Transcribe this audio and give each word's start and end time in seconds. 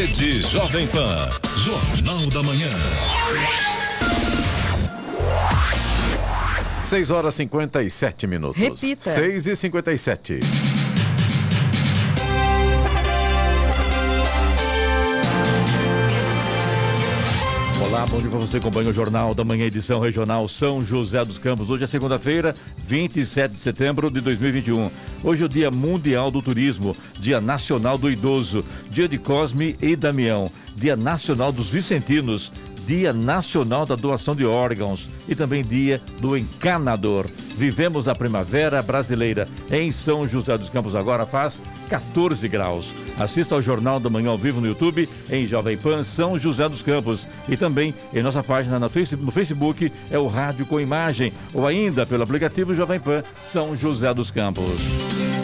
Rede 0.00 0.40
Jovem 0.40 0.86
Pan. 0.86 1.18
Jornal 1.62 2.26
da 2.30 2.42
Manhã. 2.42 2.70
6 6.82 7.10
horas 7.10 7.34
57 7.34 8.26
minutos. 8.26 8.58
Repita. 8.58 9.14
6 9.14 9.46
e 9.48 9.56
57. 9.56 10.40
Olá, 10.40 10.69
bom 18.10 18.18
dia 18.18 18.28
para 18.28 18.40
você. 18.40 18.56
Acompanha 18.56 18.90
o 18.90 18.92
Jornal 18.92 19.34
da 19.34 19.44
Manhã, 19.44 19.66
edição 19.66 20.00
regional 20.00 20.48
São 20.48 20.84
José 20.84 21.24
dos 21.24 21.38
Campos. 21.38 21.70
Hoje 21.70 21.84
é 21.84 21.86
segunda-feira, 21.86 22.54
27 22.84 23.54
de 23.54 23.60
setembro 23.60 24.10
de 24.10 24.20
2021. 24.20 24.90
Hoje 25.22 25.42
é 25.42 25.46
o 25.46 25.48
Dia 25.48 25.70
Mundial 25.70 26.30
do 26.30 26.42
Turismo, 26.42 26.96
Dia 27.20 27.40
Nacional 27.40 27.96
do 27.96 28.10
Idoso, 28.10 28.64
Dia 28.90 29.08
de 29.08 29.16
Cosme 29.16 29.76
e 29.80 29.94
Damião, 29.94 30.50
Dia 30.74 30.96
Nacional 30.96 31.52
dos 31.52 31.70
Vicentinos, 31.70 32.52
Dia 32.84 33.12
Nacional 33.12 33.86
da 33.86 33.94
Doação 33.94 34.34
de 34.34 34.44
Órgãos 34.44 35.08
e 35.28 35.36
também 35.36 35.62
Dia 35.62 36.00
do 36.20 36.36
Encanador. 36.36 37.26
Vivemos 37.56 38.08
a 38.08 38.14
primavera 38.14 38.82
brasileira. 38.82 39.48
Em 39.70 39.92
São 39.92 40.26
José 40.26 40.58
dos 40.58 40.68
Campos 40.68 40.96
agora 40.96 41.26
faz 41.26 41.62
14 41.88 42.48
graus. 42.48 42.92
Assista 43.20 43.54
ao 43.54 43.60
Jornal 43.60 44.00
da 44.00 44.08
Manhã 44.08 44.30
ao 44.30 44.38
vivo 44.38 44.62
no 44.62 44.66
YouTube, 44.66 45.06
em 45.30 45.46
Jovem 45.46 45.76
Pan 45.76 46.02
São 46.02 46.38
José 46.38 46.66
dos 46.70 46.80
Campos. 46.80 47.26
E 47.46 47.54
também 47.54 47.94
em 48.14 48.22
nossa 48.22 48.42
página 48.42 48.78
no 48.78 49.30
Facebook 49.30 49.92
é 50.10 50.18
o 50.18 50.26
Rádio 50.26 50.64
com 50.64 50.80
Imagem, 50.80 51.30
ou 51.52 51.66
ainda 51.66 52.06
pelo 52.06 52.22
aplicativo 52.22 52.74
Jovem 52.74 52.98
Pan 52.98 53.22
São 53.42 53.76
José 53.76 54.14
dos 54.14 54.30
Campos. 54.30 55.39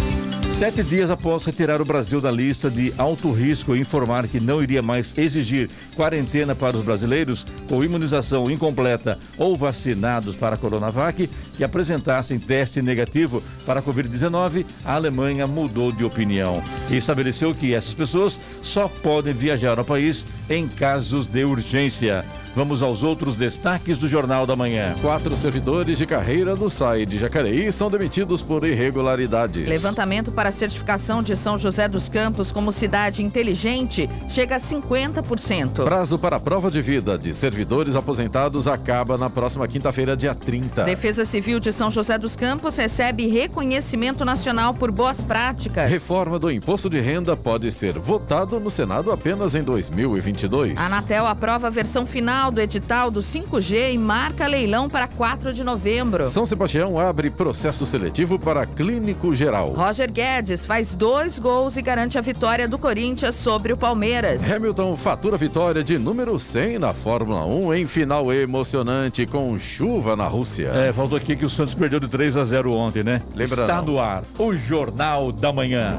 Sete 0.56 0.82
dias 0.82 1.10
após 1.10 1.44
retirar 1.44 1.82
o 1.82 1.84
Brasil 1.84 2.18
da 2.18 2.30
lista 2.30 2.70
de 2.70 2.90
alto 2.96 3.30
risco 3.30 3.76
e 3.76 3.80
informar 3.80 4.26
que 4.26 4.40
não 4.40 4.62
iria 4.62 4.80
mais 4.80 5.16
exigir 5.18 5.68
quarentena 5.94 6.54
para 6.54 6.78
os 6.78 6.82
brasileiros 6.82 7.44
com 7.68 7.84
imunização 7.84 8.50
incompleta 8.50 9.18
ou 9.36 9.54
vacinados 9.54 10.34
para 10.34 10.54
a 10.54 10.58
Coronavac 10.58 11.28
que 11.54 11.62
apresentassem 11.62 12.38
teste 12.38 12.80
negativo 12.80 13.42
para 13.66 13.80
a 13.80 13.82
Covid-19, 13.82 14.64
a 14.82 14.94
Alemanha 14.94 15.46
mudou 15.46 15.92
de 15.92 16.06
opinião 16.06 16.64
e 16.90 16.96
estabeleceu 16.96 17.54
que 17.54 17.74
essas 17.74 17.92
pessoas 17.92 18.40
só 18.62 18.88
podem 18.88 19.34
viajar 19.34 19.78
ao 19.78 19.84
país 19.84 20.24
em 20.48 20.66
casos 20.66 21.26
de 21.26 21.44
urgência. 21.44 22.24
Vamos 22.56 22.80
aos 22.80 23.02
outros 23.02 23.36
destaques 23.36 23.98
do 23.98 24.08
Jornal 24.08 24.46
da 24.46 24.56
Manhã. 24.56 24.94
Quatro 25.02 25.36
servidores 25.36 25.98
de 25.98 26.06
carreira 26.06 26.56
do 26.56 26.70
SAI 26.70 27.04
de 27.04 27.18
Jacareí 27.18 27.70
são 27.70 27.90
demitidos 27.90 28.40
por 28.40 28.64
irregularidades. 28.64 29.68
Levantamento 29.68 30.32
para 30.32 30.48
a 30.48 30.52
certificação 30.52 31.22
de 31.22 31.36
São 31.36 31.58
José 31.58 31.86
dos 31.86 32.08
Campos 32.08 32.50
como 32.50 32.72
cidade 32.72 33.22
inteligente 33.22 34.08
chega 34.26 34.56
a 34.56 34.58
50%. 34.58 35.84
Prazo 35.84 36.18
para 36.18 36.36
a 36.36 36.40
prova 36.40 36.70
de 36.70 36.80
vida 36.80 37.18
de 37.18 37.34
servidores 37.34 37.94
aposentados 37.94 38.66
acaba 38.66 39.18
na 39.18 39.28
próxima 39.28 39.68
quinta-feira, 39.68 40.16
dia 40.16 40.34
30. 40.34 40.84
Defesa 40.84 41.26
Civil 41.26 41.60
de 41.60 41.74
São 41.74 41.90
José 41.90 42.16
dos 42.16 42.36
Campos 42.36 42.78
recebe 42.78 43.26
reconhecimento 43.26 44.24
nacional 44.24 44.72
por 44.72 44.90
boas 44.90 45.22
práticas. 45.22 45.90
Reforma 45.90 46.38
do 46.38 46.50
imposto 46.50 46.88
de 46.88 47.00
renda 47.00 47.36
pode 47.36 47.70
ser 47.70 47.98
votado 47.98 48.58
no 48.58 48.70
Senado 48.70 49.12
apenas 49.12 49.54
em 49.54 49.62
2022. 49.62 50.80
A 50.80 50.86
Anatel 50.86 51.26
aprova 51.26 51.66
a 51.66 51.70
versão 51.70 52.06
final 52.06 52.45
do 52.50 52.60
edital 52.60 53.10
do 53.10 53.20
5G 53.20 53.92
e 53.92 53.98
marca 53.98 54.46
leilão 54.46 54.88
para 54.88 55.06
4 55.06 55.52
de 55.52 55.62
novembro. 55.64 56.28
São 56.28 56.46
Sebastião 56.46 56.98
abre 56.98 57.30
processo 57.30 57.86
seletivo 57.86 58.38
para 58.38 58.66
clínico 58.66 59.34
geral. 59.34 59.68
Roger 59.68 60.12
Guedes 60.12 60.64
faz 60.64 60.94
dois 60.94 61.38
gols 61.38 61.76
e 61.76 61.82
garante 61.82 62.18
a 62.18 62.20
vitória 62.20 62.68
do 62.68 62.78
Corinthians 62.78 63.34
sobre 63.34 63.72
o 63.72 63.76
Palmeiras. 63.76 64.50
Hamilton 64.50 64.96
fatura 64.96 65.36
vitória 65.36 65.82
de 65.82 65.98
número 65.98 66.38
100 66.38 66.78
na 66.78 66.92
Fórmula 66.92 67.44
1 67.44 67.74
em 67.74 67.86
final 67.86 68.32
emocionante 68.32 69.26
com 69.26 69.58
chuva 69.58 70.16
na 70.16 70.26
Rússia. 70.26 70.68
É, 70.68 70.92
faltou 70.92 71.16
aqui 71.18 71.36
que 71.36 71.44
o 71.44 71.50
Santos 71.50 71.74
perdeu 71.74 72.00
de 72.00 72.08
3 72.08 72.36
a 72.36 72.44
0 72.44 72.72
ontem, 72.72 73.02
né? 73.02 73.22
Lembra 73.34 73.62
Está 73.62 73.76
não. 73.76 73.84
no 73.84 74.00
ar 74.00 74.24
o 74.38 74.54
Jornal 74.54 75.32
da 75.32 75.52
Manhã. 75.52 75.98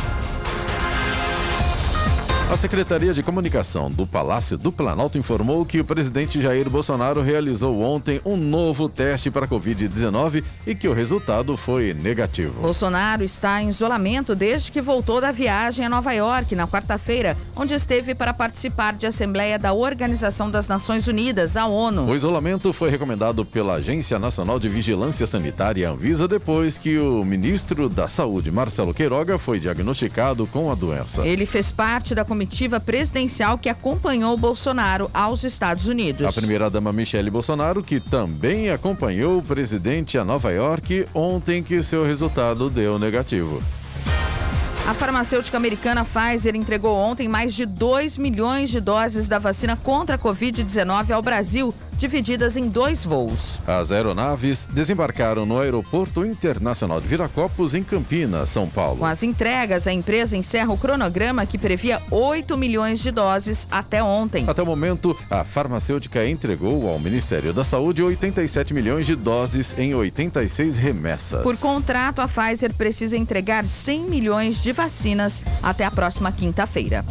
A 2.51 2.57
Secretaria 2.57 3.13
de 3.13 3.23
Comunicação 3.23 3.89
do 3.89 4.05
Palácio 4.05 4.57
do 4.57 4.73
Planalto 4.73 5.17
informou 5.17 5.65
que 5.65 5.79
o 5.79 5.85
presidente 5.85 6.41
Jair 6.41 6.69
Bolsonaro 6.69 7.21
realizou 7.21 7.81
ontem 7.81 8.19
um 8.25 8.35
novo 8.35 8.89
teste 8.89 9.31
para 9.31 9.45
a 9.45 9.47
Covid-19 9.47 10.43
e 10.67 10.75
que 10.75 10.85
o 10.89 10.93
resultado 10.93 11.55
foi 11.55 11.93
negativo. 11.93 12.59
Bolsonaro 12.59 13.23
está 13.23 13.63
em 13.63 13.69
isolamento 13.69 14.35
desde 14.35 14.69
que 14.69 14.81
voltou 14.81 15.21
da 15.21 15.31
viagem 15.31 15.85
a 15.85 15.89
Nova 15.89 16.11
York 16.11 16.53
na 16.53 16.67
quarta-feira, 16.67 17.37
onde 17.55 17.73
esteve 17.73 18.13
para 18.13 18.33
participar 18.33 18.95
de 18.95 19.07
assembleia 19.07 19.57
da 19.57 19.71
Organização 19.71 20.51
das 20.51 20.67
Nações 20.67 21.07
Unidas, 21.07 21.55
a 21.55 21.67
ONU. 21.67 22.05
O 22.07 22.13
isolamento 22.13 22.73
foi 22.73 22.89
recomendado 22.89 23.45
pela 23.45 23.75
Agência 23.75 24.19
Nacional 24.19 24.59
de 24.59 24.67
Vigilância 24.67 25.25
Sanitária 25.25 25.89
Anvisa 25.89 26.27
depois 26.27 26.77
que 26.77 26.99
o 26.99 27.23
ministro 27.23 27.87
da 27.87 28.09
Saúde, 28.09 28.51
Marcelo 28.51 28.93
Queiroga, 28.93 29.37
foi 29.37 29.57
diagnosticado 29.57 30.45
com 30.47 30.69
a 30.69 30.75
doença. 30.75 31.25
Ele 31.25 31.45
fez 31.45 31.71
parte 31.71 32.13
da 32.13 32.25
comitiva 32.41 32.79
presidencial 32.79 33.55
que 33.55 33.69
acompanhou 33.69 34.35
Bolsonaro 34.35 35.11
aos 35.13 35.43
Estados 35.43 35.85
Unidos. 35.85 36.25
A 36.25 36.31
primeira-dama 36.31 36.91
Michele 36.91 37.29
Bolsonaro, 37.29 37.83
que 37.83 37.99
também 37.99 38.71
acompanhou 38.71 39.37
o 39.37 39.43
presidente 39.43 40.17
a 40.17 40.25
Nova 40.25 40.51
York 40.51 41.05
ontem 41.13 41.61
que 41.61 41.83
seu 41.83 42.03
resultado 42.03 42.67
deu 42.67 42.97
negativo. 42.97 43.61
A 44.87 44.93
farmacêutica 44.95 45.55
americana 45.55 46.03
Pfizer 46.03 46.55
entregou 46.55 46.97
ontem 46.97 47.27
mais 47.27 47.53
de 47.53 47.63
2 47.63 48.17
milhões 48.17 48.71
de 48.71 48.81
doses 48.81 49.27
da 49.27 49.37
vacina 49.37 49.75
contra 49.75 50.15
a 50.15 50.19
Covid-19 50.19 51.11
ao 51.11 51.21
Brasil, 51.21 51.71
divididas 52.01 52.57
em 52.57 52.67
dois 52.67 53.05
voos. 53.05 53.59
As 53.67 53.91
aeronaves 53.91 54.67
desembarcaram 54.71 55.45
no 55.45 55.59
Aeroporto 55.59 56.25
Internacional 56.25 56.99
de 56.99 57.07
Viracopos, 57.07 57.75
em 57.75 57.83
Campinas, 57.83 58.49
São 58.49 58.67
Paulo. 58.67 58.97
Com 58.97 59.05
as 59.05 59.21
entregas, 59.21 59.85
a 59.85 59.93
empresa 59.93 60.35
encerra 60.35 60.73
o 60.73 60.77
cronograma 60.77 61.45
que 61.45 61.59
previa 61.59 62.01
8 62.09 62.57
milhões 62.57 62.99
de 62.99 63.11
doses 63.11 63.67
até 63.69 64.03
ontem. 64.03 64.45
Até 64.47 64.63
o 64.63 64.65
momento, 64.65 65.15
a 65.29 65.43
farmacêutica 65.43 66.27
entregou 66.27 66.89
ao 66.89 66.99
Ministério 66.99 67.53
da 67.53 67.63
Saúde 67.63 68.01
87 68.01 68.73
milhões 68.73 69.05
de 69.05 69.15
doses 69.15 69.77
em 69.77 69.93
86 69.93 70.77
remessas. 70.77 71.43
Por 71.43 71.55
contrato, 71.59 72.19
a 72.19 72.27
Pfizer 72.27 72.73
precisa 72.73 73.15
entregar 73.15 73.67
100 73.67 74.05
milhões 74.05 74.59
de 74.59 74.71
vacinas 74.71 75.39
até 75.61 75.85
a 75.85 75.91
próxima 75.91 76.31
quinta-feira. 76.31 77.05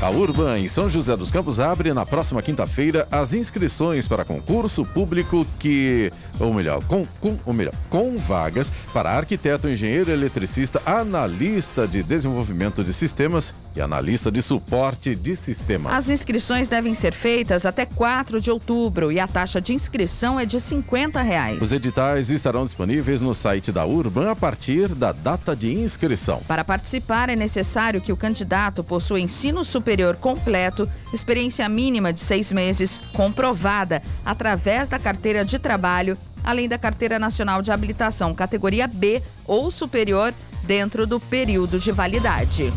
A 0.00 0.10
Urban 0.10 0.58
em 0.58 0.68
São 0.68 0.90
José 0.90 1.16
dos 1.16 1.30
Campos 1.30 1.58
abre 1.58 1.94
na 1.94 2.04
próxima 2.04 2.42
quinta-feira 2.42 3.08
as 3.10 3.32
inscrições 3.32 4.06
para 4.06 4.26
concurso 4.26 4.84
público 4.84 5.46
que, 5.58 6.12
ou 6.38 6.52
melhor, 6.52 6.82
com, 6.84 7.06
com, 7.20 7.38
ou 7.44 7.52
melhor, 7.52 7.74
com 7.88 8.16
vagas 8.16 8.70
para 8.92 9.10
arquiteto, 9.10 9.68
engenheiro 9.68 10.10
eletricista, 10.10 10.80
analista 10.84 11.86
de 11.86 12.02
desenvolvimento 12.02 12.82
de 12.82 12.92
sistemas 12.92 13.54
e 13.74 13.80
analista 13.80 14.30
de 14.30 14.40
suporte 14.40 15.14
de 15.14 15.36
sistemas. 15.36 15.92
As 15.92 16.08
inscrições 16.08 16.68
devem 16.68 16.94
ser 16.94 17.12
feitas 17.12 17.66
até 17.66 17.84
4 17.84 18.40
de 18.40 18.50
outubro 18.50 19.12
e 19.12 19.20
a 19.20 19.26
taxa 19.26 19.60
de 19.60 19.74
inscrição 19.74 20.40
é 20.40 20.44
de 20.46 20.60
50 20.60 21.20
reais. 21.22 21.60
Os 21.60 21.72
editais 21.72 22.30
estarão 22.30 22.64
disponíveis 22.64 23.20
no 23.20 23.34
site 23.34 23.70
da 23.70 23.84
Urban 23.84 24.30
a 24.30 24.36
partir 24.36 24.88
da 24.94 25.12
data 25.12 25.54
de 25.54 25.72
inscrição. 25.72 26.40
Para 26.46 26.64
participar, 26.64 27.28
é 27.28 27.36
necessário 27.36 28.00
que 28.00 28.12
o 28.12 28.16
candidato 28.16 28.82
possua 28.82 29.20
ensino 29.20 29.64
superior 29.64 30.16
completo, 30.16 30.88
experiência 31.12 31.68
mínima 31.68 32.12
de 32.12 32.20
seis 32.20 32.50
meses, 32.50 33.00
comprovada 33.12 34.02
através 34.24 34.88
da 34.88 34.98
carteira 34.98 35.44
de 35.44 35.58
trabalho, 35.58 36.16
além 36.46 36.68
da 36.68 36.78
carteira 36.78 37.18
nacional 37.18 37.60
de 37.60 37.72
habilitação 37.72 38.32
categoria 38.32 38.86
B 38.86 39.20
ou 39.44 39.70
superior 39.72 40.32
dentro 40.62 41.06
do 41.06 41.18
período 41.18 41.78
de 41.80 41.90
validade. 41.90 42.72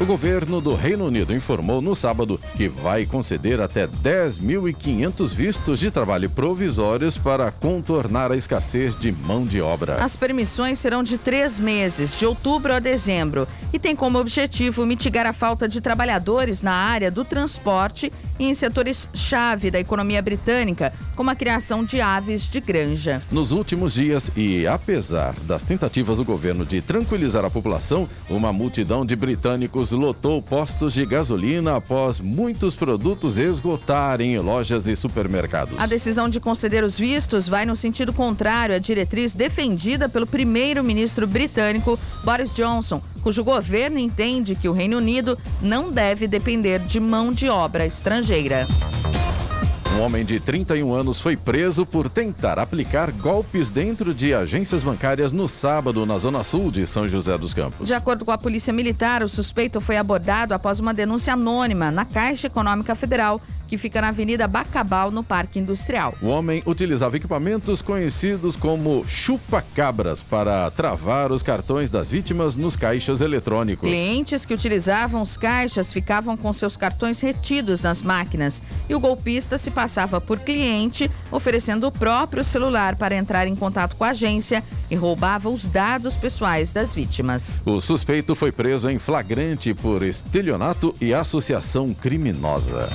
O 0.00 0.06
governo 0.06 0.60
do 0.60 0.76
Reino 0.76 1.06
Unido 1.06 1.34
informou 1.34 1.82
no 1.82 1.92
sábado 1.92 2.40
que 2.56 2.68
vai 2.68 3.04
conceder 3.04 3.60
até 3.60 3.88
10.500 3.88 5.34
vistos 5.34 5.80
de 5.80 5.90
trabalho 5.90 6.30
provisórios 6.30 7.18
para 7.18 7.50
contornar 7.50 8.30
a 8.30 8.36
escassez 8.36 8.94
de 8.94 9.10
mão 9.10 9.44
de 9.44 9.60
obra. 9.60 9.96
As 9.96 10.14
permissões 10.14 10.78
serão 10.78 11.02
de 11.02 11.18
três 11.18 11.58
meses, 11.58 12.16
de 12.16 12.24
outubro 12.24 12.72
a 12.72 12.78
dezembro, 12.78 13.48
e 13.72 13.78
tem 13.78 13.96
como 13.96 14.18
objetivo 14.18 14.86
mitigar 14.86 15.26
a 15.26 15.32
falta 15.32 15.68
de 15.68 15.80
trabalhadores 15.80 16.62
na 16.62 16.72
área 16.72 17.10
do 17.10 17.24
transporte 17.24 18.12
e 18.38 18.46
em 18.46 18.54
setores-chave 18.54 19.68
da 19.68 19.80
economia 19.80 20.22
britânica, 20.22 20.92
como 21.16 21.28
a 21.28 21.34
criação 21.34 21.84
de 21.84 22.00
aves 22.00 22.48
de 22.48 22.60
granja. 22.60 23.20
Nos 23.32 23.50
últimos 23.50 23.94
dias, 23.94 24.30
e 24.36 24.64
apesar 24.64 25.34
das 25.40 25.64
tentativas 25.64 26.18
do 26.18 26.24
governo 26.24 26.64
de 26.64 26.80
tranquilizar 26.80 27.44
a 27.44 27.50
população, 27.50 28.08
uma 28.30 28.52
multidão 28.52 29.04
de 29.04 29.16
britânicos 29.16 29.87
lotou 29.96 30.40
postos 30.42 30.94
de 30.94 31.04
gasolina 31.04 31.76
após 31.76 32.20
muitos 32.20 32.74
produtos 32.74 33.38
esgotarem 33.38 34.34
em 34.34 34.38
lojas 34.38 34.86
e 34.86 34.96
supermercados. 34.96 35.78
A 35.78 35.86
decisão 35.86 36.28
de 36.28 36.40
conceder 36.40 36.84
os 36.84 36.98
vistos 36.98 37.48
vai 37.48 37.64
no 37.64 37.76
sentido 37.76 38.12
contrário 38.12 38.74
à 38.74 38.78
diretriz 38.78 39.32
defendida 39.32 40.08
pelo 40.08 40.26
primeiro-ministro 40.26 41.26
britânico 41.26 41.98
Boris 42.24 42.54
Johnson, 42.54 43.02
cujo 43.22 43.44
governo 43.44 43.98
entende 43.98 44.54
que 44.54 44.68
o 44.68 44.72
Reino 44.72 44.98
Unido 44.98 45.38
não 45.60 45.90
deve 45.90 46.26
depender 46.26 46.80
de 46.80 47.00
mão 47.00 47.32
de 47.32 47.48
obra 47.48 47.86
estrangeira. 47.86 48.66
Um 49.98 50.02
homem 50.02 50.24
de 50.24 50.38
31 50.38 50.94
anos 50.94 51.20
foi 51.20 51.36
preso 51.36 51.84
por 51.84 52.08
tentar 52.08 52.56
aplicar 52.56 53.10
golpes 53.10 53.68
dentro 53.68 54.14
de 54.14 54.32
agências 54.32 54.84
bancárias 54.84 55.32
no 55.32 55.48
sábado, 55.48 56.06
na 56.06 56.16
zona 56.18 56.44
sul 56.44 56.70
de 56.70 56.86
São 56.86 57.08
José 57.08 57.36
dos 57.36 57.52
Campos. 57.52 57.88
De 57.88 57.94
acordo 57.94 58.24
com 58.24 58.30
a 58.30 58.38
Polícia 58.38 58.72
Militar, 58.72 59.24
o 59.24 59.28
suspeito 59.28 59.80
foi 59.80 59.96
abordado 59.96 60.54
após 60.54 60.78
uma 60.78 60.94
denúncia 60.94 61.32
anônima 61.32 61.90
na 61.90 62.04
Caixa 62.04 62.46
Econômica 62.46 62.94
Federal 62.94 63.42
que 63.68 63.78
fica 63.78 64.00
na 64.00 64.08
Avenida 64.08 64.48
Bacabal, 64.48 65.10
no 65.10 65.22
Parque 65.22 65.58
Industrial. 65.58 66.14
O 66.22 66.26
homem 66.26 66.62
utilizava 66.66 67.16
equipamentos 67.16 67.82
conhecidos 67.82 68.56
como 68.56 69.04
chupa-cabras 69.06 70.22
para 70.22 70.70
travar 70.70 71.30
os 71.30 71.42
cartões 71.42 71.90
das 71.90 72.10
vítimas 72.10 72.56
nos 72.56 72.74
caixas 72.74 73.20
eletrônicos. 73.20 73.86
Clientes 73.86 74.46
que 74.46 74.54
utilizavam 74.54 75.22
os 75.22 75.36
caixas 75.36 75.92
ficavam 75.92 76.36
com 76.36 76.52
seus 76.52 76.76
cartões 76.76 77.20
retidos 77.20 77.82
nas 77.82 78.02
máquinas 78.02 78.62
e 78.88 78.94
o 78.94 79.00
golpista 79.00 79.58
se 79.58 79.70
passava 79.70 80.20
por 80.20 80.38
cliente, 80.40 81.10
oferecendo 81.30 81.86
o 81.86 81.92
próprio 81.92 82.42
celular 82.42 82.96
para 82.96 83.14
entrar 83.14 83.46
em 83.46 83.54
contato 83.54 83.94
com 83.96 84.04
a 84.04 84.10
agência 84.10 84.64
e 84.90 84.94
roubava 84.94 85.48
os 85.50 85.68
dados 85.68 86.16
pessoais 86.16 86.72
das 86.72 86.94
vítimas. 86.94 87.62
O 87.66 87.80
suspeito 87.80 88.34
foi 88.34 88.50
preso 88.50 88.88
em 88.88 88.98
flagrante 88.98 89.74
por 89.74 90.02
estelionato 90.02 90.94
e 91.00 91.12
associação 91.12 91.92
criminosa. 91.92 92.88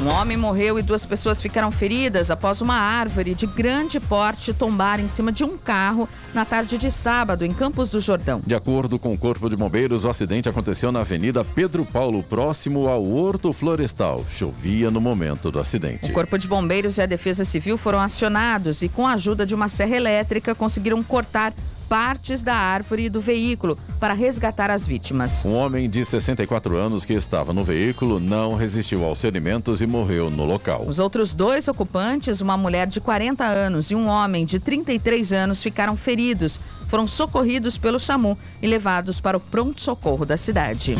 Um 0.00 0.08
homem 0.08 0.34
morreu 0.34 0.78
e 0.78 0.82
duas 0.82 1.04
pessoas 1.04 1.42
ficaram 1.42 1.70
feridas 1.70 2.30
após 2.30 2.62
uma 2.62 2.74
árvore 2.74 3.34
de 3.34 3.46
grande 3.46 4.00
porte 4.00 4.54
tombar 4.54 4.98
em 4.98 5.10
cima 5.10 5.30
de 5.30 5.44
um 5.44 5.58
carro 5.58 6.08
na 6.32 6.42
tarde 6.42 6.78
de 6.78 6.90
sábado, 6.90 7.44
em 7.44 7.52
Campos 7.52 7.90
do 7.90 8.00
Jordão. 8.00 8.40
De 8.46 8.54
acordo 8.54 8.98
com 8.98 9.12
o 9.12 9.18
Corpo 9.18 9.50
de 9.50 9.56
Bombeiros, 9.56 10.02
o 10.02 10.08
acidente 10.08 10.48
aconteceu 10.48 10.90
na 10.90 11.00
Avenida 11.00 11.44
Pedro 11.44 11.84
Paulo, 11.84 12.22
próximo 12.22 12.88
ao 12.88 13.04
Horto 13.04 13.52
Florestal. 13.52 14.24
Chovia 14.32 14.90
no 14.90 15.02
momento 15.02 15.50
do 15.50 15.60
acidente. 15.60 16.10
O 16.10 16.14
Corpo 16.14 16.38
de 16.38 16.48
Bombeiros 16.48 16.96
e 16.96 17.02
a 17.02 17.06
Defesa 17.06 17.44
Civil 17.44 17.76
foram 17.76 18.00
acionados 18.00 18.80
e, 18.80 18.88
com 18.88 19.06
a 19.06 19.12
ajuda 19.12 19.44
de 19.44 19.54
uma 19.54 19.68
serra 19.68 19.96
elétrica, 19.96 20.54
conseguiram 20.54 21.02
cortar 21.02 21.52
partes 21.90 22.40
da 22.40 22.54
árvore 22.54 23.06
e 23.06 23.10
do 23.10 23.20
veículo 23.20 23.76
para 23.98 24.14
resgatar 24.14 24.70
as 24.70 24.86
vítimas. 24.86 25.44
Um 25.44 25.54
homem 25.54 25.90
de 25.90 26.04
64 26.04 26.76
anos 26.76 27.04
que 27.04 27.12
estava 27.12 27.52
no 27.52 27.64
veículo 27.64 28.20
não 28.20 28.54
resistiu 28.54 29.04
aos 29.04 29.20
ferimentos 29.20 29.82
e 29.82 29.88
morreu 29.88 30.30
no 30.30 30.44
local. 30.44 30.84
Os 30.86 31.00
outros 31.00 31.34
dois 31.34 31.66
ocupantes, 31.66 32.40
uma 32.40 32.56
mulher 32.56 32.86
de 32.86 33.00
40 33.00 33.44
anos 33.44 33.90
e 33.90 33.96
um 33.96 34.06
homem 34.06 34.46
de 34.46 34.60
33 34.60 35.32
anos, 35.32 35.60
ficaram 35.60 35.96
feridos. 35.96 36.60
Foram 36.86 37.08
socorridos 37.08 37.76
pelo 37.76 37.98
SAMU 37.98 38.38
e 38.62 38.68
levados 38.68 39.20
para 39.20 39.36
o 39.36 39.40
pronto-socorro 39.40 40.24
da 40.24 40.36
cidade. 40.36 40.94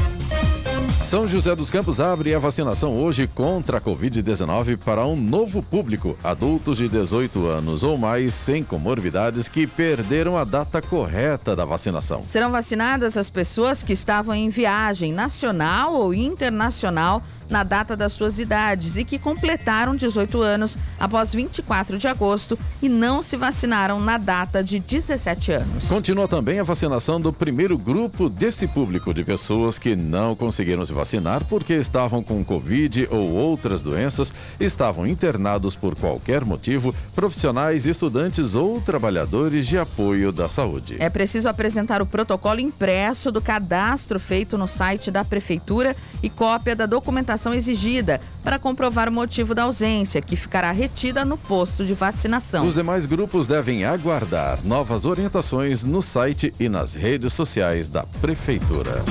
São 1.11 1.27
José 1.27 1.57
dos 1.57 1.71
Campos 1.71 1.99
abre 1.99 2.33
a 2.37 2.39
vacinação 2.39 2.97
hoje 2.97 3.27
contra 3.27 3.79
a 3.79 3.81
Covid-19 3.81 4.79
para 4.79 5.05
um 5.05 5.17
novo 5.17 5.61
público, 5.61 6.17
adultos 6.23 6.79
de 6.79 6.89
18 6.89 7.49
anos 7.49 7.83
ou 7.83 7.99
mais 7.99 8.33
sem 8.33 8.63
comorbidades 8.63 9.49
que 9.49 9.67
perderam 9.67 10.39
a 10.39 10.45
data 10.45 10.81
correta 10.81 11.57
da 11.57 11.65
vacinação. 11.65 12.23
Serão 12.29 12.53
vacinadas 12.53 13.17
as 13.17 13.29
pessoas 13.29 13.83
que 13.83 13.93
estavam 13.93 14.33
em 14.37 14.51
viagem 14.51 15.13
nacional 15.13 15.95
ou 15.95 16.15
internacional 16.15 17.25
na 17.51 17.65
data 17.65 17.97
das 17.97 18.13
suas 18.13 18.39
idades 18.39 18.97
e 18.97 19.05
que 19.05 19.19
completaram 19.19 19.97
18 19.97 20.41
anos 20.41 20.79
após 20.99 21.35
24 21.35 21.99
de 21.99 22.07
agosto 22.07 22.59
e 22.81 22.89
não 22.89 23.21
se 23.21 23.37
vacinaram 23.37 24.01
na 24.01 24.17
data 24.17 24.63
de 24.63 24.79
17 24.79 25.53
anos. 25.53 25.89
Continua 25.89 26.29
também 26.29 26.61
a 26.61 26.63
vacinação 26.63 27.21
do 27.21 27.33
primeiro 27.33 27.77
grupo 27.77 28.29
desse 28.29 28.69
público 28.69 29.13
de 29.13 29.25
pessoas 29.25 29.79
que 29.79 29.97
não 29.97 30.37
conseguiram 30.37 30.85
se 30.85 30.93
vacinar 30.93 31.45
porque 31.45 31.75
estavam 31.75 32.23
com 32.23 32.45
Covid 32.45 33.09
ou 33.11 33.33
outras 33.33 33.83
doenças, 33.83 34.33
estavam 34.61 35.07
internados 35.07 35.75
por 35.75 35.97
qualquer 35.97 36.45
motivo, 36.45 36.95
profissionais, 37.15 37.87
estudantes 37.87 38.55
ou 38.55 38.81
trabalhadores 38.81 39.67
de 39.67 39.77
apoio 39.77 40.31
da 40.31 40.49
saúde. 40.49 40.97
É 41.01 41.11
preciso 41.11 41.49
apresentar 41.49 42.01
o 42.01 42.07
protocolo 42.07 42.61
impresso 42.61 43.33
do 43.33 43.41
cadastro 43.41 44.21
feito 44.21 44.57
no 44.57 44.69
site 44.69 45.11
da 45.11 45.25
Prefeitura 45.25 45.97
e 46.23 46.31
cópia 46.31 46.77
da 46.77 46.87
documentação 46.87 47.40
documentação 47.41 47.55
exigida 47.55 48.21
para 48.45 48.59
comprovar 48.59 49.09
o 49.09 49.13
motivo 49.13 49.55
da 49.55 49.63
ausência, 49.63 50.21
que 50.21 50.37
ficará 50.37 50.71
retida 50.71 51.25
no 51.25 51.39
posto 51.39 51.85
de 51.85 51.95
vacinação. 51.95 52.67
Os 52.67 52.75
demais 52.75 53.07
grupos 53.07 53.47
devem 53.47 53.85
aguardar 53.85 54.59
novas 54.63 55.07
orientações 55.07 55.85
no 55.85 56.03
site 56.03 56.53
e 56.61 56.69
nas 56.69 56.95
redes 56.95 57.33
sociais 57.33 57.89
da 57.89 58.05
Prefeitura. 58.21 59.03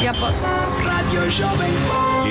E 0.00 0.08
a... 0.08 0.14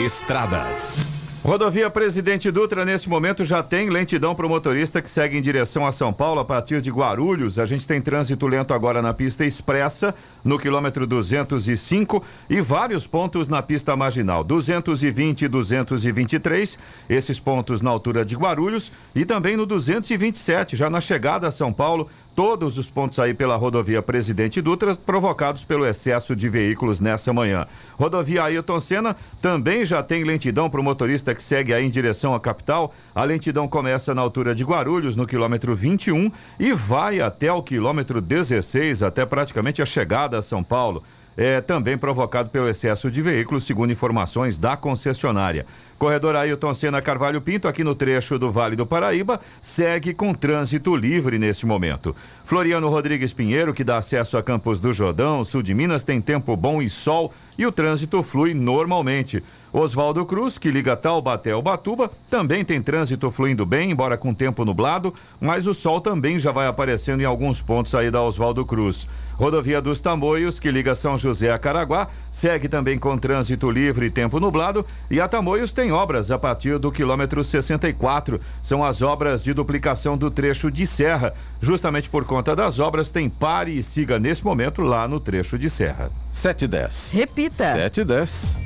Estradas. 0.04 1.19
Rodovia 1.42 1.90
Presidente 1.90 2.52
Dutra, 2.52 2.84
nesse 2.84 3.08
momento, 3.08 3.46
já 3.46 3.64
tem 3.64 3.90
lentidão 3.90 4.36
para 4.36 4.46
o 4.46 4.50
motorista 4.50 5.02
que 5.02 5.10
segue 5.10 5.38
em 5.38 5.42
direção 5.42 5.86
a 5.86 5.92
São 5.92 6.12
Paulo 6.12 6.42
a 6.42 6.46
partir 6.46 6.82
de 6.82 6.92
Guarulhos. 6.92 7.58
A 7.58 7.66
gente 7.66 7.88
tem 7.88 8.02
trânsito 8.02 8.46
lento 8.46 8.74
agora 8.74 9.02
na 9.02 9.14
pista 9.14 9.46
expressa, 9.46 10.14
no 10.44 10.60
quilômetro 10.60 11.08
205, 11.08 12.22
e 12.50 12.60
vários 12.60 13.08
pontos 13.08 13.48
na 13.48 13.64
pista 13.64 13.96
marginal, 13.96 14.44
220 14.44 15.44
e 15.44 15.48
223, 15.48 16.78
esses 17.10 17.40
pontos 17.40 17.82
na 17.82 17.90
altura 17.90 18.26
de 18.26 18.36
Guarulhos, 18.36 18.92
e 19.16 19.24
também 19.24 19.56
no 19.56 19.66
227, 19.66 20.76
já 20.76 20.90
na 20.90 21.00
chegada 21.00 21.48
a 21.48 21.52
São 21.52 21.72
Paulo, 21.72 22.10
todos 22.36 22.78
os 22.78 22.90
pontos 22.90 23.20
aí 23.20 23.34
pela 23.34 23.56
rodovia 23.56 24.02
Presidente 24.02 24.62
Dutra 24.62 24.96
provocados 24.96 25.66
pelo 25.66 25.86
excesso 25.86 26.36
de 26.36 26.48
veículos 26.50 27.00
nessa 27.00 27.34
manhã. 27.34 27.68
Rodovia 27.98 28.44
Ailton 28.44 28.80
Senna 28.80 29.16
também 29.42 29.86
já 29.86 30.02
tem 30.02 30.24
lentidão 30.24 30.70
para 30.70 30.80
o 30.80 30.84
motorista 30.84 31.36
que 31.36 31.44
segue 31.44 31.74
aí 31.74 31.86
em 31.86 31.90
direção 31.90 32.34
à 32.34 32.40
capital. 32.40 32.94
A 33.14 33.24
lentidão 33.24 33.68
começa 33.68 34.16
na 34.16 34.22
altura 34.22 34.56
de 34.56 34.64
Guarulhos, 34.64 35.16
no 35.16 35.28
quilômetro 35.28 35.76
21, 35.76 36.32
e 36.60 36.74
vai 36.74 37.20
até 37.20 37.52
o 37.52 37.62
quilômetro 37.62 38.22
16, 38.22 39.04
até 39.04 39.26
praticamente 39.26 39.82
a 39.82 39.86
chegada 39.86 40.38
a 40.38 40.42
São 40.42 40.64
Paulo 40.64 41.04
é 41.42 41.62
também 41.62 41.98
provocado 41.98 42.50
pelo 42.50 42.68
excesso 42.68 43.10
de 43.10 43.22
veículos, 43.22 43.64
segundo 43.64 43.94
informações 43.94 44.58
da 44.58 44.76
concessionária. 44.76 45.66
Corredor 45.98 46.36
Ailton 46.36 46.74
Senna 46.74 47.02
Carvalho 47.02 47.40
Pinto, 47.40 47.66
aqui 47.66 47.82
no 47.82 47.96
trecho 47.96 48.38
do 48.38 48.52
Vale 48.52 48.76
do 48.76 48.86
Paraíba, 48.86 49.40
segue 49.62 50.14
com 50.14 50.34
trânsito 50.34 50.94
livre 50.98 51.40
neste 51.40 51.66
momento. 51.66 52.14
Floriano 52.44 52.90
Rodrigues 52.90 53.32
Pinheiro, 53.32 53.74
que 53.74 53.86
dá 53.86 53.96
acesso 53.96 54.38
a 54.38 54.44
Campos 54.44 54.82
do 54.82 54.92
Jordão, 54.92 55.46
sul 55.46 55.64
de 55.64 55.74
Minas, 55.74 56.04
tem 56.04 56.20
tempo 56.20 56.58
bom 56.58 56.82
e 56.82 56.90
sol 56.90 57.34
e 57.60 57.66
o 57.66 57.72
trânsito 57.74 58.24
flui 58.24 58.54
normalmente. 58.54 59.44
Oswaldo 59.72 60.26
Cruz, 60.26 60.58
que 60.58 60.72
liga 60.72 60.96
Taubaté 60.96 61.52
ao 61.52 61.62
Batuba, 61.62 62.10
também 62.28 62.66
tem 62.66 62.82
trânsito 62.82 63.30
fluindo 63.30 63.66
bem, 63.66 63.92
embora 63.92 64.18
com 64.18 64.34
tempo 64.34 64.66
nublado, 64.66 65.14
mas 65.40 65.68
o 65.68 65.74
sol 65.74 66.02
também 66.02 66.40
já 66.40 66.52
vai 66.52 66.66
aparecendo 66.66 67.22
em 67.22 67.26
alguns 67.26 67.62
pontos 67.62 67.94
aí 67.94 68.10
da 68.10 68.24
Oswaldo 68.24 68.66
Cruz. 68.66 69.08
Rodovia 69.36 69.82
dos 69.82 70.02
Tamoios, 70.02 70.60
que 70.60 70.72
liga 70.72 70.96
São 70.96 71.18
José 71.18 71.52
a 71.52 71.60
Caraguá, 71.60 72.08
segue 72.32 72.68
também 72.68 72.98
com 72.98 73.18
trânsito 73.18 73.70
livre 73.70 74.08
e 74.08 74.10
tempo 74.10 74.40
nublado, 74.40 74.86
e 75.12 75.22
a 75.22 75.28
Tamoios 75.28 75.72
tem 75.72 75.92
obras 75.92 76.32
a 76.32 76.40
partir 76.40 76.80
do 76.80 76.92
quilômetro 76.92 77.44
64. 77.44 78.40
São 78.64 78.84
as 78.84 79.02
obras 79.02 79.44
de 79.44 79.54
duplicação 79.54 80.18
do 80.18 80.32
trecho 80.32 80.72
de 80.72 80.88
serra. 80.88 81.34
Justamente 81.62 82.10
por 82.10 82.26
conta 82.26 82.56
das 82.56 82.80
obras, 82.80 83.12
tem 83.12 83.30
pare 83.30 83.78
e 83.78 83.84
siga 83.84 84.18
nesse 84.18 84.44
momento 84.44 84.82
lá 84.82 85.08
no 85.08 85.20
trecho 85.20 85.60
de 85.60 85.70
serra. 85.70 86.10
7 86.32 86.66
e 86.66 86.68
10. 86.68 87.16
Repita. 87.16 87.72
7 87.72 88.02
e 88.02 88.06
10. 88.06 88.58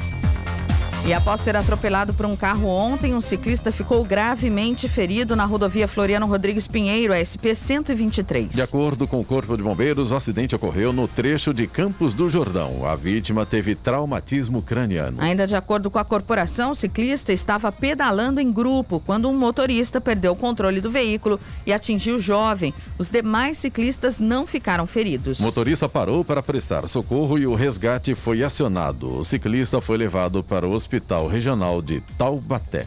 E 1.06 1.12
após 1.12 1.42
ser 1.42 1.54
atropelado 1.54 2.14
por 2.14 2.26
um 2.26 2.34
carro 2.34 2.66
ontem, 2.66 3.14
um 3.14 3.20
ciclista 3.20 3.74
ficou 3.74 4.06
gravemente 4.06 4.88
ferido 4.88 5.36
na 5.36 5.44
rodovia 5.44 5.86
Floriano 5.86 6.26
Rodrigues 6.26 6.66
Pinheiro, 6.66 7.12
SP 7.12 7.54
123. 7.54 8.52
De 8.52 8.62
acordo 8.62 9.06
com 9.06 9.20
o 9.20 9.26
Corpo 9.26 9.58
de 9.58 9.62
Bombeiros, 9.62 10.12
o 10.12 10.16
acidente 10.16 10.56
ocorreu 10.56 10.94
no 10.94 11.06
trecho 11.06 11.54
de 11.54 11.68
Campos 11.68 12.14
do 12.14 12.30
Jordão. 12.30 12.88
A 12.88 12.96
vítima 12.96 13.46
teve 13.46 13.76
traumatismo 13.76 14.62
craniano. 14.62 15.18
Ainda 15.20 15.46
de 15.46 15.58
acordo 15.58 15.92
com 15.92 16.00
a 16.00 16.06
corporação, 16.06 16.72
o 16.72 16.76
ciclista 16.76 17.34
estava 17.34 17.70
pedalando 17.70 18.40
em 18.40 18.50
grupo 18.50 19.02
quando 19.06 19.28
um 19.28 19.38
motorista 19.38 20.00
perdeu 20.00 20.32
o 20.32 20.38
controle 20.38 20.80
do 20.80 20.90
veículo 20.90 21.38
e 21.66 21.74
atingiu 21.74 22.16
o 22.16 22.22
jovem. 22.22 22.74
Os 22.98 23.10
demais 23.10 23.58
ciclistas 23.58 24.22
não 24.22 24.48
ficaram 24.48 24.88
feridos. 24.88 25.38
O 25.42 25.44
motorista 25.44 25.90
parou 25.90 26.24
para 26.24 26.42
prestar 26.42 26.88
socorro 26.88 27.38
e 27.38 27.46
o 27.46 27.56
resgate 27.56 28.16
foi 28.16 28.42
acionado. 28.42 29.18
O 29.18 29.24
ciclista 29.26 29.82
foi 29.82 29.98
levado 29.98 30.42
para 30.42 30.66
o 30.66 30.72
hospital 30.72 30.93
Hospital 30.94 31.28
Regional 31.28 31.82
de 31.82 32.02
Taubaté. 32.20 32.86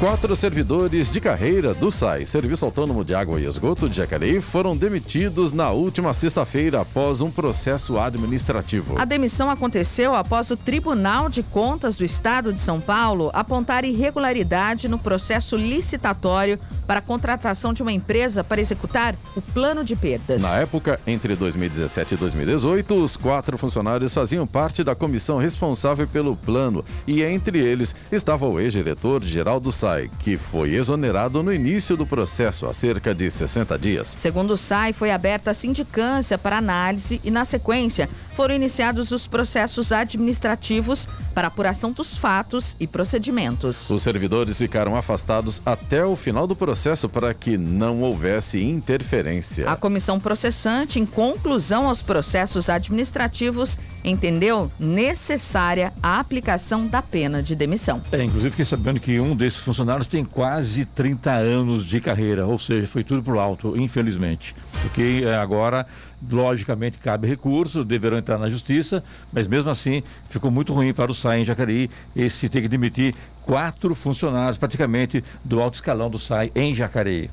Quatro 0.00 0.34
servidores 0.34 1.10
de 1.10 1.20
carreira 1.20 1.74
do 1.74 1.90
SAI, 1.90 2.24
Serviço 2.24 2.64
Autônomo 2.64 3.04
de 3.04 3.14
Água 3.14 3.38
e 3.38 3.46
Esgoto 3.46 3.86
de 3.86 3.96
Jacareí, 3.96 4.40
foram 4.40 4.74
demitidos 4.74 5.52
na 5.52 5.70
última 5.72 6.14
sexta-feira 6.14 6.80
após 6.80 7.20
um 7.20 7.30
processo 7.30 7.98
administrativo. 7.98 8.98
A 8.98 9.04
demissão 9.04 9.50
aconteceu 9.50 10.14
após 10.14 10.50
o 10.50 10.56
Tribunal 10.56 11.28
de 11.28 11.42
Contas 11.42 11.96
do 11.96 12.04
Estado 12.04 12.50
de 12.50 12.60
São 12.60 12.80
Paulo 12.80 13.30
apontar 13.34 13.84
irregularidade 13.84 14.88
no 14.88 14.98
processo 14.98 15.54
licitatório 15.54 16.58
para 16.86 17.00
a 17.00 17.02
contratação 17.02 17.72
de 17.72 17.82
uma 17.82 17.92
empresa 17.92 18.44
para 18.44 18.60
executar 18.60 19.16
o 19.34 19.40
plano 19.42 19.82
de 19.82 19.96
perdas. 19.96 20.42
Na 20.42 20.56
época, 20.56 21.00
entre 21.06 21.34
2017 21.34 22.14
e 22.14 22.16
2018, 22.16 22.94
os 22.94 23.16
quatro 23.16 23.56
funcionários 23.56 24.12
faziam 24.12 24.46
parte 24.46 24.84
da 24.84 24.94
comissão 24.94 25.38
responsável 25.38 26.06
pelo 26.06 26.36
plano 26.36 26.84
e 27.06 27.22
entre 27.22 27.58
eles 27.58 27.94
estava 28.12 28.46
o 28.46 28.60
ex-diretor 28.60 29.24
geral 29.24 29.58
do 29.58 29.72
SAI 29.72 29.86
SAI, 29.86 30.10
que 30.18 30.36
foi 30.36 30.74
exonerado 30.74 31.42
no 31.42 31.52
início 31.52 31.96
do 31.96 32.06
processo 32.06 32.66
há 32.66 32.74
cerca 32.74 33.14
de 33.14 33.30
60 33.30 33.78
dias. 33.78 34.08
Segundo 34.08 34.52
o 34.52 34.56
SAI, 34.56 34.92
foi 34.92 35.10
aberta 35.10 35.50
a 35.52 35.54
sindicância 35.54 36.36
para 36.36 36.58
análise 36.58 37.20
e, 37.24 37.30
na 37.30 37.44
sequência, 37.44 38.08
foram 38.34 38.54
iniciados 38.54 39.12
os 39.12 39.26
processos 39.26 39.92
administrativos 39.92 41.08
para 41.34 41.48
apuração 41.48 41.92
dos 41.92 42.16
fatos 42.16 42.76
e 42.80 42.86
procedimentos. 42.86 43.88
Os 43.90 44.02
servidores 44.02 44.58
ficaram 44.58 44.96
afastados 44.96 45.62
até 45.64 46.04
o 46.04 46.16
final 46.16 46.46
do 46.46 46.56
processo 46.56 46.75
para 47.08 47.32
que 47.32 47.56
não 47.56 48.02
houvesse 48.02 48.62
interferência. 48.62 49.70
A 49.70 49.76
comissão 49.76 50.20
processante, 50.20 51.00
em 51.00 51.06
conclusão 51.06 51.88
aos 51.88 52.02
processos 52.02 52.68
administrativos, 52.68 53.78
entendeu 54.04 54.70
necessária 54.78 55.92
a 56.02 56.20
aplicação 56.20 56.86
da 56.86 57.02
pena 57.02 57.42
de 57.42 57.56
demissão. 57.56 58.00
É, 58.12 58.22
inclusive 58.22 58.50
fiquei 58.50 58.64
sabendo 58.64 59.00
que 59.00 59.18
um 59.18 59.34
desses 59.34 59.60
funcionários 59.60 60.06
tem 60.06 60.24
quase 60.24 60.84
30 60.84 61.32
anos 61.32 61.84
de 61.84 62.00
carreira, 62.00 62.46
ou 62.46 62.58
seja, 62.58 62.86
foi 62.86 63.02
tudo 63.02 63.22
pro 63.22 63.40
alto, 63.40 63.76
infelizmente. 63.76 64.54
Porque 64.82 65.22
é, 65.24 65.36
agora, 65.36 65.86
logicamente, 66.30 66.98
cabe 66.98 67.26
recurso, 67.26 67.84
deverão 67.84 68.18
entrar 68.18 68.38
na 68.38 68.48
justiça, 68.48 69.02
mas 69.32 69.46
mesmo 69.46 69.70
assim 69.70 70.02
ficou 70.30 70.50
muito 70.50 70.72
ruim 70.72 70.92
para 70.92 71.10
o 71.10 71.14
SAI 71.14 71.40
em 71.40 71.44
Jacareí 71.44 71.90
esse 72.14 72.48
ter 72.48 72.62
que 72.62 72.68
demitir 72.68 73.14
quatro 73.42 73.94
funcionários 73.94 74.58
praticamente 74.58 75.22
do 75.44 75.60
alto 75.60 75.74
escalão 75.74 76.10
do 76.10 76.18
SAI 76.18 76.50
em 76.54 76.74
Jacareí. 76.74 77.30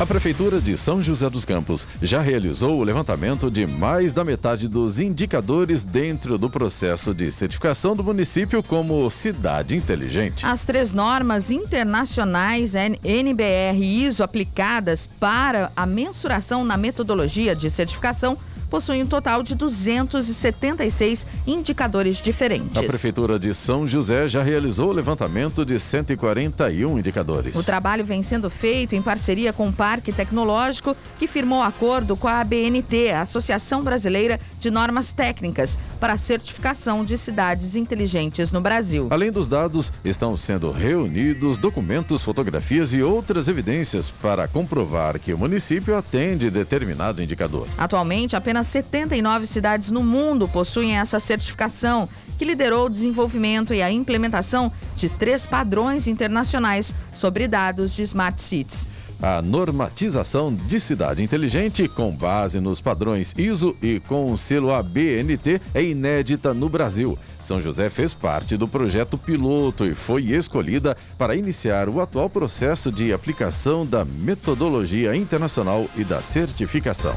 A 0.00 0.06
Prefeitura 0.06 0.60
de 0.60 0.76
São 0.76 1.00
José 1.00 1.28
dos 1.30 1.44
Campos 1.44 1.86
já 2.00 2.20
realizou 2.20 2.78
o 2.78 2.82
levantamento 2.82 3.50
de 3.50 3.66
mais 3.66 4.12
da 4.12 4.24
metade 4.24 4.66
dos 4.66 4.98
indicadores 4.98 5.84
dentro 5.84 6.36
do 6.38 6.50
processo 6.50 7.14
de 7.14 7.30
certificação 7.30 7.94
do 7.94 8.02
município 8.02 8.62
como 8.62 9.08
cidade 9.10 9.76
inteligente. 9.76 10.44
As 10.44 10.64
três 10.64 10.92
normas 10.92 11.50
internacionais 11.50 12.74
NBR 12.74 13.78
e 13.78 14.06
ISO 14.06 14.24
aplicadas 14.24 15.06
para 15.06 15.70
a 15.76 15.86
mensuração 15.86 16.64
na 16.64 16.76
metodologia 16.76 17.54
de 17.54 17.70
certificação 17.70 18.36
possui 18.72 19.02
um 19.02 19.06
total 19.06 19.42
de 19.42 19.54
276 19.54 21.26
indicadores 21.46 22.16
diferentes. 22.16 22.74
A 22.74 22.82
Prefeitura 22.82 23.38
de 23.38 23.52
São 23.52 23.86
José 23.86 24.26
já 24.26 24.42
realizou 24.42 24.88
o 24.88 24.92
levantamento 24.92 25.62
de 25.62 25.78
141 25.78 26.98
indicadores. 26.98 27.54
O 27.54 27.62
trabalho 27.62 28.02
vem 28.02 28.22
sendo 28.22 28.48
feito 28.48 28.94
em 28.94 29.02
parceria 29.02 29.52
com 29.52 29.68
o 29.68 29.72
Parque 29.72 30.10
Tecnológico, 30.10 30.96
que 31.18 31.28
firmou 31.28 31.60
acordo 31.60 32.16
com 32.16 32.26
a 32.26 32.40
ABNT, 32.40 33.10
a 33.10 33.20
Associação 33.20 33.82
Brasileira 33.82 34.40
de 34.58 34.70
Normas 34.70 35.12
Técnicas, 35.12 35.78
para 36.00 36.14
a 36.14 36.16
certificação 36.16 37.04
de 37.04 37.18
cidades 37.18 37.76
inteligentes 37.76 38.50
no 38.52 38.60
Brasil. 38.62 39.08
Além 39.10 39.30
dos 39.30 39.48
dados, 39.48 39.92
estão 40.02 40.34
sendo 40.34 40.70
reunidos 40.70 41.58
documentos, 41.58 42.22
fotografias 42.22 42.94
e 42.94 43.02
outras 43.02 43.48
evidências 43.48 44.10
para 44.10 44.48
comprovar 44.48 45.18
que 45.18 45.34
o 45.34 45.38
município 45.38 45.94
atende 45.94 46.50
determinado 46.50 47.22
indicador. 47.22 47.68
Atualmente, 47.76 48.34
apenas 48.34 48.61
apenas 48.62 48.66
79 48.68 49.46
cidades 49.46 49.90
no 49.90 50.02
mundo 50.02 50.48
possuem 50.48 50.96
essa 50.96 51.18
certificação, 51.18 52.08
que 52.38 52.44
liderou 52.44 52.86
o 52.86 52.90
desenvolvimento 52.90 53.74
e 53.74 53.82
a 53.82 53.90
implementação 53.90 54.72
de 54.96 55.08
três 55.08 55.44
padrões 55.44 56.06
internacionais 56.06 56.94
sobre 57.12 57.46
dados 57.48 57.94
de 57.94 58.02
smart 58.02 58.40
cities. 58.40 58.86
A 59.20 59.40
normatização 59.40 60.52
de 60.52 60.80
cidade 60.80 61.22
inteligente, 61.22 61.86
com 61.86 62.10
base 62.10 62.58
nos 62.58 62.80
padrões 62.80 63.32
ISO 63.38 63.76
e 63.80 64.00
com 64.00 64.32
o 64.32 64.36
selo 64.36 64.72
ABNT, 64.72 65.60
é 65.72 65.84
inédita 65.84 66.52
no 66.52 66.68
Brasil. 66.68 67.16
São 67.38 67.60
José 67.60 67.88
fez 67.88 68.14
parte 68.14 68.56
do 68.56 68.66
projeto 68.66 69.16
piloto 69.16 69.84
e 69.84 69.94
foi 69.94 70.24
escolhida 70.32 70.96
para 71.16 71.36
iniciar 71.36 71.88
o 71.88 72.00
atual 72.00 72.28
processo 72.28 72.90
de 72.90 73.12
aplicação 73.12 73.86
da 73.86 74.04
metodologia 74.04 75.14
internacional 75.14 75.86
e 75.96 76.02
da 76.02 76.20
certificação. 76.20 77.14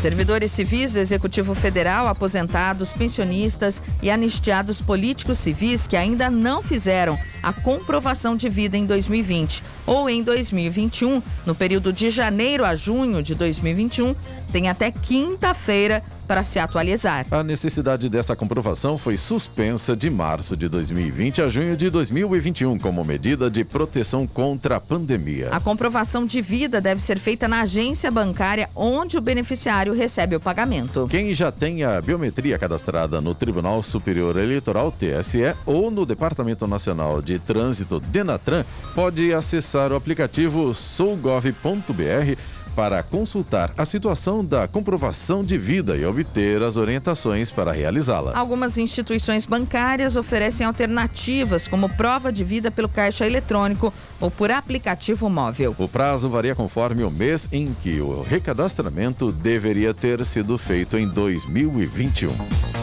Servidores 0.00 0.50
civis 0.52 0.94
do 0.94 0.98
Executivo 0.98 1.54
Federal, 1.54 2.08
aposentados, 2.08 2.90
pensionistas 2.90 3.82
e 4.00 4.10
anistiados 4.10 4.80
políticos 4.80 5.36
civis 5.36 5.86
que 5.86 5.94
ainda 5.94 6.30
não 6.30 6.62
fizeram 6.62 7.18
a 7.42 7.52
comprovação 7.52 8.36
de 8.36 8.48
vida 8.48 8.76
em 8.76 8.86
2020 8.86 9.62
ou 9.86 10.08
em 10.08 10.22
2021, 10.22 11.22
no 11.46 11.54
período 11.54 11.92
de 11.92 12.10
janeiro 12.10 12.64
a 12.64 12.74
junho 12.76 13.22
de 13.22 13.34
2021, 13.34 14.14
têm 14.52 14.68
até 14.68 14.90
quinta-feira 14.90 16.02
para 16.30 16.44
se 16.44 16.60
atualizar. 16.60 17.26
A 17.28 17.42
necessidade 17.42 18.08
dessa 18.08 18.36
comprovação 18.36 18.96
foi 18.96 19.16
suspensa 19.16 19.96
de 19.96 20.08
março 20.08 20.56
de 20.56 20.68
2020 20.68 21.42
a 21.42 21.48
junho 21.48 21.76
de 21.76 21.90
2021 21.90 22.78
como 22.78 23.02
medida 23.04 23.50
de 23.50 23.64
proteção 23.64 24.28
contra 24.28 24.76
a 24.76 24.80
pandemia. 24.80 25.48
A 25.50 25.58
comprovação 25.58 26.24
de 26.24 26.40
vida 26.40 26.80
deve 26.80 27.02
ser 27.02 27.18
feita 27.18 27.48
na 27.48 27.62
agência 27.62 28.12
bancária 28.12 28.70
onde 28.76 29.18
o 29.18 29.20
beneficiário 29.20 29.92
recebe 29.92 30.36
o 30.36 30.40
pagamento. 30.40 31.08
Quem 31.10 31.34
já 31.34 31.50
tem 31.50 31.82
a 31.82 32.00
biometria 32.00 32.56
cadastrada 32.56 33.20
no 33.20 33.34
Tribunal 33.34 33.82
Superior 33.82 34.36
Eleitoral 34.38 34.92
TSE 34.92 35.52
ou 35.66 35.90
no 35.90 36.06
Departamento 36.06 36.64
Nacional 36.64 37.20
de 37.20 37.29
Trânsito 37.38 38.00
Denatran 38.00 38.64
pode 38.94 39.32
acessar 39.32 39.92
o 39.92 39.96
aplicativo 39.96 40.74
sougov.br 40.74 42.36
para 42.74 43.02
consultar 43.02 43.72
a 43.76 43.84
situação 43.84 44.44
da 44.44 44.66
comprovação 44.66 45.42
de 45.42 45.58
vida 45.58 45.96
e 45.96 46.04
obter 46.04 46.62
as 46.62 46.76
orientações 46.76 47.50
para 47.50 47.72
realizá-la. 47.72 48.36
Algumas 48.36 48.78
instituições 48.78 49.44
bancárias 49.44 50.16
oferecem 50.16 50.66
alternativas, 50.66 51.68
como 51.68 51.88
prova 51.88 52.32
de 52.32 52.44
vida 52.44 52.70
pelo 52.70 52.88
caixa 52.88 53.26
eletrônico 53.26 53.92
ou 54.20 54.30
por 54.30 54.50
aplicativo 54.50 55.28
móvel. 55.28 55.74
O 55.78 55.88
prazo 55.88 56.28
varia 56.28 56.54
conforme 56.54 57.04
o 57.04 57.10
mês 57.10 57.48
em 57.52 57.74
que 57.82 58.00
o 58.00 58.22
recadastramento 58.22 59.32
deveria 59.32 59.92
ter 59.92 60.24
sido 60.24 60.56
feito 60.56 60.96
em 60.96 61.06
2021. 61.06 62.79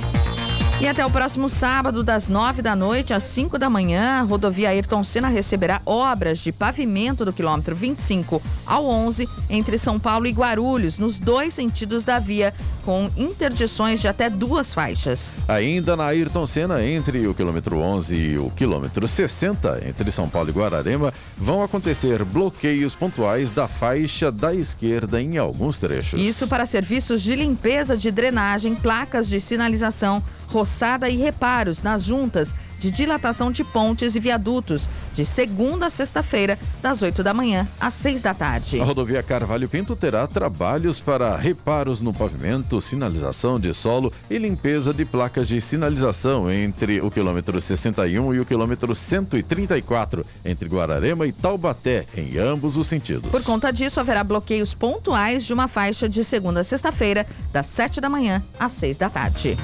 E 0.79 0.87
até 0.87 1.03
o 1.03 1.09
próximo 1.09 1.49
sábado, 1.49 2.03
das 2.03 2.29
9 2.29 2.61
da 2.61 2.75
noite 2.75 3.11
às 3.11 3.23
5 3.23 3.57
da 3.57 3.67
manhã, 3.67 4.19
a 4.19 4.21
rodovia 4.21 4.69
Ayrton 4.69 5.03
Senna 5.03 5.27
receberá 5.27 5.81
obras 5.83 6.37
de 6.37 6.51
pavimento 6.51 7.25
do 7.25 7.33
quilômetro 7.33 7.75
25 7.75 8.39
ao 8.63 8.85
11 8.85 9.27
entre 9.49 9.79
São 9.79 9.99
Paulo 9.99 10.27
e 10.27 10.31
Guarulhos, 10.31 10.99
nos 10.99 11.17
dois 11.17 11.55
sentidos 11.55 12.05
da 12.05 12.19
via, 12.19 12.53
com 12.85 13.09
interdições 13.17 13.99
de 13.99 14.07
até 14.07 14.29
duas 14.29 14.71
faixas. 14.71 15.39
Ainda 15.47 15.97
na 15.97 16.05
Ayrton 16.05 16.45
Senna, 16.45 16.85
entre 16.85 17.27
o 17.27 17.33
quilômetro 17.33 17.79
11 17.79 18.15
e 18.15 18.37
o 18.37 18.51
quilômetro 18.51 19.07
60, 19.07 19.81
entre 19.83 20.11
São 20.11 20.29
Paulo 20.29 20.51
e 20.51 20.53
Guararema, 20.53 21.11
vão 21.35 21.63
acontecer 21.63 22.23
bloqueios 22.23 22.93
pontuais 22.93 23.49
da 23.49 23.67
faixa 23.67 24.31
da 24.31 24.53
esquerda 24.53 25.19
em 25.19 25.39
alguns 25.39 25.79
trechos. 25.79 26.21
Isso 26.21 26.47
para 26.47 26.67
serviços 26.67 27.23
de 27.23 27.35
limpeza 27.35 27.97
de 27.97 28.11
drenagem, 28.11 28.75
placas 28.75 29.27
de 29.27 29.41
sinalização 29.41 30.21
roçada 30.47 31.09
e 31.09 31.17
reparos 31.17 31.81
nas 31.83 32.03
juntas 32.03 32.55
de 32.79 32.91
dilatação 32.91 33.51
de 33.51 33.63
pontes 33.63 34.15
e 34.15 34.19
viadutos, 34.19 34.89
de 35.13 35.25
segunda 35.25 35.87
a 35.87 35.89
sexta-feira, 35.89 36.57
das 36.81 37.01
8 37.01 37.23
da 37.23 37.33
manhã 37.33 37.67
às 37.79 37.93
6 37.95 38.21
da 38.21 38.33
tarde. 38.33 38.79
A 38.79 38.83
rodovia 38.83 39.23
Carvalho 39.23 39.67
Pinto 39.67 39.95
terá 39.95 40.27
trabalhos 40.27 40.99
para 40.99 41.35
reparos 41.35 42.01
no 42.01 42.13
pavimento, 42.13 42.81
sinalização 42.81 43.59
de 43.59 43.73
solo 43.73 44.13
e 44.29 44.37
limpeza 44.37 44.93
de 44.93 45.05
placas 45.05 45.47
de 45.47 45.59
sinalização 45.59 46.51
entre 46.51 47.01
o 47.01 47.09
quilômetro 47.09 47.59
61 47.59 48.33
e 48.35 48.39
o 48.39 48.45
quilômetro 48.45 48.93
134, 48.93 50.25
entre 50.45 50.69
Guararema 50.69 51.25
e 51.25 51.31
Taubaté, 51.31 52.05
em 52.15 52.37
ambos 52.37 52.77
os 52.77 52.87
sentidos. 52.87 53.31
Por 53.31 53.43
conta 53.43 53.71
disso, 53.71 53.99
haverá 53.99 54.23
bloqueios 54.23 54.73
pontuais 54.73 55.45
de 55.45 55.53
uma 55.53 55.67
faixa 55.67 56.07
de 56.07 56.23
segunda 56.23 56.61
a 56.61 56.63
sexta-feira, 56.63 57.25
das 57.51 57.65
7 57.67 57.99
da 57.99 58.09
manhã 58.09 58.43
às 58.59 58.73
6 58.73 58.97
da 58.97 59.09
tarde. 59.09 59.57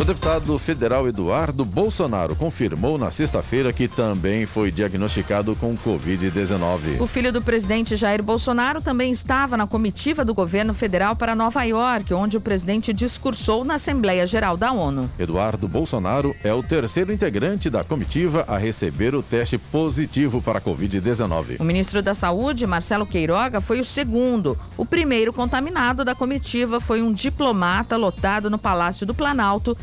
O 0.00 0.04
deputado 0.04 0.56
federal 0.60 1.08
Eduardo 1.08 1.64
Bolsonaro 1.64 2.36
confirmou 2.36 2.96
na 2.96 3.10
sexta-feira 3.10 3.72
que 3.72 3.88
também 3.88 4.46
foi 4.46 4.70
diagnosticado 4.70 5.56
com 5.56 5.76
Covid-19. 5.76 7.00
O 7.00 7.06
filho 7.08 7.32
do 7.32 7.42
presidente 7.42 7.96
Jair 7.96 8.22
Bolsonaro 8.22 8.80
também 8.80 9.10
estava 9.10 9.56
na 9.56 9.66
comitiva 9.66 10.24
do 10.24 10.32
governo 10.32 10.72
federal 10.72 11.16
para 11.16 11.34
Nova 11.34 11.64
York, 11.64 12.14
onde 12.14 12.36
o 12.36 12.40
presidente 12.40 12.92
discursou 12.92 13.64
na 13.64 13.74
Assembleia 13.74 14.24
Geral 14.24 14.56
da 14.56 14.70
ONU. 14.70 15.10
Eduardo 15.18 15.66
Bolsonaro 15.66 16.32
é 16.44 16.54
o 16.54 16.62
terceiro 16.62 17.12
integrante 17.12 17.68
da 17.68 17.82
comitiva 17.82 18.44
a 18.46 18.56
receber 18.56 19.16
o 19.16 19.22
teste 19.22 19.58
positivo 19.58 20.40
para 20.40 20.60
Covid-19. 20.60 21.56
O 21.58 21.64
ministro 21.64 22.00
da 22.02 22.14
Saúde, 22.14 22.68
Marcelo 22.68 23.04
Queiroga, 23.04 23.60
foi 23.60 23.80
o 23.80 23.84
segundo. 23.84 24.56
O 24.76 24.86
primeiro 24.86 25.32
contaminado 25.32 26.04
da 26.04 26.14
comitiva 26.14 26.80
foi 26.80 27.02
um 27.02 27.12
diplomata 27.12 27.96
lotado 27.96 28.48
no 28.48 28.58
Palácio 28.58 29.04
do 29.04 29.12
Planalto 29.12 29.76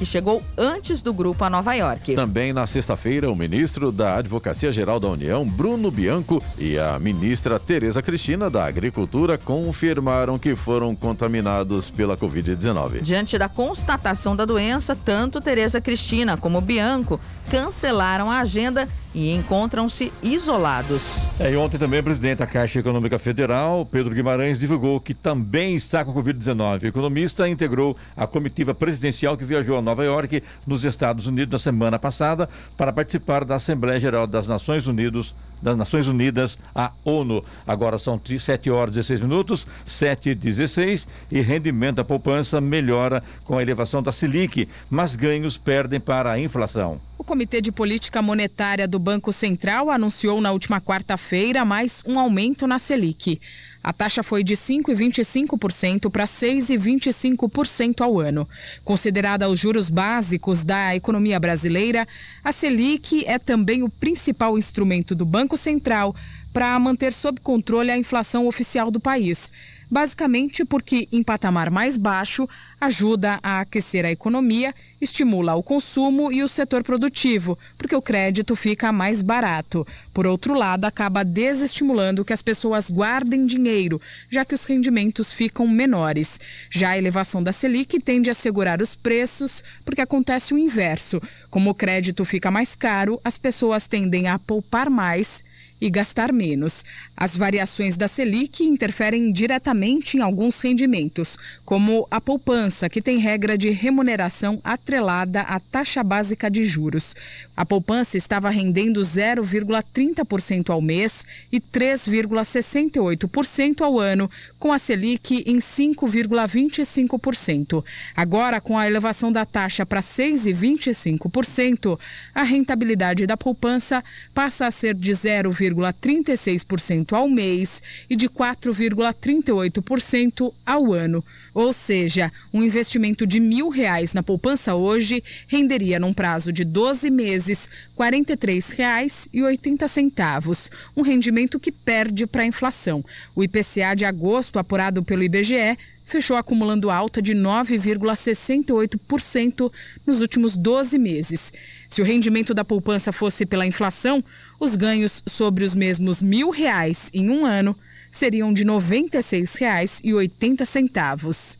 que 0.00 0.06
chegou 0.06 0.42
antes 0.56 1.02
do 1.02 1.12
grupo 1.12 1.44
a 1.44 1.50
Nova 1.50 1.74
York. 1.74 2.14
Também 2.14 2.54
na 2.54 2.66
sexta-feira, 2.66 3.30
o 3.30 3.36
ministro 3.36 3.92
da 3.92 4.16
Advocacia 4.16 4.72
Geral 4.72 4.98
da 4.98 5.08
União, 5.08 5.46
Bruno 5.46 5.90
Bianco, 5.90 6.42
e 6.58 6.78
a 6.78 6.98
ministra 6.98 7.58
Tereza 7.58 8.00
Cristina 8.00 8.48
da 8.48 8.64
Agricultura 8.64 9.36
confirmaram 9.36 10.38
que 10.38 10.56
foram 10.56 10.96
contaminados 10.96 11.90
pela 11.90 12.16
Covid-19. 12.16 13.02
Diante 13.02 13.36
da 13.36 13.46
constatação 13.46 14.34
da 14.34 14.46
doença, 14.46 14.96
tanto 14.96 15.38
Tereza 15.38 15.82
Cristina 15.82 16.34
como 16.34 16.62
Bianco 16.62 17.20
cancelaram 17.50 18.30
a 18.30 18.38
agenda 18.38 18.88
e 19.14 19.32
encontram-se 19.32 20.12
isolados. 20.22 21.26
É, 21.38 21.52
e 21.52 21.56
ontem 21.56 21.78
também 21.78 22.00
o 22.00 22.02
presidente 22.02 22.38
da 22.38 22.46
Caixa 22.46 22.78
Econômica 22.78 23.18
Federal, 23.18 23.84
Pedro 23.84 24.14
Guimarães, 24.14 24.58
divulgou 24.58 25.00
que 25.00 25.12
também 25.12 25.74
está 25.74 26.04
com 26.04 26.14
Covid-19. 26.14 26.84
O 26.84 26.86
economista 26.86 27.48
integrou 27.48 27.96
a 28.16 28.26
comitiva 28.26 28.74
presidencial 28.74 29.36
que 29.36 29.44
viajou 29.44 29.76
a 29.76 29.82
Nova 29.90 30.04
York, 30.04 30.42
nos 30.66 30.84
Estados 30.84 31.26
Unidos, 31.26 31.52
na 31.52 31.58
semana 31.58 31.98
passada, 31.98 32.48
para 32.76 32.92
participar 32.92 33.44
da 33.44 33.56
Assembleia 33.56 33.98
Geral 33.98 34.26
das 34.26 34.46
Nações 34.46 34.86
Unidas 34.86 35.34
das 35.60 35.76
Nações 35.76 36.06
Unidas, 36.06 36.58
a 36.74 36.92
ONU. 37.04 37.44
Agora 37.66 37.98
são 37.98 38.20
7 38.38 38.70
horas 38.70 38.94
e 38.94 38.98
16 38.98 39.20
minutos, 39.20 39.66
7 39.84 40.30
e 40.30 40.34
16, 40.34 41.06
e 41.30 41.40
rendimento 41.40 41.96
da 41.96 42.04
poupança 42.04 42.60
melhora 42.60 43.22
com 43.44 43.58
a 43.58 43.62
elevação 43.62 44.02
da 44.02 44.12
Selic, 44.12 44.68
mas 44.88 45.16
ganhos 45.16 45.56
perdem 45.56 46.00
para 46.00 46.32
a 46.32 46.38
inflação. 46.38 47.00
O 47.20 47.24
Comitê 47.24 47.60
de 47.60 47.70
Política 47.70 48.22
Monetária 48.22 48.88
do 48.88 48.98
Banco 48.98 49.30
Central 49.30 49.90
anunciou 49.90 50.40
na 50.40 50.52
última 50.52 50.80
quarta-feira 50.80 51.66
mais 51.66 52.02
um 52.06 52.18
aumento 52.18 52.66
na 52.66 52.78
Selic. 52.78 53.38
A 53.82 53.92
taxa 53.92 54.22
foi 54.22 54.42
de 54.42 54.54
5,25% 54.54 56.10
para 56.10 56.24
6,25% 56.24 58.00
ao 58.00 58.18
ano. 58.18 58.48
Considerada 58.84 59.48
os 59.48 59.60
juros 59.60 59.90
básicos 59.90 60.64
da 60.64 60.96
economia 60.96 61.38
brasileira, 61.38 62.06
a 62.42 62.52
Selic 62.52 63.24
é 63.26 63.38
também 63.38 63.82
o 63.82 63.88
principal 63.88 64.56
instrumento 64.56 65.14
do 65.14 65.26
Banco 65.26 65.49
Central 65.56 66.14
para 66.52 66.78
manter 66.78 67.12
sob 67.12 67.40
controle 67.40 67.90
a 67.90 67.96
inflação 67.96 68.46
oficial 68.46 68.90
do 68.90 69.00
país 69.00 69.50
basicamente 69.90 70.64
porque, 70.64 71.08
em 71.10 71.22
patamar 71.22 71.68
mais 71.70 71.96
baixo, 71.96 72.48
ajuda 72.80 73.40
a 73.42 73.60
aquecer 73.60 74.04
a 74.04 74.10
economia, 74.10 74.72
estimula 75.00 75.54
o 75.54 75.62
consumo 75.62 76.30
e 76.30 76.42
o 76.42 76.48
setor 76.48 76.84
produtivo, 76.84 77.58
porque 77.76 77.96
o 77.96 78.00
crédito 78.00 78.54
fica 78.54 78.92
mais 78.92 79.20
barato. 79.20 79.84
Por 80.14 80.26
outro 80.26 80.54
lado, 80.54 80.84
acaba 80.84 81.24
desestimulando 81.24 82.24
que 82.24 82.32
as 82.32 82.40
pessoas 82.40 82.90
guardem 82.90 83.44
dinheiro, 83.44 84.00
já 84.30 84.44
que 84.44 84.54
os 84.54 84.64
rendimentos 84.64 85.32
ficam 85.32 85.66
menores. 85.66 86.38
Já 86.70 86.90
a 86.90 86.98
elevação 86.98 87.42
da 87.42 87.52
Selic 87.52 87.98
tende 88.00 88.30
a 88.30 88.34
segurar 88.34 88.80
os 88.80 88.94
preços, 88.94 89.64
porque 89.84 90.00
acontece 90.00 90.54
o 90.54 90.58
inverso. 90.58 91.20
Como 91.50 91.70
o 91.70 91.74
crédito 91.74 92.24
fica 92.24 92.50
mais 92.50 92.76
caro, 92.76 93.20
as 93.24 93.38
pessoas 93.38 93.88
tendem 93.88 94.28
a 94.28 94.38
poupar 94.38 94.88
mais 94.88 95.42
e 95.80 95.88
gastar 95.88 96.32
menos. 96.32 96.84
As 97.16 97.36
variações 97.36 97.96
da 97.96 98.06
Selic 98.06 98.62
interferem 98.64 99.32
diretamente 99.32 100.16
em 100.16 100.20
alguns 100.20 100.60
rendimentos, 100.60 101.38
como 101.64 102.06
a 102.10 102.20
poupança, 102.20 102.88
que 102.88 103.00
tem 103.00 103.18
regra 103.18 103.56
de 103.56 103.70
remuneração 103.70 104.60
atrelada 104.62 105.40
à 105.42 105.58
taxa 105.58 106.02
básica 106.02 106.50
de 106.50 106.64
juros. 106.64 107.14
A 107.56 107.64
poupança 107.64 108.16
estava 108.16 108.50
rendendo 108.50 109.00
0,30% 109.00 110.70
ao 110.70 110.82
mês 110.82 111.24
e 111.52 111.60
3,68% 111.60 113.80
ao 113.80 113.98
ano, 113.98 114.30
com 114.58 114.72
a 114.72 114.78
Selic 114.78 115.42
em 115.46 115.58
5,25%. 115.58 117.84
Agora, 118.16 118.60
com 118.60 118.78
a 118.78 118.86
elevação 118.86 119.32
da 119.32 119.46
taxa 119.46 119.86
para 119.86 120.00
6,25%, 120.00 121.98
a 122.34 122.42
rentabilidade 122.42 123.26
da 123.26 123.36
poupança 123.36 124.02
passa 124.34 124.66
a 124.66 124.70
ser 124.70 124.94
de 124.94 125.12
0, 125.12 125.50
4,36% 125.74 127.12
ao 127.12 127.28
mês 127.28 127.82
e 128.08 128.16
de 128.16 128.26
4,38% 128.28 130.52
ao 130.64 130.92
ano. 130.92 131.24
Ou 131.54 131.72
seja, 131.72 132.30
um 132.52 132.62
investimento 132.62 133.26
de 133.26 133.40
mil 133.40 133.68
reais 133.68 134.14
na 134.14 134.22
poupança 134.22 134.74
hoje 134.74 135.22
renderia 135.46 135.98
num 135.98 136.12
prazo 136.12 136.52
de 136.52 136.62
12 136.64 137.08
meses 137.10 137.70
R$ 137.98 138.10
43,80, 138.10 140.70
um 140.96 141.02
rendimento 141.02 141.60
que 141.60 141.72
perde 141.72 142.26
para 142.26 142.42
a 142.42 142.46
inflação. 142.46 143.02
O 143.34 143.42
IPCA 143.42 143.94
de 143.96 144.04
agosto, 144.04 144.58
apurado 144.58 145.02
pelo 145.02 145.22
IBGE, 145.22 145.78
fechou 146.10 146.36
acumulando 146.36 146.90
alta 146.90 147.22
de 147.22 147.32
9,68% 147.32 149.72
nos 150.04 150.20
últimos 150.20 150.56
12 150.56 150.98
meses. 150.98 151.52
Se 151.90 152.00
o 152.00 152.04
rendimento 152.04 152.54
da 152.54 152.64
poupança 152.64 153.12
fosse 153.12 153.44
pela 153.44 153.66
inflação, 153.66 154.24
os 154.60 154.76
ganhos 154.76 155.24
sobre 155.26 155.64
os 155.64 155.74
mesmos 155.74 156.22
mil 156.22 156.50
reais 156.50 157.10
em 157.12 157.28
um 157.28 157.44
ano 157.44 157.76
seriam 158.12 158.52
de 158.52 158.62
R$ 158.62 158.70
96,80. 158.70 161.58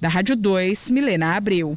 Da 0.00 0.08
Rádio 0.08 0.36
2, 0.36 0.90
Milena 0.90 1.34
Abreu. 1.34 1.76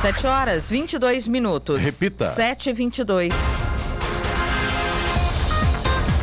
7 0.00 0.26
horas 0.26 0.70
22 0.70 1.28
minutos. 1.28 1.82
Repita. 1.82 2.30
7 2.30 2.70
e 2.70 2.72
22. 2.72 3.34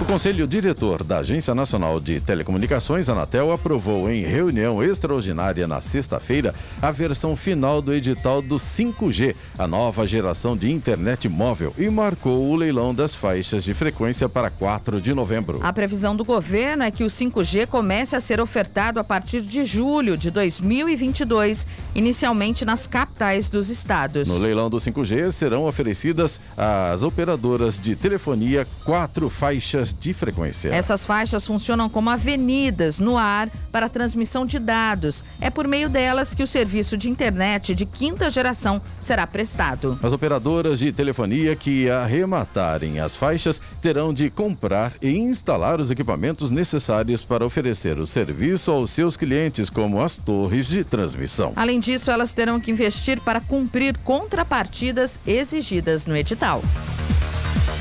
O 0.07 0.11
Conselho 0.17 0.47
Diretor 0.47 1.03
da 1.03 1.17
Agência 1.17 1.53
Nacional 1.53 1.99
de 1.99 2.21
Telecomunicações, 2.21 3.09
Anatel, 3.09 3.51
aprovou 3.51 4.09
em 4.09 4.23
reunião 4.23 4.81
extraordinária 4.81 5.67
na 5.67 5.81
sexta-feira 5.81 6.55
a 6.81 6.91
versão 6.91 7.35
final 7.35 7.81
do 7.81 7.93
edital 7.93 8.41
do 8.41 8.55
5G, 8.55 9.35
a 9.59 9.67
nova 9.67 10.07
geração 10.07 10.55
de 10.55 10.71
internet 10.71 11.27
móvel, 11.27 11.73
e 11.77 11.89
marcou 11.89 12.49
o 12.49 12.55
leilão 12.55 12.95
das 12.95 13.17
faixas 13.17 13.65
de 13.65 13.73
frequência 13.73 14.29
para 14.29 14.49
4 14.49 15.01
de 15.01 15.13
novembro. 15.13 15.59
A 15.61 15.73
previsão 15.73 16.15
do 16.15 16.23
governo 16.23 16.83
é 16.83 16.89
que 16.89 17.03
o 17.03 17.07
5G 17.07 17.67
comece 17.67 18.15
a 18.15 18.21
ser 18.21 18.39
ofertado 18.39 19.01
a 19.01 19.03
partir 19.03 19.41
de 19.41 19.65
julho 19.65 20.17
de 20.17 20.31
2022, 20.31 21.67
inicialmente 21.93 22.63
nas 22.63 22.87
capitais 22.87 23.49
dos 23.49 23.69
estados. 23.69 24.25
No 24.25 24.37
leilão 24.37 24.69
do 24.69 24.77
5G 24.77 25.31
serão 25.31 25.65
oferecidas 25.65 26.39
às 26.55 27.03
operadoras 27.03 27.77
de 27.77 27.93
telefonia 27.93 28.65
quatro 28.85 29.29
faixas 29.29 29.96
de 29.99 30.13
frequência. 30.13 30.69
Essas 30.69 31.05
faixas 31.05 31.45
funcionam 31.45 31.89
como 31.89 32.09
avenidas 32.09 32.99
no 32.99 33.17
ar 33.17 33.49
para 33.71 33.89
transmissão 33.89 34.45
de 34.45 34.59
dados. 34.59 35.23
É 35.39 35.49
por 35.49 35.67
meio 35.67 35.89
delas 35.89 36.33
que 36.33 36.43
o 36.43 36.47
serviço 36.47 36.97
de 36.97 37.09
internet 37.09 37.75
de 37.75 37.85
quinta 37.85 38.29
geração 38.29 38.81
será 38.99 39.25
prestado. 39.25 39.99
As 40.01 40.13
operadoras 40.13 40.79
de 40.79 40.91
telefonia 40.91 41.55
que 41.55 41.89
arrematarem 41.89 42.99
as 42.99 43.15
faixas 43.15 43.61
terão 43.81 44.13
de 44.13 44.29
comprar 44.29 44.93
e 45.01 45.15
instalar 45.15 45.79
os 45.79 45.91
equipamentos 45.91 46.51
necessários 46.51 47.23
para 47.23 47.45
oferecer 47.45 47.99
o 47.99 48.07
serviço 48.07 48.71
aos 48.71 48.91
seus 48.91 49.17
clientes, 49.17 49.69
como 49.69 50.01
as 50.01 50.17
torres 50.17 50.67
de 50.67 50.83
transmissão. 50.83 51.53
Além 51.55 51.79
disso, 51.79 52.11
elas 52.11 52.33
terão 52.33 52.59
que 52.59 52.71
investir 52.71 53.19
para 53.21 53.41
cumprir 53.41 53.97
contrapartidas 53.99 55.19
exigidas 55.25 56.05
no 56.05 56.15
edital. 56.15 56.61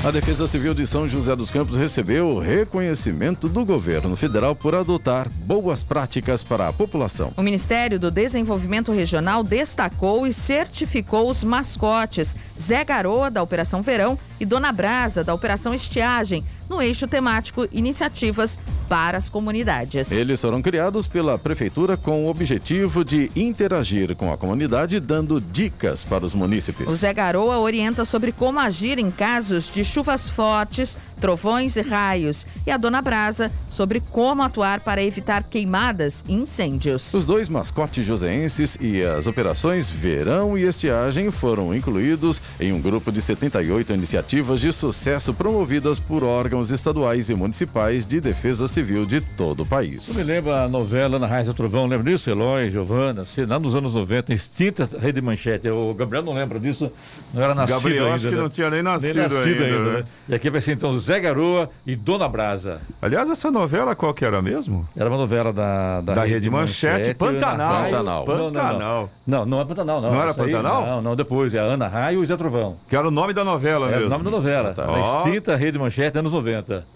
A 0.03 0.11
Defesa 0.11 0.47
Civil 0.47 0.75
de 0.75 0.85
São 0.85 1.09
José 1.09 1.35
dos 1.35 1.49
Campos 1.49 1.75
recebeu 1.75 2.29
o 2.29 2.39
reconhecimento 2.39 3.49
do 3.49 3.65
governo 3.65 4.15
federal 4.15 4.55
por 4.55 4.75
adotar 4.75 5.27
boas 5.27 5.81
práticas 5.81 6.43
para 6.43 6.67
a 6.67 6.71
população. 6.71 7.33
O 7.35 7.41
Ministério 7.41 7.99
do 7.99 8.11
Desenvolvimento 8.11 8.91
Regional 8.91 9.43
destacou 9.43 10.27
e 10.27 10.31
certificou 10.31 11.29
os 11.29 11.43
mascotes 11.43 12.37
Zé 12.57 12.85
Garoa, 12.85 13.31
da 13.31 13.41
Operação 13.41 13.81
Verão, 13.81 14.17
e 14.39 14.45
Dona 14.45 14.71
Brasa, 14.71 15.23
da 15.23 15.33
Operação 15.33 15.73
Estiagem, 15.73 16.45
no 16.69 16.81
eixo 16.81 17.07
temático 17.07 17.67
Iniciativas 17.71 18.59
para 18.87 19.17
as 19.17 19.29
Comunidades. 19.29 20.11
Eles 20.11 20.41
foram 20.41 20.61
criados 20.61 21.07
pela 21.07 21.37
Prefeitura 21.37 21.97
com 21.97 22.25
o 22.25 22.29
objetivo 22.29 23.03
de 23.03 23.29
interagir 23.35 24.15
com 24.15 24.31
a 24.31 24.37
comunidade, 24.37 24.99
dando 24.99 25.41
dicas 25.41 26.03
para 26.03 26.25
os 26.25 26.33
munícipes. 26.33 26.87
O 26.87 26.95
Zé 26.95 27.13
Garoa 27.13 27.59
orienta 27.59 28.05
sobre 28.05 28.31
como 28.31 28.59
agir 28.59 28.97
em 28.97 29.11
casos 29.11 29.69
de 29.73 29.83
chuvas 29.83 30.29
fortes, 30.29 30.97
trovões 31.19 31.75
e 31.75 31.81
raios, 31.81 32.45
e 32.65 32.71
a 32.71 32.77
Dona 32.77 33.01
Brasa 33.01 33.51
sobre 33.67 33.99
como 33.99 34.43
atuar 34.43 34.79
para 34.79 35.03
evitar 35.03 35.43
queimadas 35.43 36.23
e 36.27 36.33
incêndios. 36.33 37.13
Os 37.13 37.25
dois 37.25 37.49
mascotes 37.49 38.05
joseenses 38.05 38.77
e 38.79 39.01
as 39.01 39.27
operações 39.27 39.89
Verão 39.89 40.57
e 40.57 40.63
Estiagem 40.63 41.31
foram 41.31 41.73
incluídos 41.73 42.41
em 42.59 42.71
um 42.71 42.81
grupo 42.81 43.11
de 43.11 43.21
78 43.21 43.93
iniciativas 43.93 44.61
de 44.61 44.71
sucesso 44.71 45.33
promovidas 45.33 45.99
por 45.99 46.23
órgãos 46.23 46.56
estaduais 46.71 47.29
e 47.29 47.35
municipais 47.35 48.05
de 48.05 48.19
defesa 48.19 48.67
civil 48.67 49.05
de 49.05 49.21
todo 49.21 49.63
o 49.63 49.65
país. 49.65 50.09
Eu 50.09 50.15
me 50.15 50.23
lembro 50.23 50.51
a 50.53 50.67
novela 50.67 51.17
Ana 51.17 51.27
Raiz 51.27 51.47
do 51.47 51.53
Trovão, 51.53 51.85
lembra 51.87 52.11
disso? 52.11 52.29
Eloy, 52.29 52.69
Giovana, 52.71 53.21
assim, 53.21 53.45
lá 53.45 53.57
nos 53.59 53.75
anos 53.75 53.93
90, 53.93 54.33
extinta 54.33 54.87
Rede 54.99 55.21
Manchete. 55.21 55.69
O 55.69 55.93
Gabriel 55.93 56.23
não 56.23 56.33
lembra 56.33 56.59
disso, 56.59 56.91
não 57.33 57.41
era 57.43 57.53
nascido 57.55 57.77
Gabriel, 57.77 58.03
ainda. 58.05 58.15
acho 58.15 58.27
que 58.29 58.35
né? 58.35 58.41
não 58.41 58.49
tinha 58.49 58.69
nem 58.69 58.81
nascido, 58.83 59.13
nem 59.13 59.23
nascido 59.23 59.63
ainda. 59.63 59.63
ainda, 59.77 59.91
né? 59.91 59.97
né? 59.99 60.03
E 60.29 60.35
aqui 60.35 60.49
vai 60.49 60.61
ser 60.61 60.73
então 60.73 60.93
Zé 60.97 61.19
Garoa 61.19 61.69
e 61.85 61.95
Dona 61.95 62.27
Brasa. 62.27 62.81
Aliás, 63.01 63.29
essa 63.29 63.49
novela 63.51 63.95
qual 63.95 64.13
que 64.13 64.25
era 64.25 64.41
mesmo? 64.41 64.87
Era 64.95 65.09
uma 65.09 65.17
novela 65.17 65.53
da, 65.53 66.01
Da 66.01 66.23
Rede 66.23 66.49
Manchete, 66.49 67.13
Pantanal. 67.13 67.85
Ana 67.85 68.11
Raio- 68.11 68.25
Pantanal. 68.25 68.25
Não, 68.27 68.35
não, 68.37 68.51
não. 68.51 68.51
Pantanal. 68.53 69.09
Não, 69.27 69.45
não 69.45 69.61
é 69.61 69.65
Pantanal, 69.65 70.01
não. 70.01 70.11
Não 70.11 70.21
era 70.21 70.31
Essa 70.31 70.43
aí, 70.43 70.51
Pantanal? 70.51 70.85
Não, 70.85 71.01
não, 71.01 71.15
depois. 71.15 71.53
É 71.53 71.59
Ana 71.59 71.87
Raio 71.87 72.23
e 72.23 72.25
Zé 72.25 72.35
Trovão. 72.37 72.77
Que 72.87 72.95
era 72.95 73.07
o 73.07 73.11
nome 73.11 73.33
da 73.33 73.43
novela 73.43 73.87
É 73.87 73.91
mesmo. 73.91 74.07
o 74.07 74.09
nome 74.09 74.23
da 74.23 74.31
novela. 74.31 74.73
Tá. 74.73 74.85
Da 74.85 74.91
Ó. 74.91 75.19
extinta 75.25 75.55
Rede 75.55 75.77
Manchete, 75.77 76.17
anos 76.17 76.31
90. 76.31 76.46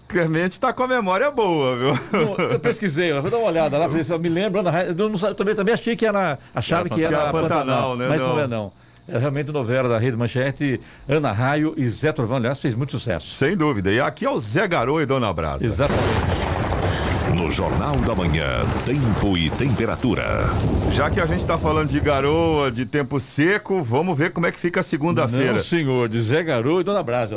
Clemente 0.08 0.60
tá 0.60 0.72
com 0.72 0.82
a 0.82 0.88
memória 0.88 1.30
boa, 1.30 1.76
viu? 1.76 1.94
Não, 2.12 2.36
eu 2.50 2.60
pesquisei, 2.60 3.10
eu 3.12 3.22
vou 3.22 3.30
dar 3.30 3.38
uma 3.38 3.48
olhada 3.48 3.78
lá, 3.78 3.88
falei, 3.88 4.18
me 4.18 4.28
lembro, 4.28 4.60
Ana 4.60 4.84
eu, 4.84 4.94
não 4.94 5.18
eu 5.28 5.34
também, 5.34 5.54
também 5.54 5.74
achei 5.74 5.96
que 5.96 6.06
era, 6.06 6.38
achava 6.54 6.88
que 6.88 6.94
Que 6.96 7.04
era, 7.04 7.16
era 7.16 7.32
Pantanal, 7.32 7.96
né? 7.96 8.08
mas 8.08 8.20
não. 8.20 8.36
Não. 8.36 8.40
é 8.40 8.46
não. 8.46 8.72
É 9.08 9.18
realmente 9.18 9.50
novela 9.50 9.88
da 9.88 9.98
Rede 9.98 10.16
Manchete, 10.16 10.80
Ana 11.08 11.32
Raio 11.32 11.74
e 11.76 11.88
Zé 11.88 12.12
Trovão, 12.12 12.36
aliás, 12.36 12.60
fez 12.60 12.74
muito 12.74 12.92
sucesso. 12.92 13.30
Sem 13.30 13.56
dúvida. 13.56 13.90
E 13.90 14.00
aqui 14.00 14.24
é 14.24 14.30
o 14.30 14.38
Zé 14.38 14.66
Garoa 14.68 15.02
e 15.02 15.06
Dona 15.06 15.32
Brasa. 15.32 15.66
Exatamente. 15.66 16.31
No 17.34 17.50
Jornal 17.50 17.96
da 17.96 18.14
Manhã, 18.14 18.62
tempo 18.84 19.36
e 19.38 19.48
temperatura. 19.48 20.44
Já 20.90 21.10
que 21.10 21.20
a 21.20 21.26
gente 21.26 21.46
tá 21.46 21.56
falando 21.56 21.88
de 21.88 21.98
garoa, 21.98 22.70
de 22.70 22.84
tempo 22.84 23.18
seco, 23.18 23.82
vamos 23.82 24.16
ver 24.16 24.32
como 24.32 24.46
é 24.46 24.52
que 24.52 24.58
fica 24.58 24.80
a 24.80 24.82
segunda-feira. 24.82 25.54
Não, 25.54 25.58
senhor, 25.58 26.08
de 26.08 26.20
Zé 26.20 26.42
Garoto 26.42 26.80
e 26.82 26.84
Dona 26.84 27.02
Brasa. 27.02 27.34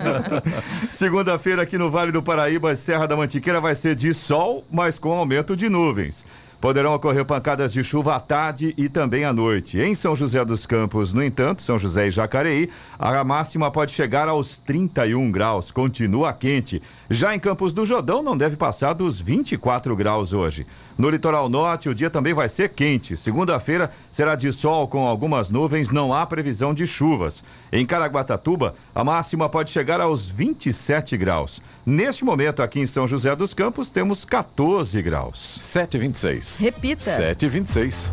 Segunda-feira 0.92 1.62
aqui 1.62 1.78
no 1.78 1.90
Vale 1.90 2.12
do 2.12 2.22
Paraíba, 2.22 2.76
Serra 2.76 3.06
da 3.06 3.16
Mantiqueira 3.16 3.60
vai 3.60 3.74
ser 3.74 3.94
de 3.94 4.12
sol, 4.12 4.64
mas 4.70 4.98
com 4.98 5.12
aumento 5.12 5.56
de 5.56 5.68
nuvens. 5.68 6.26
Poderão 6.60 6.92
ocorrer 6.92 7.24
pancadas 7.24 7.72
de 7.72 7.84
chuva 7.84 8.16
à 8.16 8.20
tarde 8.20 8.74
e 8.76 8.88
também 8.88 9.24
à 9.24 9.32
noite. 9.32 9.78
Em 9.78 9.94
São 9.94 10.16
José 10.16 10.44
dos 10.44 10.66
Campos, 10.66 11.14
no 11.14 11.22
entanto, 11.22 11.62
São 11.62 11.78
José 11.78 12.08
e 12.08 12.10
Jacareí, 12.10 12.68
a 12.98 13.22
máxima 13.22 13.70
pode 13.70 13.92
chegar 13.92 14.26
aos 14.26 14.58
31 14.58 15.30
graus. 15.30 15.70
Continua 15.70 16.32
quente. 16.32 16.82
Já 17.08 17.32
em 17.32 17.38
Campos 17.38 17.72
do 17.72 17.86
Jordão, 17.86 18.24
não 18.24 18.36
deve 18.36 18.56
passar 18.56 18.92
dos 18.92 19.20
24 19.20 19.94
graus 19.94 20.32
hoje. 20.32 20.66
No 20.98 21.08
litoral 21.08 21.48
norte, 21.48 21.88
o 21.88 21.94
dia 21.94 22.10
também 22.10 22.34
vai 22.34 22.48
ser 22.48 22.70
quente. 22.70 23.16
Segunda-feira 23.16 23.88
será 24.10 24.34
de 24.34 24.52
sol 24.52 24.88
com 24.88 25.06
algumas 25.06 25.48
nuvens, 25.48 25.90
não 25.90 26.12
há 26.12 26.26
previsão 26.26 26.74
de 26.74 26.88
chuvas. 26.88 27.44
Em 27.70 27.86
Caraguatatuba, 27.86 28.74
a 28.92 29.04
máxima 29.04 29.48
pode 29.48 29.70
chegar 29.70 30.00
aos 30.00 30.28
27 30.28 31.16
graus. 31.16 31.62
Neste 31.86 32.24
momento, 32.24 32.64
aqui 32.64 32.80
em 32.80 32.86
São 32.86 33.06
José 33.06 33.36
dos 33.36 33.54
Campos, 33.54 33.90
temos 33.90 34.24
14 34.24 35.00
graus. 35.00 35.38
726. 35.38 36.58
Repita. 36.58 37.02
726. 37.04 38.12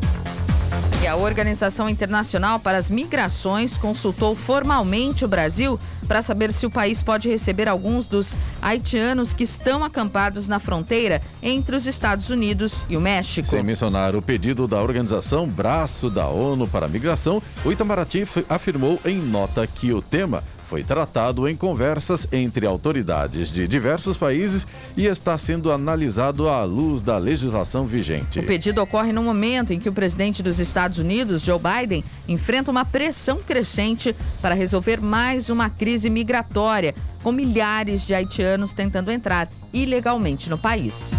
E 1.05 1.07
a 1.07 1.15
Organização 1.15 1.87
Internacional 1.87 2.59
para 2.59 2.79
as 2.79 2.89
Migrações 2.89 3.77
consultou 3.77 4.35
formalmente 4.35 5.23
o 5.23 5.27
Brasil 5.27 5.79
para 6.07 6.21
saber 6.21 6.51
se 6.51 6.65
o 6.65 6.69
país 6.69 7.03
pode 7.03 7.29
receber 7.29 7.67
alguns 7.67 8.07
dos 8.07 8.35
haitianos 8.61 9.33
que 9.33 9.43
estão 9.43 9.83
acampados 9.83 10.47
na 10.47 10.59
fronteira 10.59 11.21
entre 11.43 11.75
os 11.75 11.85
Estados 11.85 12.29
Unidos 12.29 12.83
e 12.89 12.97
o 12.97 13.01
México. 13.01 13.47
Sem 13.47 13.63
mencionar 13.63 14.15
o 14.15 14.21
pedido 14.21 14.67
da 14.67 14.81
organização 14.81 15.47
Braço 15.47 16.09
da 16.09 16.27
ONU 16.27 16.67
para 16.67 16.87
a 16.87 16.89
Migração, 16.89 17.41
o 17.63 17.71
Itamaraty 17.71 18.23
afirmou 18.49 18.99
em 19.05 19.17
nota 19.17 19.67
que 19.67 19.93
o 19.93 20.01
tema 20.01 20.43
foi 20.65 20.83
tratado 20.83 21.47
em 21.47 21.55
conversas 21.55 22.27
entre 22.31 22.65
autoridades 22.65 23.51
de 23.51 23.67
diversos 23.67 24.17
países 24.17 24.67
e 24.97 25.05
está 25.05 25.37
sendo 25.37 25.71
analisado 25.71 26.49
à 26.49 26.63
luz 26.63 27.01
da 27.01 27.17
legislação 27.17 27.85
vigente. 27.85 28.39
O 28.39 28.43
pedido 28.43 28.81
ocorre 28.81 29.13
no 29.13 29.23
momento 29.23 29.71
em 29.71 29.79
que 29.79 29.87
o 29.89 29.93
presidente 29.93 30.41
dos 30.41 30.59
Estados 30.59 30.97
Unidos, 30.97 31.41
Joe 31.41 31.59
Biden, 31.59 32.03
enfrenta 32.27 32.71
uma 32.71 32.83
pressão 32.83 33.37
crescente 33.37 34.15
para 34.41 34.55
resolver 34.55 34.99
mais 34.99 35.49
uma 35.49 35.69
crise 35.69 36.09
migratória, 36.09 36.95
com 37.21 37.31
milhares 37.31 38.05
de 38.05 38.13
haitianos 38.13 38.73
tentando 38.73 39.11
entrar 39.11 39.47
ilegalmente 39.71 40.49
no 40.49 40.57
país. 40.57 41.13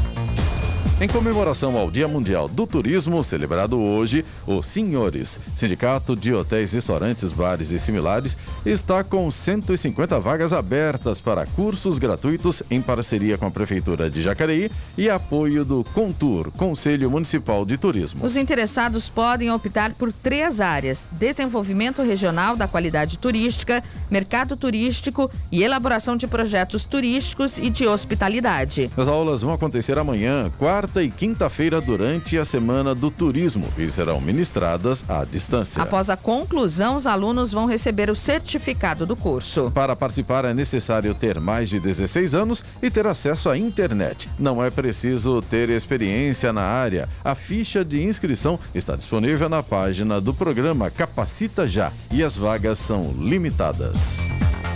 Em 0.98 1.06
comemoração 1.06 1.76
ao 1.76 1.90
Dia 1.90 2.08
Mundial 2.08 2.48
do 2.48 2.66
Turismo, 2.66 3.22
celebrado 3.22 3.78
hoje, 3.78 4.24
o 4.46 4.62
Senhores, 4.62 5.38
Sindicato 5.54 6.16
de 6.16 6.32
Hotéis, 6.32 6.72
Restaurantes, 6.72 7.34
Bares 7.34 7.70
e 7.70 7.78
Similares, 7.78 8.34
está 8.64 9.04
com 9.04 9.30
150 9.30 10.18
vagas 10.18 10.54
abertas 10.54 11.20
para 11.20 11.44
cursos 11.44 11.98
gratuitos 11.98 12.62
em 12.70 12.80
parceria 12.80 13.36
com 13.36 13.44
a 13.44 13.50
Prefeitura 13.50 14.08
de 14.08 14.22
Jacareí 14.22 14.70
e 14.96 15.10
apoio 15.10 15.66
do 15.66 15.84
Contur, 15.84 16.50
Conselho 16.52 17.10
Municipal 17.10 17.66
de 17.66 17.76
Turismo. 17.76 18.24
Os 18.24 18.34
interessados 18.34 19.10
podem 19.10 19.50
optar 19.50 19.92
por 19.92 20.10
três 20.10 20.62
áreas: 20.62 21.10
desenvolvimento 21.12 22.00
regional 22.00 22.56
da 22.56 22.66
qualidade 22.66 23.18
turística, 23.18 23.84
mercado 24.10 24.56
turístico 24.56 25.30
e 25.52 25.62
elaboração 25.62 26.16
de 26.16 26.26
projetos 26.26 26.86
turísticos 26.86 27.58
e 27.58 27.68
de 27.68 27.86
hospitalidade. 27.86 28.90
As 28.96 29.06
aulas 29.06 29.42
vão 29.42 29.52
acontecer 29.52 29.98
amanhã, 29.98 30.50
quarta 30.86 31.02
e 31.02 31.10
quinta-feira, 31.10 31.80
durante 31.80 32.38
a 32.38 32.44
Semana 32.44 32.94
do 32.94 33.10
Turismo 33.10 33.66
e 33.76 33.88
serão 33.88 34.20
ministradas 34.20 35.04
à 35.08 35.24
distância. 35.24 35.82
Após 35.82 36.08
a 36.08 36.16
conclusão, 36.16 36.94
os 36.94 37.06
alunos 37.06 37.50
vão 37.50 37.66
receber 37.66 38.08
o 38.08 38.14
certificado 38.14 39.04
do 39.04 39.16
curso. 39.16 39.70
Para 39.74 39.96
participar 39.96 40.44
é 40.44 40.54
necessário 40.54 41.12
ter 41.12 41.40
mais 41.40 41.68
de 41.68 41.80
16 41.80 42.34
anos 42.34 42.62
e 42.80 42.88
ter 42.88 43.06
acesso 43.06 43.48
à 43.48 43.58
internet. 43.58 44.28
Não 44.38 44.64
é 44.64 44.70
preciso 44.70 45.42
ter 45.42 45.70
experiência 45.70 46.52
na 46.52 46.62
área. 46.62 47.08
A 47.24 47.34
ficha 47.34 47.84
de 47.84 48.04
inscrição 48.04 48.58
está 48.72 48.94
disponível 48.94 49.48
na 49.48 49.62
página 49.62 50.20
do 50.20 50.32
programa 50.32 50.88
Capacita 50.88 51.66
Já 51.66 51.90
e 52.12 52.22
as 52.22 52.36
vagas 52.36 52.78
são 52.78 53.12
limitadas. 53.18 54.20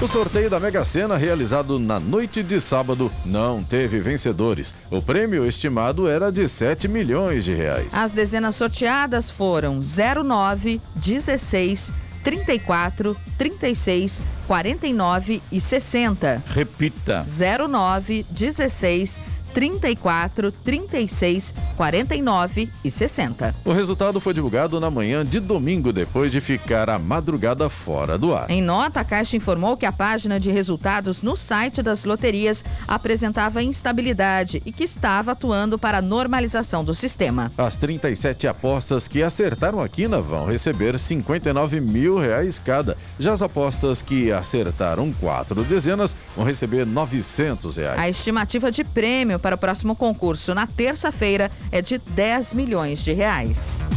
O 0.00 0.06
sorteio 0.06 0.48
da 0.48 0.58
Mega 0.58 0.82
Sena, 0.82 1.14
realizado 1.14 1.78
na 1.78 2.00
noite 2.00 2.42
de 2.42 2.58
sábado, 2.58 3.12
não 3.22 3.62
teve 3.62 4.00
vencedores. 4.00 4.74
O 4.90 5.02
prêmio 5.02 5.44
estimado 5.44 6.08
era 6.08 6.32
de 6.32 6.48
7 6.48 6.88
milhões 6.88 7.44
de 7.44 7.52
reais. 7.52 7.92
As 7.92 8.10
dezenas 8.10 8.56
sorteadas 8.56 9.30
foram 9.30 9.78
09, 9.78 10.80
16, 10.96 11.92
34, 12.22 13.16
36, 13.38 14.20
49 14.46 15.42
e 15.50 15.60
60. 15.60 16.42
Repita. 16.46 17.24
09, 17.26 18.26
16, 18.30 19.22
34, 19.52 20.52
36, 20.52 21.54
49 21.76 22.70
e 22.84 22.90
60. 22.90 23.54
O 23.64 23.72
resultado 23.72 24.20
foi 24.20 24.32
divulgado 24.32 24.78
na 24.80 24.90
manhã 24.90 25.24
de 25.24 25.40
domingo, 25.40 25.92
depois 25.92 26.30
de 26.30 26.40
ficar 26.40 26.88
a 26.88 26.98
madrugada 26.98 27.68
fora 27.68 28.16
do 28.16 28.34
ar. 28.34 28.50
Em 28.50 28.62
nota, 28.62 29.00
a 29.00 29.04
Caixa 29.04 29.36
informou 29.36 29.76
que 29.76 29.86
a 29.86 29.92
página 29.92 30.38
de 30.38 30.50
resultados 30.50 31.22
no 31.22 31.36
site 31.36 31.82
das 31.82 32.04
loterias 32.04 32.64
apresentava 32.86 33.62
instabilidade 33.62 34.62
e 34.64 34.70
que 34.70 34.84
estava 34.84 35.32
atuando 35.32 35.78
para 35.78 35.98
a 35.98 36.02
normalização 36.02 36.84
do 36.84 36.94
sistema. 36.94 37.50
As 37.58 37.76
37 37.76 38.46
apostas 38.46 39.08
que 39.08 39.22
acertaram 39.22 39.80
a 39.80 39.88
quina 39.88 40.20
vão 40.20 40.46
receber 40.46 40.98
59 40.98 41.80
mil 41.80 42.18
reais 42.18 42.58
cada. 42.58 42.96
Já 43.18 43.32
as 43.32 43.42
apostas 43.42 44.02
que 44.02 44.30
acertaram 44.30 45.12
quatro 45.12 45.64
dezenas 45.64 46.16
vão 46.36 46.44
receber 46.44 46.86
900 46.86 47.76
reais. 47.76 47.98
A 47.98 48.08
estimativa 48.08 48.70
de 48.70 48.84
prêmio 48.84 49.39
para 49.40 49.56
o 49.56 49.58
próximo 49.58 49.96
concurso 49.96 50.54
na 50.54 50.66
terça-feira 50.66 51.50
é 51.72 51.82
de 51.82 51.98
10 51.98 52.54
milhões 52.54 53.02
de 53.02 53.12
reais. 53.12 53.90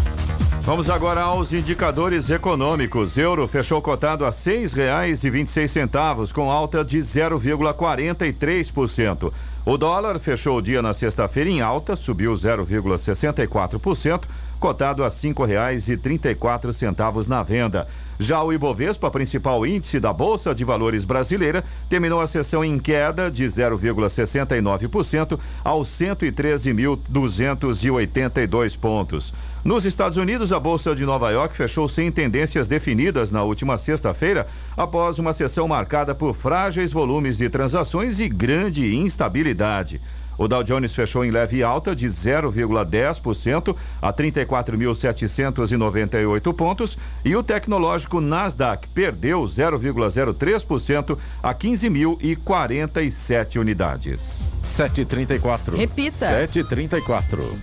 Vamos 0.66 0.90
agora 0.90 1.24
aos 1.24 1.52
indicadores 1.52 2.30
econômicos. 2.30 3.18
Euro 3.18 3.46
fechou 3.50 3.82
cotado 3.82 4.24
a 4.24 4.30
R$ 4.30 4.34
6,26, 4.34 6.32
com 6.32 6.50
alta 6.50 6.86
de 6.86 7.00
0,43%. 7.00 9.34
O 9.66 9.78
dólar 9.78 10.18
fechou 10.20 10.58
o 10.58 10.62
dia 10.62 10.82
na 10.82 10.94
sexta-feira 10.94 11.50
em 11.50 11.60
alta, 11.60 11.98
subiu 11.98 12.32
0,64%, 12.32 14.22
cotado 14.64 15.04
a 15.04 15.10
quatro 16.40 16.72
centavos 16.72 17.28
na 17.28 17.44
venda. 17.44 17.86
Já 18.18 18.42
o 18.42 18.54
Ibovespa, 18.54 19.12
principal 19.12 19.66
índice 19.66 20.00
da 20.00 20.14
Bolsa 20.14 20.56
de 20.56 20.64
Valores 20.64 21.04
brasileira, 21.04 21.66
terminou 21.90 22.22
a 22.22 22.28
sessão 22.28 22.64
em 22.64 22.80
queda 22.80 23.30
de 23.30 23.44
0,69% 23.44 25.38
aos 25.66 25.90
113.282 25.90 28.80
pontos. 28.80 29.34
Nos 29.66 29.84
Estados 29.84 30.18
Unidos, 30.18 30.54
a 30.54 30.62
Bolsa 30.62 30.96
de 30.96 31.04
Nova 31.04 31.30
York 31.32 31.58
fechou 31.58 31.90
sem 31.90 32.10
tendências 32.10 32.66
definidas 32.66 33.32
na 33.32 33.44
última 33.44 33.78
sexta-feira, 33.78 34.48
após 34.78 35.20
uma 35.20 35.34
sessão 35.34 35.68
marcada 35.68 36.16
por 36.16 36.34
frágeis 36.34 36.94
volumes 36.94 37.38
de 37.38 37.50
transações 37.50 38.22
e 38.22 38.30
grande 38.30 38.96
instabilidade. 38.96 40.00
O 40.38 40.48
Dow 40.48 40.64
Jones 40.64 40.96
fechou 40.96 41.26
em 41.26 41.32
leve 41.32 41.64
alta 41.64 41.96
de 41.96 42.06
0,10% 42.08 43.76
a 44.02 44.14
34.798 44.14 46.54
pontos 46.54 46.98
e 47.24 47.36
o 47.36 47.44
tecnológico 47.44 48.20
Nasdaq 48.20 48.88
perdeu 48.90 49.44
0,03% 49.44 51.18
a 51.42 51.54
15.047 51.54 53.60
unidades. 53.60 54.48
734. 54.64 55.78
Repita. 55.78 56.28
734. 56.28 57.60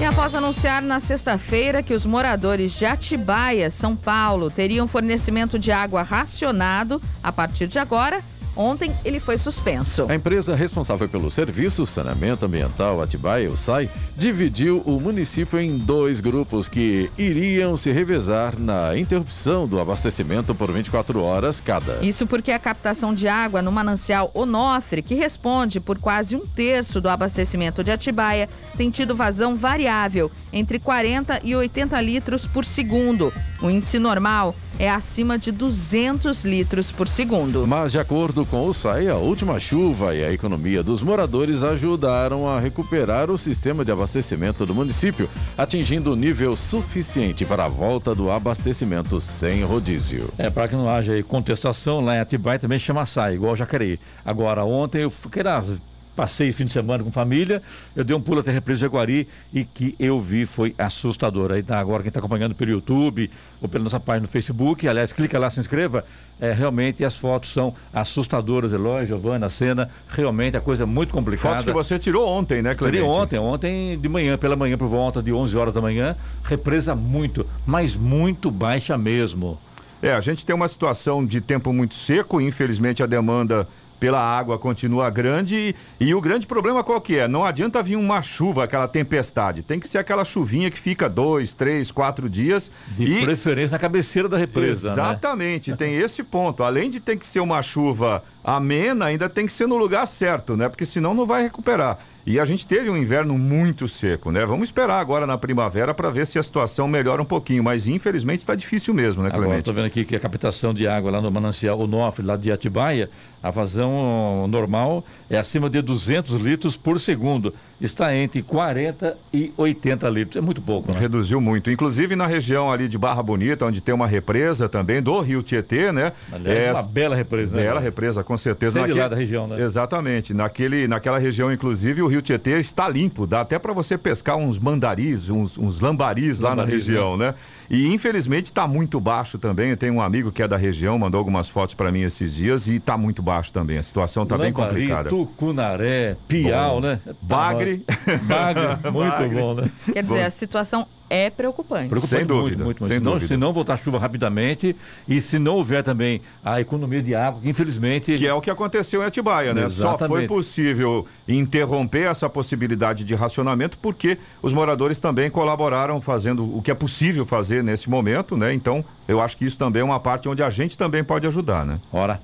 E 0.00 0.04
após 0.04 0.36
anunciar 0.36 0.80
na 0.80 1.00
sexta-feira 1.00 1.82
que 1.82 1.92
os 1.92 2.06
moradores 2.06 2.70
de 2.72 2.86
Atibaia, 2.86 3.68
São 3.68 3.96
Paulo, 3.96 4.48
teriam 4.48 4.86
fornecimento 4.86 5.58
de 5.58 5.72
água 5.72 6.02
racionado 6.02 7.02
a 7.20 7.32
partir 7.32 7.66
de 7.66 7.80
agora, 7.80 8.22
Ontem 8.58 8.92
ele 9.04 9.20
foi 9.20 9.38
suspenso. 9.38 10.06
A 10.08 10.16
empresa 10.16 10.56
responsável 10.56 11.08
pelo 11.08 11.30
serviço 11.30 11.86
Saneamento 11.86 12.44
Ambiental 12.44 13.00
Atibaia, 13.00 13.48
o 13.48 13.56
SAI, 13.56 13.88
dividiu 14.16 14.82
o 14.84 14.98
município 14.98 15.60
em 15.60 15.78
dois 15.78 16.20
grupos 16.20 16.68
que 16.68 17.08
iriam 17.16 17.76
se 17.76 17.92
revezar 17.92 18.58
na 18.58 18.98
interrupção 18.98 19.68
do 19.68 19.78
abastecimento 19.78 20.56
por 20.56 20.72
24 20.72 21.22
horas 21.22 21.60
cada. 21.60 22.04
Isso 22.04 22.26
porque 22.26 22.50
a 22.50 22.58
captação 22.58 23.14
de 23.14 23.28
água 23.28 23.62
no 23.62 23.70
manancial 23.70 24.28
Onofre, 24.34 25.02
que 25.02 25.14
responde 25.14 25.78
por 25.78 26.00
quase 26.00 26.34
um 26.34 26.44
terço 26.44 27.00
do 27.00 27.08
abastecimento 27.08 27.84
de 27.84 27.92
Atibaia, 27.92 28.48
tem 28.76 28.90
tido 28.90 29.14
vazão 29.14 29.54
variável, 29.54 30.32
entre 30.52 30.80
40 30.80 31.42
e 31.44 31.54
80 31.54 32.00
litros 32.00 32.44
por 32.44 32.64
segundo. 32.64 33.32
O 33.62 33.70
índice 33.70 34.00
normal 34.00 34.52
é 34.78 34.88
acima 34.88 35.38
de 35.38 35.50
200 35.50 36.44
litros 36.44 36.92
por 36.92 37.08
segundo. 37.08 37.66
Mas, 37.66 37.92
de 37.92 37.98
acordo 37.98 38.46
com 38.46 38.66
o 38.66 38.72
SAI, 38.72 39.08
a 39.08 39.16
última 39.16 39.58
chuva 39.58 40.14
e 40.14 40.24
a 40.24 40.32
economia 40.32 40.82
dos 40.82 41.02
moradores 41.02 41.62
ajudaram 41.62 42.46
a 42.46 42.60
recuperar 42.60 43.30
o 43.30 43.36
sistema 43.36 43.84
de 43.84 43.90
abastecimento 43.90 44.64
do 44.64 44.74
município, 44.74 45.28
atingindo 45.56 46.12
o 46.12 46.16
nível 46.16 46.54
suficiente 46.54 47.44
para 47.44 47.64
a 47.64 47.68
volta 47.68 48.14
do 48.14 48.30
abastecimento 48.30 49.20
sem 49.20 49.64
rodízio. 49.64 50.32
É, 50.38 50.48
para 50.48 50.68
que 50.68 50.76
não 50.76 50.88
haja 50.88 51.20
contestação, 51.24 52.00
lá 52.00 52.16
em 52.16 52.20
Atibaia 52.20 52.58
também 52.58 52.78
chama 52.78 53.04
SAI, 53.04 53.34
igual 53.34 53.56
Jacareí. 53.56 53.98
Agora, 54.24 54.64
ontem 54.64 55.02
eu 55.02 55.10
fiquei 55.10 55.42
nas 55.42 55.76
passei 56.18 56.50
fim 56.50 56.64
de 56.64 56.72
semana 56.72 57.04
com 57.04 57.12
família, 57.12 57.62
eu 57.94 58.02
dei 58.02 58.16
um 58.16 58.20
pulo 58.20 58.40
até 58.40 58.50
a 58.50 58.54
represa 58.54 58.80
Jaguari 58.80 59.28
e 59.54 59.64
que 59.64 59.94
eu 60.00 60.20
vi 60.20 60.46
foi 60.46 60.74
assustador. 60.76 61.52
Aí 61.52 61.62
tá, 61.62 61.78
agora 61.78 62.02
quem 62.02 62.08
está 62.08 62.18
acompanhando 62.18 62.56
pelo 62.56 62.72
YouTube 62.72 63.30
ou 63.62 63.68
pela 63.68 63.84
nossa 63.84 64.00
página 64.00 64.22
no 64.22 64.26
Facebook, 64.26 64.88
aliás, 64.88 65.12
clica 65.12 65.38
lá, 65.38 65.48
se 65.48 65.60
inscreva, 65.60 66.04
é, 66.40 66.52
realmente 66.52 67.04
as 67.04 67.16
fotos 67.16 67.52
são 67.52 67.72
assustadoras, 67.94 68.72
Eloy, 68.72 69.06
Giovana, 69.06 69.46
a 69.46 69.50
cena, 69.50 69.88
realmente 70.08 70.56
a 70.56 70.60
coisa 70.60 70.82
é 70.82 70.86
muito 70.86 71.14
complicada. 71.14 71.58
Fotos 71.58 71.64
que 71.66 71.72
você 71.72 72.00
tirou 72.00 72.28
ontem, 72.28 72.62
né, 72.62 72.74
Clemente? 72.74 73.04
Tirei 73.04 73.20
ontem, 73.22 73.38
ontem 73.38 73.96
de 73.96 74.08
manhã, 74.08 74.36
pela 74.36 74.56
manhã, 74.56 74.76
por 74.76 74.88
volta 74.88 75.22
de 75.22 75.32
11 75.32 75.56
horas 75.56 75.72
da 75.72 75.80
manhã, 75.80 76.16
represa 76.42 76.96
muito, 76.96 77.46
mas 77.64 77.94
muito 77.94 78.50
baixa 78.50 78.98
mesmo. 78.98 79.56
É, 80.02 80.12
a 80.12 80.20
gente 80.20 80.44
tem 80.44 80.54
uma 80.54 80.66
situação 80.66 81.24
de 81.24 81.40
tempo 81.40 81.72
muito 81.72 81.94
seco, 81.94 82.40
infelizmente 82.40 83.04
a 83.04 83.06
demanda 83.06 83.68
pela 83.98 84.20
água 84.20 84.58
continua 84.58 85.10
grande 85.10 85.74
e, 86.00 86.06
e, 86.08 86.14
o 86.14 86.20
grande 86.20 86.46
problema 86.46 86.84
qual 86.84 87.00
que 87.00 87.18
é? 87.18 87.28
Não 87.28 87.44
adianta 87.44 87.82
vir 87.82 87.96
uma 87.96 88.22
chuva, 88.22 88.64
aquela 88.64 88.88
tempestade. 88.88 89.62
Tem 89.62 89.80
que 89.80 89.88
ser 89.88 89.98
aquela 89.98 90.24
chuvinha 90.24 90.70
que 90.70 90.78
fica 90.78 91.08
dois, 91.08 91.54
três, 91.54 91.90
quatro 91.90 92.28
dias. 92.28 92.70
De 92.96 93.04
e... 93.04 93.24
preferência 93.24 93.74
na 93.74 93.78
cabeceira 93.78 94.28
da 94.28 94.36
represa. 94.36 94.88
Né? 94.88 94.92
Exatamente, 94.92 95.70
né? 95.70 95.76
tem 95.76 95.96
esse 95.96 96.22
ponto. 96.22 96.62
Além 96.62 96.90
de 96.90 97.00
ter 97.00 97.16
que 97.16 97.26
ser 97.26 97.40
uma 97.40 97.62
chuva 97.62 98.22
amena, 98.42 99.06
ainda 99.06 99.28
tem 99.28 99.46
que 99.46 99.52
ser 99.52 99.66
no 99.66 99.76
lugar 99.76 100.06
certo, 100.06 100.56
né? 100.56 100.68
Porque 100.68 100.86
senão 100.86 101.12
não 101.12 101.26
vai 101.26 101.42
recuperar. 101.42 101.98
E 102.26 102.38
a 102.38 102.44
gente 102.44 102.66
teve 102.66 102.90
um 102.90 102.96
inverno 102.96 103.38
muito 103.38 103.88
seco, 103.88 104.30
né? 104.30 104.44
Vamos 104.44 104.68
esperar 104.68 105.00
agora 105.00 105.26
na 105.26 105.38
primavera 105.38 105.94
para 105.94 106.10
ver 106.10 106.26
se 106.26 106.38
a 106.38 106.42
situação 106.42 106.86
melhora 106.86 107.22
um 107.22 107.24
pouquinho, 107.24 107.64
mas 107.64 107.86
infelizmente 107.88 108.40
está 108.40 108.54
difícil 108.54 108.92
mesmo, 108.92 109.22
né, 109.22 109.30
Clemente? 109.30 109.60
Estou 109.60 109.74
vendo 109.74 109.86
aqui 109.86 110.04
que 110.04 110.14
a 110.14 110.20
captação 110.20 110.74
de 110.74 110.86
água 110.86 111.10
lá 111.10 111.20
no 111.22 111.30
manancial 111.30 111.80
Onofre, 111.80 112.24
lá 112.24 112.36
de 112.36 112.52
Atibaia, 112.52 113.08
a 113.42 113.50
vazão 113.50 114.46
normal 114.48 115.04
é 115.30 115.38
acima 115.38 115.70
de 115.70 115.80
200 115.80 116.40
litros 116.40 116.76
por 116.76 116.98
segundo. 116.98 117.54
Está 117.80 118.14
entre 118.14 118.42
40 118.42 119.16
e 119.32 119.52
80 119.56 120.08
litros. 120.10 120.36
É 120.36 120.40
muito 120.40 120.60
pouco, 120.60 120.92
né? 120.92 120.98
Reduziu 120.98 121.40
muito. 121.40 121.70
Inclusive 121.70 122.16
na 122.16 122.26
região 122.26 122.72
ali 122.72 122.88
de 122.88 122.98
Barra 122.98 123.22
Bonita, 123.22 123.64
onde 123.64 123.80
tem 123.80 123.94
uma 123.94 124.08
represa 124.08 124.68
também 124.68 125.00
do 125.00 125.20
Rio 125.20 125.42
Tietê, 125.44 125.92
né? 125.92 126.12
Aliás, 126.32 126.58
é 126.58 126.72
uma 126.72 126.82
bela 126.82 127.14
represa, 127.14 127.54
né? 127.54 127.62
Bela 127.62 127.80
represa, 127.80 128.24
com 128.24 128.36
certeza. 128.36 128.80
Naquele... 128.80 128.98
lá 128.98 129.06
da 129.06 129.14
região, 129.14 129.46
né? 129.46 129.62
Exatamente. 129.62 130.34
Naquele, 130.34 130.88
naquela 130.88 131.18
região, 131.18 131.52
inclusive, 131.52 132.02
o 132.02 132.08
Rio 132.08 132.17
Rio 132.18 132.22
Tietê 132.22 132.58
está 132.58 132.88
limpo, 132.88 133.26
dá 133.26 133.40
até 133.40 133.58
para 133.58 133.72
você 133.72 133.96
pescar 133.96 134.36
uns 134.36 134.58
mandaris, 134.58 135.28
uns, 135.28 135.56
uns 135.56 135.80
lambaris 135.80 136.40
lá 136.40 136.54
na 136.54 136.64
região, 136.64 137.16
né? 137.16 137.34
E 137.70 137.86
infelizmente 137.92 138.46
está 138.46 138.66
muito 138.66 139.00
baixo 139.00 139.38
também. 139.38 139.70
Eu 139.70 139.76
tenho 139.76 139.94
um 139.94 140.02
amigo 140.02 140.32
que 140.32 140.42
é 140.42 140.48
da 140.48 140.56
região, 140.56 140.98
mandou 140.98 141.18
algumas 141.18 141.48
fotos 141.48 141.74
para 141.74 141.92
mim 141.92 142.00
esses 142.00 142.34
dias 142.34 142.66
e 142.66 142.76
está 142.76 142.96
muito 142.98 143.22
baixo 143.22 143.52
também. 143.52 143.78
A 143.78 143.82
situação 143.82 144.24
está 144.24 144.36
bem 144.36 144.52
complicada. 144.52 145.08
Tucunaré, 145.08 146.16
Piau, 146.26 146.76
bom. 146.76 146.80
né? 146.80 147.00
Bagre. 147.22 147.84
Bagre, 148.24 148.66
muito 148.90 149.10
Bagre. 149.10 149.40
bom, 149.40 149.54
né? 149.54 149.70
Quer 149.92 150.02
dizer, 150.02 150.20
bom. 150.20 150.26
a 150.26 150.30
situação 150.30 150.86
é 151.10 151.30
preocupante. 151.30 151.88
preocupante 151.88 152.18
sem 152.20 152.26
dúvida. 152.26 152.64
Muito, 152.64 152.80
muito, 152.80 152.86
sem 152.86 152.98
se, 152.98 153.04
não, 153.04 153.12
dúvida. 153.12 153.28
se 153.28 153.36
não 153.36 153.52
voltar 153.52 153.74
a 153.74 153.76
chuva 153.76 153.98
rapidamente 153.98 154.76
e 155.08 155.20
se 155.22 155.38
não 155.38 155.56
houver 155.56 155.82
também 155.82 156.20
a 156.44 156.60
economia 156.60 157.02
de 157.02 157.14
água, 157.14 157.40
que 157.40 157.48
infelizmente. 157.48 158.16
Que 158.16 158.26
é 158.26 158.34
o 158.34 158.40
que 158.40 158.50
aconteceu 158.50 159.02
em 159.02 159.06
Atibaia, 159.06 159.54
né? 159.54 159.64
Exatamente. 159.64 159.98
Só 160.00 160.08
foi 160.08 160.26
possível 160.26 161.06
interromper 161.26 162.10
essa 162.10 162.28
possibilidade 162.28 163.04
de 163.04 163.14
racionamento 163.14 163.78
porque 163.78 164.18
os 164.42 164.52
moradores 164.52 164.98
também 164.98 165.30
colaboraram 165.30 166.00
fazendo 166.00 166.56
o 166.56 166.62
que 166.62 166.70
é 166.70 166.74
possível 166.74 167.24
fazer 167.24 167.62
nesse 167.62 167.88
momento, 167.88 168.36
né? 168.36 168.52
Então, 168.52 168.84
eu 169.06 169.20
acho 169.20 169.36
que 169.36 169.44
isso 169.44 169.58
também 169.58 169.82
é 169.82 169.84
uma 169.84 170.00
parte 170.00 170.28
onde 170.28 170.42
a 170.42 170.50
gente 170.50 170.76
também 170.76 171.02
pode 171.02 171.26
ajudar, 171.26 171.64
né? 171.64 171.78
Ora. 171.92 172.20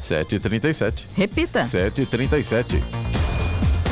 7h37. 0.00 1.06
Repita. 1.14 1.62
7h37. 1.62 2.80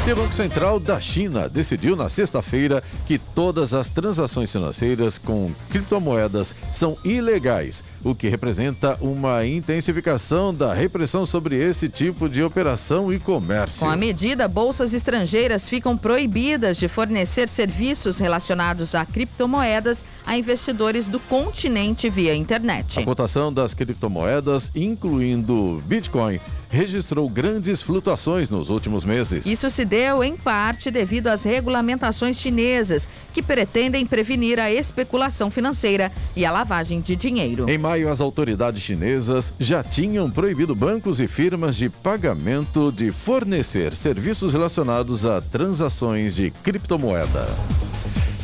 E 0.06 0.12
o 0.12 0.14
Banco 0.14 0.32
Central 0.32 0.78
da 0.78 1.00
China 1.00 1.48
decidiu 1.48 1.96
na 1.96 2.08
sexta-feira 2.08 2.80
que 3.08 3.18
todas 3.18 3.74
as 3.74 3.88
transações 3.88 4.52
financeiras 4.52 5.18
com 5.18 5.50
criptomoedas 5.68 6.54
são 6.72 6.96
ilegais, 7.04 7.82
o 8.04 8.14
que 8.14 8.28
representa 8.28 8.96
uma 9.00 9.44
intensificação 9.44 10.54
da 10.54 10.72
repressão 10.72 11.26
sobre 11.26 11.56
esse 11.56 11.88
tipo 11.88 12.28
de 12.28 12.40
operação 12.40 13.12
e 13.12 13.18
comércio. 13.18 13.80
Com 13.80 13.90
a 13.90 13.96
medida, 13.96 14.46
bolsas 14.46 14.94
estrangeiras 14.94 15.68
ficam 15.68 15.98
proibidas 15.98 16.76
de 16.76 16.86
fornecer 16.86 17.48
serviços 17.48 18.20
relacionados 18.20 18.94
a 18.94 19.04
criptomoedas 19.04 20.04
a 20.24 20.38
investidores 20.38 21.08
do 21.08 21.18
continente 21.18 22.08
via 22.08 22.32
internet. 22.32 23.00
A 23.00 23.04
cotação 23.04 23.52
das 23.52 23.74
criptomoedas, 23.74 24.70
incluindo 24.72 25.82
Bitcoin, 25.84 26.38
registrou 26.76 27.28
grandes 27.28 27.82
flutuações 27.82 28.50
nos 28.50 28.68
últimos 28.68 29.04
meses. 29.04 29.46
Isso 29.46 29.70
se 29.70 29.84
deu, 29.84 30.22
em 30.22 30.36
parte, 30.36 30.90
devido 30.90 31.28
às 31.28 31.42
regulamentações 31.42 32.36
chinesas, 32.36 33.08
que 33.32 33.42
pretendem 33.42 34.04
prevenir 34.04 34.60
a 34.60 34.70
especulação 34.70 35.50
financeira 35.50 36.12
e 36.36 36.44
a 36.44 36.52
lavagem 36.52 37.00
de 37.00 37.16
dinheiro. 37.16 37.68
Em 37.68 37.78
maio, 37.78 38.10
as 38.10 38.20
autoridades 38.20 38.82
chinesas 38.82 39.54
já 39.58 39.82
tinham 39.82 40.30
proibido 40.30 40.74
bancos 40.74 41.18
e 41.18 41.26
firmas 41.26 41.76
de 41.76 41.88
pagamento 41.88 42.92
de 42.92 43.10
fornecer 43.10 43.96
serviços 43.96 44.52
relacionados 44.52 45.24
a 45.24 45.40
transações 45.40 46.36
de 46.36 46.50
criptomoeda. 46.50 47.46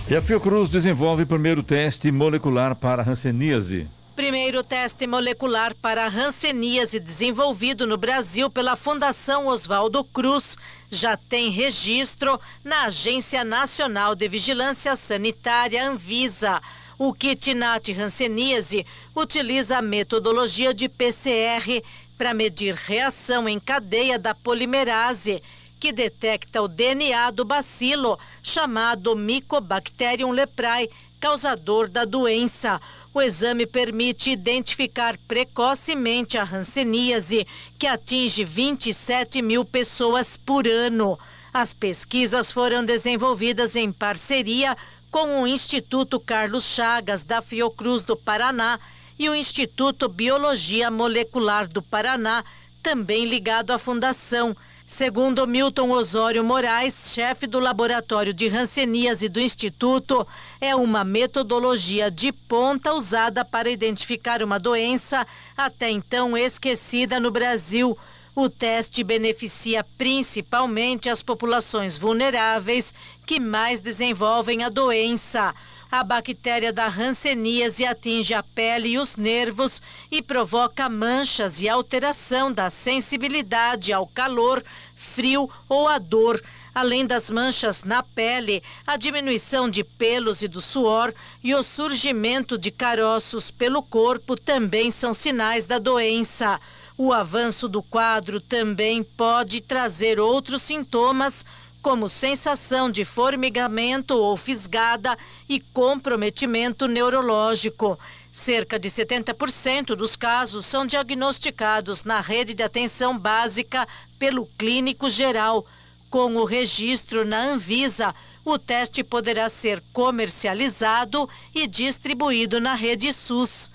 E 0.08 0.16
a 0.16 0.22
Fiocruz 0.22 0.68
desenvolve 0.68 1.24
o 1.24 1.26
primeiro 1.26 1.62
teste 1.62 2.10
molecular 2.10 2.74
para 2.74 3.08
hanseníase. 3.08 3.86
Primeiro 4.14 4.62
teste 4.62 5.06
molecular 5.06 5.74
para 5.74 6.06
hanseníase 6.06 7.00
desenvolvido 7.00 7.86
no 7.86 7.96
Brasil 7.96 8.50
pela 8.50 8.76
Fundação 8.76 9.46
Oswaldo 9.46 10.04
Cruz 10.04 10.58
já 10.90 11.16
tem 11.16 11.48
registro 11.48 12.38
na 12.62 12.84
Agência 12.84 13.42
Nacional 13.42 14.14
de 14.14 14.28
Vigilância 14.28 14.94
Sanitária 14.96 15.88
Anvisa. 15.88 16.60
O 16.98 17.14
kit 17.14 17.54
NAT 17.54 17.88
hanseníase 17.88 18.84
utiliza 19.16 19.78
a 19.78 19.82
metodologia 19.82 20.74
de 20.74 20.90
PCR 20.90 21.82
para 22.18 22.34
medir 22.34 22.74
reação 22.74 23.48
em 23.48 23.58
cadeia 23.58 24.18
da 24.18 24.34
polimerase 24.34 25.42
que 25.80 25.90
detecta 25.90 26.62
o 26.62 26.68
DNA 26.68 27.30
do 27.32 27.44
bacilo, 27.44 28.16
chamado 28.40 29.16
Mycobacterium 29.16 30.30
leprae, 30.30 30.88
causador 31.18 31.88
da 31.88 32.04
doença. 32.04 32.80
O 33.14 33.20
exame 33.20 33.66
permite 33.66 34.30
identificar 34.30 35.18
precocemente 35.28 36.38
a 36.38 36.44
hanseníase, 36.44 37.46
que 37.78 37.86
atinge 37.86 38.42
27 38.42 39.42
mil 39.42 39.66
pessoas 39.66 40.38
por 40.38 40.66
ano. 40.66 41.18
As 41.52 41.74
pesquisas 41.74 42.50
foram 42.50 42.82
desenvolvidas 42.82 43.76
em 43.76 43.92
parceria 43.92 44.74
com 45.10 45.42
o 45.42 45.46
Instituto 45.46 46.18
Carlos 46.18 46.64
Chagas, 46.64 47.22
da 47.22 47.42
Fiocruz 47.42 48.02
do 48.02 48.16
Paraná, 48.16 48.80
e 49.18 49.28
o 49.28 49.34
Instituto 49.34 50.08
Biologia 50.08 50.90
Molecular 50.90 51.68
do 51.68 51.82
Paraná, 51.82 52.42
também 52.82 53.26
ligado 53.26 53.72
à 53.72 53.78
Fundação. 53.78 54.56
Segundo 54.94 55.46
Milton 55.46 55.90
Osório 55.90 56.44
Moraes, 56.44 57.14
chefe 57.14 57.46
do 57.46 57.58
Laboratório 57.58 58.34
de 58.34 58.46
Hanseníase 58.46 59.26
do 59.26 59.40
Instituto, 59.40 60.28
é 60.60 60.76
uma 60.76 61.02
metodologia 61.02 62.10
de 62.10 62.30
ponta 62.30 62.92
usada 62.92 63.42
para 63.42 63.70
identificar 63.70 64.42
uma 64.42 64.60
doença 64.60 65.26
até 65.56 65.88
então 65.88 66.36
esquecida 66.36 67.18
no 67.18 67.30
Brasil. 67.30 67.96
O 68.34 68.50
teste 68.50 69.02
beneficia 69.02 69.82
principalmente 69.96 71.08
as 71.08 71.22
populações 71.22 71.96
vulneráveis 71.96 72.92
que 73.24 73.40
mais 73.40 73.80
desenvolvem 73.80 74.62
a 74.62 74.68
doença. 74.68 75.54
A 75.92 76.02
bactéria 76.02 76.72
da 76.72 76.86
hanseníase 76.88 77.84
atinge 77.84 78.32
a 78.32 78.42
pele 78.42 78.92
e 78.92 78.98
os 78.98 79.18
nervos 79.18 79.82
e 80.10 80.22
provoca 80.22 80.88
manchas 80.88 81.60
e 81.60 81.68
alteração 81.68 82.50
da 82.50 82.70
sensibilidade 82.70 83.92
ao 83.92 84.06
calor, 84.06 84.64
frio 84.94 85.50
ou 85.68 85.86
à 85.86 85.98
dor. 85.98 86.42
Além 86.74 87.04
das 87.04 87.28
manchas 87.28 87.84
na 87.84 88.02
pele, 88.02 88.62
a 88.86 88.96
diminuição 88.96 89.68
de 89.68 89.84
pelos 89.84 90.40
e 90.40 90.48
do 90.48 90.62
suor 90.62 91.12
e 91.44 91.54
o 91.54 91.62
surgimento 91.62 92.56
de 92.56 92.70
caroços 92.70 93.50
pelo 93.50 93.82
corpo 93.82 94.34
também 94.34 94.90
são 94.90 95.12
sinais 95.12 95.66
da 95.66 95.78
doença. 95.78 96.58
O 96.96 97.12
avanço 97.12 97.68
do 97.68 97.82
quadro 97.82 98.40
também 98.40 99.04
pode 99.04 99.60
trazer 99.60 100.18
outros 100.18 100.62
sintomas 100.62 101.44
como 101.82 102.08
sensação 102.08 102.88
de 102.88 103.04
formigamento 103.04 104.14
ou 104.14 104.36
fisgada 104.36 105.18
e 105.48 105.60
comprometimento 105.60 106.86
neurológico. 106.86 107.98
Cerca 108.30 108.78
de 108.78 108.88
70% 108.88 109.96
dos 109.96 110.14
casos 110.14 110.64
são 110.64 110.86
diagnosticados 110.86 112.04
na 112.04 112.20
rede 112.20 112.54
de 112.54 112.62
atenção 112.62 113.18
básica 113.18 113.86
pelo 114.18 114.46
clínico 114.56 115.10
geral. 115.10 115.66
Com 116.08 116.36
o 116.36 116.44
registro 116.44 117.24
na 117.24 117.42
Anvisa, 117.42 118.14
o 118.44 118.58
teste 118.58 119.02
poderá 119.02 119.48
ser 119.48 119.82
comercializado 119.92 121.28
e 121.54 121.66
distribuído 121.66 122.60
na 122.60 122.74
rede 122.74 123.12
SUS. 123.12 123.70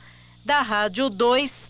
Da 0.46 0.62
Rádio 0.62 1.10
2, 1.10 1.70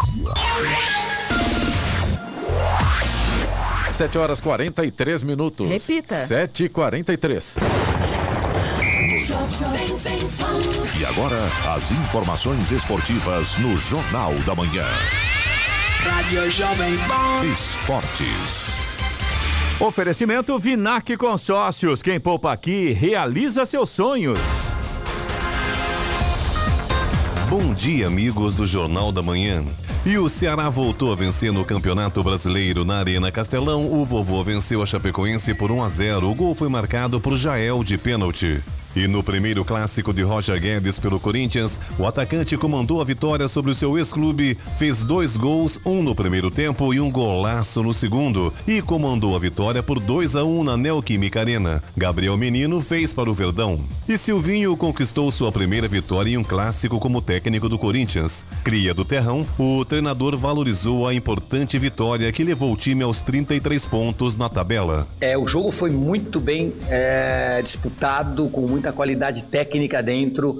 7 4.01 4.17
horas 4.17 4.41
43 4.41 5.21
minutos. 5.23 5.69
Repita. 5.69 6.25
7 6.25 6.63
e 6.63 6.69
43 6.69 7.55
E 10.99 11.05
agora, 11.05 11.37
as 11.75 11.91
informações 11.91 12.71
esportivas 12.71 13.57
no 13.57 13.77
Jornal 13.77 14.33
da 14.45 14.55
Manhã. 14.55 14.85
Rádio 15.99 16.49
Jovem 16.49 16.97
Pan. 16.97 17.45
Esportes. 17.53 18.81
Oferecimento 19.79 20.57
Vinac 20.57 21.15
Consórcios. 21.17 22.01
Quem 22.01 22.19
poupa 22.19 22.51
aqui 22.51 22.91
realiza 22.91 23.65
seus 23.65 23.89
sonhos. 23.89 24.39
Bom 27.49 27.73
dia, 27.73 28.07
amigos 28.07 28.55
do 28.55 28.65
Jornal 28.65 29.11
da 29.11 29.21
Manhã. 29.21 29.63
E 30.03 30.17
o 30.17 30.27
Ceará 30.27 30.67
voltou 30.67 31.11
a 31.11 31.15
vencer 31.15 31.51
no 31.51 31.63
Campeonato 31.63 32.23
Brasileiro 32.23 32.83
na 32.83 32.97
Arena 32.97 33.31
Castelão. 33.31 33.85
O 33.85 34.03
vovô 34.03 34.43
venceu 34.43 34.81
a 34.81 34.85
Chapecoense 34.85 35.53
por 35.53 35.71
1 35.71 35.83
a 35.83 35.89
0. 35.89 36.27
O 36.27 36.33
gol 36.33 36.55
foi 36.55 36.69
marcado 36.69 37.21
por 37.21 37.37
Jael 37.37 37.83
de 37.83 37.99
pênalti. 37.99 38.63
E 38.95 39.07
no 39.07 39.23
primeiro 39.23 39.63
clássico 39.63 40.13
de 40.13 40.21
Roger 40.21 40.59
Guedes 40.59 40.99
pelo 40.99 41.19
Corinthians, 41.19 41.79
o 41.97 42.05
atacante 42.05 42.57
comandou 42.57 42.99
a 42.99 43.05
vitória 43.05 43.47
sobre 43.47 43.71
o 43.71 43.75
seu 43.75 43.97
ex-clube, 43.97 44.57
fez 44.77 45.05
dois 45.05 45.37
gols, 45.37 45.79
um 45.85 46.03
no 46.03 46.13
primeiro 46.13 46.51
tempo 46.51 46.93
e 46.93 46.99
um 46.99 47.09
golaço 47.09 47.81
no 47.81 47.93
segundo, 47.93 48.53
e 48.67 48.81
comandou 48.81 49.33
a 49.33 49.39
vitória 49.39 49.81
por 49.81 49.97
2 49.97 50.35
a 50.35 50.43
1 50.43 50.63
na 50.63 50.75
Neoquímica 50.75 51.39
Arena. 51.39 51.81
Gabriel 51.95 52.35
Menino 52.35 52.81
fez 52.81 53.13
para 53.13 53.29
o 53.29 53.33
Verdão. 53.33 53.79
E 54.09 54.17
Silvinho 54.17 54.75
conquistou 54.75 55.31
sua 55.31 55.51
primeira 55.51 55.87
vitória 55.87 56.31
em 56.31 56.37
um 56.37 56.43
clássico 56.43 56.99
como 56.99 57.21
técnico 57.21 57.69
do 57.69 57.79
Corinthians. 57.79 58.43
Cria 58.61 58.93
do 58.93 59.05
Terrão, 59.05 59.45
o 59.57 59.85
treinador 59.85 60.35
valorizou 60.35 61.07
a 61.07 61.13
importante 61.13 61.79
vitória 61.79 62.31
que 62.31 62.43
levou 62.43 62.73
o 62.73 62.77
time 62.77 63.03
aos 63.03 63.21
33 63.21 63.85
pontos 63.85 64.35
na 64.35 64.49
tabela. 64.49 65.07
É, 65.21 65.37
o 65.37 65.47
jogo 65.47 65.71
foi 65.71 65.91
muito 65.91 66.39
bem 66.39 66.73
é, 66.89 67.61
disputado, 67.63 68.49
com 68.49 68.80
muita 68.81 68.91
qualidade 68.91 69.43
técnica 69.43 70.01
dentro 70.01 70.59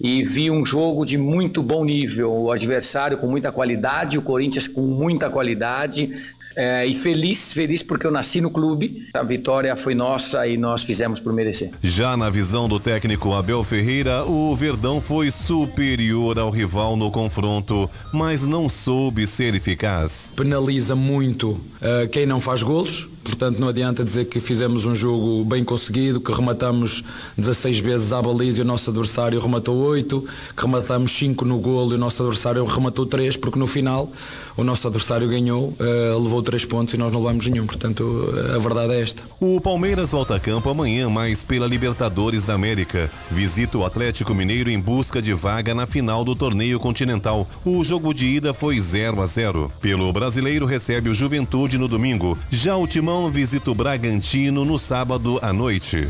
e 0.00 0.24
vi 0.24 0.50
um 0.50 0.64
jogo 0.64 1.04
de 1.04 1.18
muito 1.18 1.62
bom 1.62 1.84
nível, 1.84 2.32
o 2.32 2.50
adversário 2.50 3.18
com 3.18 3.26
muita 3.26 3.52
qualidade, 3.52 4.16
o 4.18 4.22
Corinthians 4.22 4.66
com 4.66 4.80
muita 4.80 5.28
qualidade. 5.28 6.10
É, 6.56 6.86
e 6.86 6.94
feliz, 6.94 7.52
feliz 7.54 7.82
porque 7.82 8.06
eu 8.06 8.10
nasci 8.10 8.40
no 8.40 8.50
clube. 8.50 9.08
A 9.14 9.22
vitória 9.22 9.74
foi 9.76 9.94
nossa 9.94 10.46
e 10.46 10.56
nós 10.56 10.82
fizemos 10.82 11.20
por 11.20 11.32
merecer. 11.32 11.70
Já 11.82 12.16
na 12.16 12.28
visão 12.28 12.68
do 12.68 12.80
técnico 12.80 13.32
Abel 13.32 13.62
Ferreira, 13.64 14.24
o 14.24 14.54
Verdão 14.54 15.00
foi 15.00 15.30
superior 15.30 16.38
ao 16.38 16.50
rival 16.50 16.96
no 16.96 17.10
confronto, 17.10 17.88
mas 18.12 18.46
não 18.46 18.68
soube 18.68 19.26
ser 19.26 19.54
eficaz. 19.54 20.30
Penaliza 20.36 20.94
muito 20.94 21.50
uh, 21.52 22.08
quem 22.10 22.26
não 22.26 22.40
faz 22.40 22.62
golos. 22.62 23.08
Portanto, 23.24 23.58
não 23.58 23.68
adianta 23.68 24.04
dizer 24.04 24.24
que 24.24 24.40
fizemos 24.40 24.84
um 24.84 24.94
jogo 24.94 25.44
bem 25.44 25.62
conseguido, 25.62 26.20
que 26.20 26.32
rematamos 26.32 27.04
16 27.36 27.78
vezes 27.78 28.12
à 28.12 28.20
baliza 28.20 28.60
e 28.60 28.62
o 28.62 28.64
nosso 28.64 28.90
adversário 28.90 29.40
rematou 29.40 29.76
8, 29.76 30.24
que 30.56 30.62
rematamos 30.62 31.12
5 31.12 31.44
no 31.44 31.58
golo 31.58 31.92
e 31.92 31.94
o 31.94 31.98
nosso 31.98 32.22
adversário 32.22 32.64
rematou 32.64 33.06
3, 33.06 33.36
porque 33.36 33.58
no 33.58 33.66
final 33.66 34.10
o 34.56 34.64
nosso 34.64 34.86
adversário 34.86 35.28
ganhou, 35.28 35.68
uh, 35.68 36.22
levou 36.22 36.42
3 36.42 36.64
pontos 36.64 36.94
e 36.94 36.96
nós 36.96 37.12
não 37.12 37.20
levamos 37.22 37.46
nenhum. 37.46 37.66
Portanto, 37.66 38.34
a 38.54 38.58
verdade 38.58 38.92
é 38.94 39.00
esta. 39.00 39.22
O 39.40 39.60
Palmeiras 39.60 40.10
volta 40.10 40.36
a 40.36 40.40
campo 40.40 40.68
amanhã, 40.68 41.08
mais 41.08 41.42
pela 41.42 41.66
Libertadores 41.66 42.44
da 42.44 42.54
América. 42.54 43.10
Visita 43.30 43.78
o 43.78 43.84
Atlético 43.84 44.34
Mineiro 44.34 44.70
em 44.70 44.80
busca 44.80 45.22
de 45.22 45.32
vaga 45.32 45.74
na 45.74 45.86
final 45.86 46.24
do 46.24 46.34
torneio 46.34 46.78
continental. 46.78 47.48
O 47.64 47.84
jogo 47.84 48.12
de 48.12 48.26
ida 48.26 48.52
foi 48.52 48.78
0 48.78 49.22
a 49.22 49.26
0. 49.26 49.72
Pelo 49.80 50.12
brasileiro, 50.12 50.66
recebe 50.66 51.08
o 51.08 51.14
Juventude 51.14 51.78
no 51.78 51.88
domingo. 51.88 52.36
Já 52.50 52.76
o 52.76 52.86
Timão 52.86 53.11
visita 53.30 53.70
o 53.70 53.74
Bragantino 53.74 54.64
no 54.64 54.78
sábado 54.78 55.38
à 55.42 55.52
noite. 55.52 56.08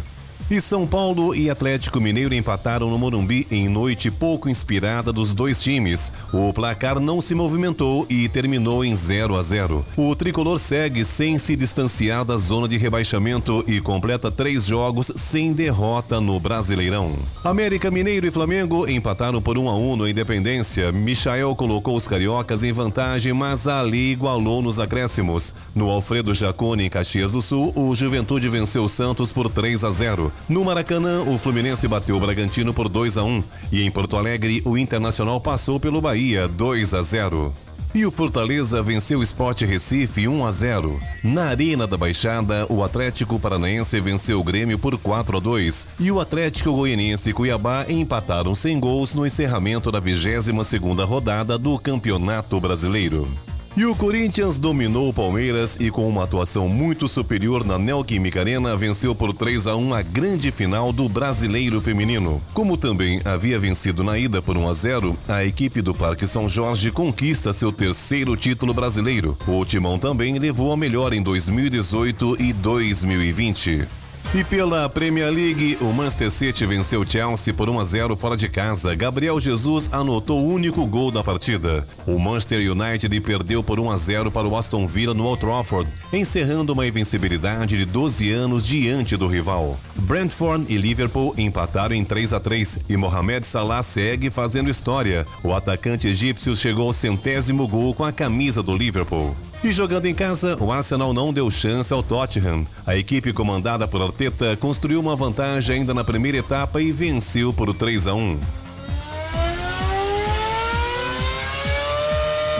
E 0.53 0.61
São 0.61 0.87
Paulo 0.87 1.35
e 1.35 1.49
Atlético 1.49 1.99
Mineiro 1.99 2.35
empataram 2.35 2.91
no 2.91 2.99
Morumbi 2.99 3.47
em 3.51 3.71
noite 3.71 4.11
pouco 4.11 4.51
inspirada 4.51 5.11
dos 5.11 5.33
dois 5.33 5.63
times. 5.63 6.13
O 6.31 6.53
placar 6.53 7.01
não 7.01 7.23
se 7.23 7.35
movimentou 7.35 8.05
e 8.07 8.29
terminou 8.29 8.85
em 8.85 8.95
0 8.95 9.35
a 9.35 9.43
0. 9.43 9.83
O 9.97 10.15
tricolor 10.15 10.59
segue 10.59 11.07
sem 11.07 11.39
se 11.39 11.57
distanciar 11.57 12.23
da 12.23 12.37
zona 12.37 12.69
de 12.69 12.77
rebaixamento 12.77 13.65
e 13.67 13.81
completa 13.81 14.31
três 14.31 14.67
jogos 14.67 15.11
sem 15.17 15.55
derrota 15.55 16.21
no 16.21 16.39
Brasileirão. 16.39 17.15
América 17.43 17.91
Mineiro 17.91 18.27
e 18.27 18.31
Flamengo 18.31 18.87
empataram 18.87 19.41
por 19.41 19.57
1 19.57 19.71
a 19.71 19.75
1 19.75 19.97
no 19.97 20.07
Independência. 20.07 20.93
Michael 20.93 21.57
colocou 21.57 21.97
os 21.97 22.07
cariocas 22.07 22.63
em 22.63 22.73
vantagem, 22.73 23.33
mas 23.33 23.67
ali 23.67 24.13
igualou 24.13 24.61
nos 24.61 24.79
acréscimos. 24.79 25.55
No 25.75 25.89
Alfredo 25.89 26.35
Jacone, 26.35 26.85
em 26.85 26.91
Caxias 26.91 27.33
do 27.33 27.41
Sul, 27.41 27.73
o 27.75 27.95
Juventude 27.95 28.51
venceu 28.51 28.85
o 28.85 28.89
Santos 28.91 29.33
por 29.33 29.49
3 29.49 29.83
a 29.83 29.91
0. 29.91 30.31
No 30.49 30.65
Maracanã, 30.65 31.23
o 31.23 31.39
Fluminense 31.39 31.87
bateu 31.87 32.17
o 32.17 32.21
Bragantino 32.21 32.75
por 32.75 32.89
2 32.89 33.17
a 33.17 33.23
1 33.23 33.45
e 33.71 33.83
em 33.83 33.91
Porto 33.91 34.17
Alegre, 34.17 34.61
o 34.65 34.77
Internacional 34.77 35.41
passou 35.41 35.79
pelo 35.79 36.01
Bahia 36.01 36.49
2 36.49 36.95
a 36.95 37.03
0. 37.03 37.55
E 37.95 38.07
o 38.07 38.11
Fortaleza 38.11 38.83
venceu 38.83 39.19
o 39.19 39.23
Sport 39.23 39.63
Recife 39.63 40.27
1 40.27 40.47
a 40.47 40.51
0. 40.51 40.99
Na 41.23 41.45
Arena 41.45 41.87
da 41.87 41.97
Baixada, 41.97 42.67
o 42.71 42.83
Atlético 42.83 43.39
Paranaense 43.39 44.01
venceu 44.01 44.41
o 44.41 44.45
Grêmio 44.45 44.79
por 44.79 44.97
4 44.97 45.37
a 45.37 45.41
2 45.41 45.89
e 46.01 46.11
o 46.11 46.19
Atlético 46.19 46.73
Goianiense 46.73 47.31
e 47.31 47.33
Cuiabá 47.35 47.85
empataram 47.89 48.55
sem 48.55 48.81
gols 48.81 49.15
no 49.15 49.27
encerramento 49.27 49.93
da 49.93 50.01
22ª 50.01 51.05
rodada 51.07 51.59
do 51.59 51.79
Campeonato 51.79 52.59
Brasileiro. 52.59 53.29
E 53.75 53.87
o 53.87 53.97
Corinthians 53.97 54.59
dominou 54.59 55.09
o 55.09 55.15
Palmeiras 55.15 55.79
e 55.81 55.91
com 55.91 56.07
uma 56.07 56.25
atuação 56.25 56.69
muito 56.69 57.09
superior 57.09 57.65
na 57.65 57.79
Neoquímica 57.79 58.41
Arena 58.41 58.77
venceu 58.77 59.15
por 59.15 59.33
3 59.33 59.67
a 59.67 59.75
1 59.75 59.95
a 59.95 60.03
grande 60.03 60.51
final 60.51 60.93
do 60.93 61.09
Brasileiro 61.09 61.81
Feminino. 61.81 62.43
Como 62.53 62.77
também 62.77 63.23
havia 63.25 63.59
vencido 63.59 64.05
na 64.05 64.19
ida 64.19 64.43
por 64.43 64.59
1 64.59 64.69
a 64.69 64.75
0, 64.75 65.17
a 65.27 65.43
equipe 65.43 65.81
do 65.81 65.95
Parque 65.95 66.27
São 66.27 66.51
Jorge 66.51 66.91
conquista 66.91 67.55
seu 67.55 67.73
terceiro 67.73 68.37
título 68.37 68.75
brasileiro. 68.75 69.39
O 69.47 69.65
Timão 69.65 69.99
também 69.99 70.39
levou 70.39 70.71
a 70.71 70.77
melhor 70.77 71.15
em 71.15 71.23
2018 71.23 72.43
e 72.43 72.53
2020. 72.53 74.02
E 74.35 74.43
pela 74.43 74.89
Premier 74.89 75.31
League, 75.31 75.77
o 75.79 75.93
Manchester 75.93 76.31
City 76.31 76.65
venceu 76.65 77.05
Chelsea 77.05 77.53
por 77.53 77.69
1 77.69 77.79
a 77.79 77.85
0 77.85 78.17
fora 78.17 78.35
de 78.35 78.49
casa. 78.49 78.95
Gabriel 78.95 79.39
Jesus 79.39 79.93
anotou 79.93 80.41
o 80.41 80.49
único 80.49 80.87
gol 80.87 81.11
da 81.11 81.23
partida. 81.23 81.87
O 82.07 82.19
Manchester 82.19 82.73
United 82.73 83.21
perdeu 83.21 83.63
por 83.63 83.79
1 83.79 83.91
a 83.91 83.97
0 83.99 84.31
para 84.31 84.49
o 84.49 84.57
Aston 84.57 84.87
Villa 84.87 85.13
no 85.13 85.27
Old 85.27 85.39
Trafford, 85.39 85.87
encerrando 86.11 86.73
uma 86.73 86.87
invencibilidade 86.87 87.77
de 87.77 87.85
12 87.85 88.33
anos 88.33 88.67
diante 88.67 89.19
do 89.19 89.27
rival. 89.27 89.79
Brentford 89.97 90.65
e 90.67 90.79
Liverpool 90.79 91.35
empataram 91.37 91.95
em 91.95 92.03
3 92.03 92.33
a 92.33 92.41
3 92.41 92.79
e 92.89 92.97
Mohamed 92.97 93.47
Salah 93.47 93.83
segue 93.83 94.31
fazendo 94.31 94.71
história. 94.71 95.27
O 95.45 95.55
atacante 95.55 96.09
egípcio 96.09 96.57
chegou 96.57 96.87
ao 96.87 96.95
centésimo 96.95 97.69
gol 97.69 97.93
com 97.93 98.03
a 98.03 98.11
camisa 98.11 98.63
do 98.63 98.75
Liverpool. 98.75 99.37
E 99.65 99.71
jogando 99.71 100.07
em 100.07 100.15
casa, 100.15 100.57
o 100.61 100.73
Arsenal 100.73 101.15
não 101.15 101.33
deu 101.33 101.49
chance 101.49 101.93
ao 101.93 102.03
Tottenham. 102.03 102.65
A 102.85 102.97
equipe 102.97 103.33
comandada 103.33 103.87
por 103.87 104.03
Arteta 104.03 104.57
construiu 104.57 104.99
uma 104.99 105.15
vantagem 105.15 105.77
ainda 105.77 105.95
na 105.95 106.03
primeira 106.03 106.39
etapa 106.39 106.83
e 106.83 106.91
venceu 106.91 107.53
por 107.53 107.73
3 107.73 108.09
a 108.09 108.15
1. 108.15 108.41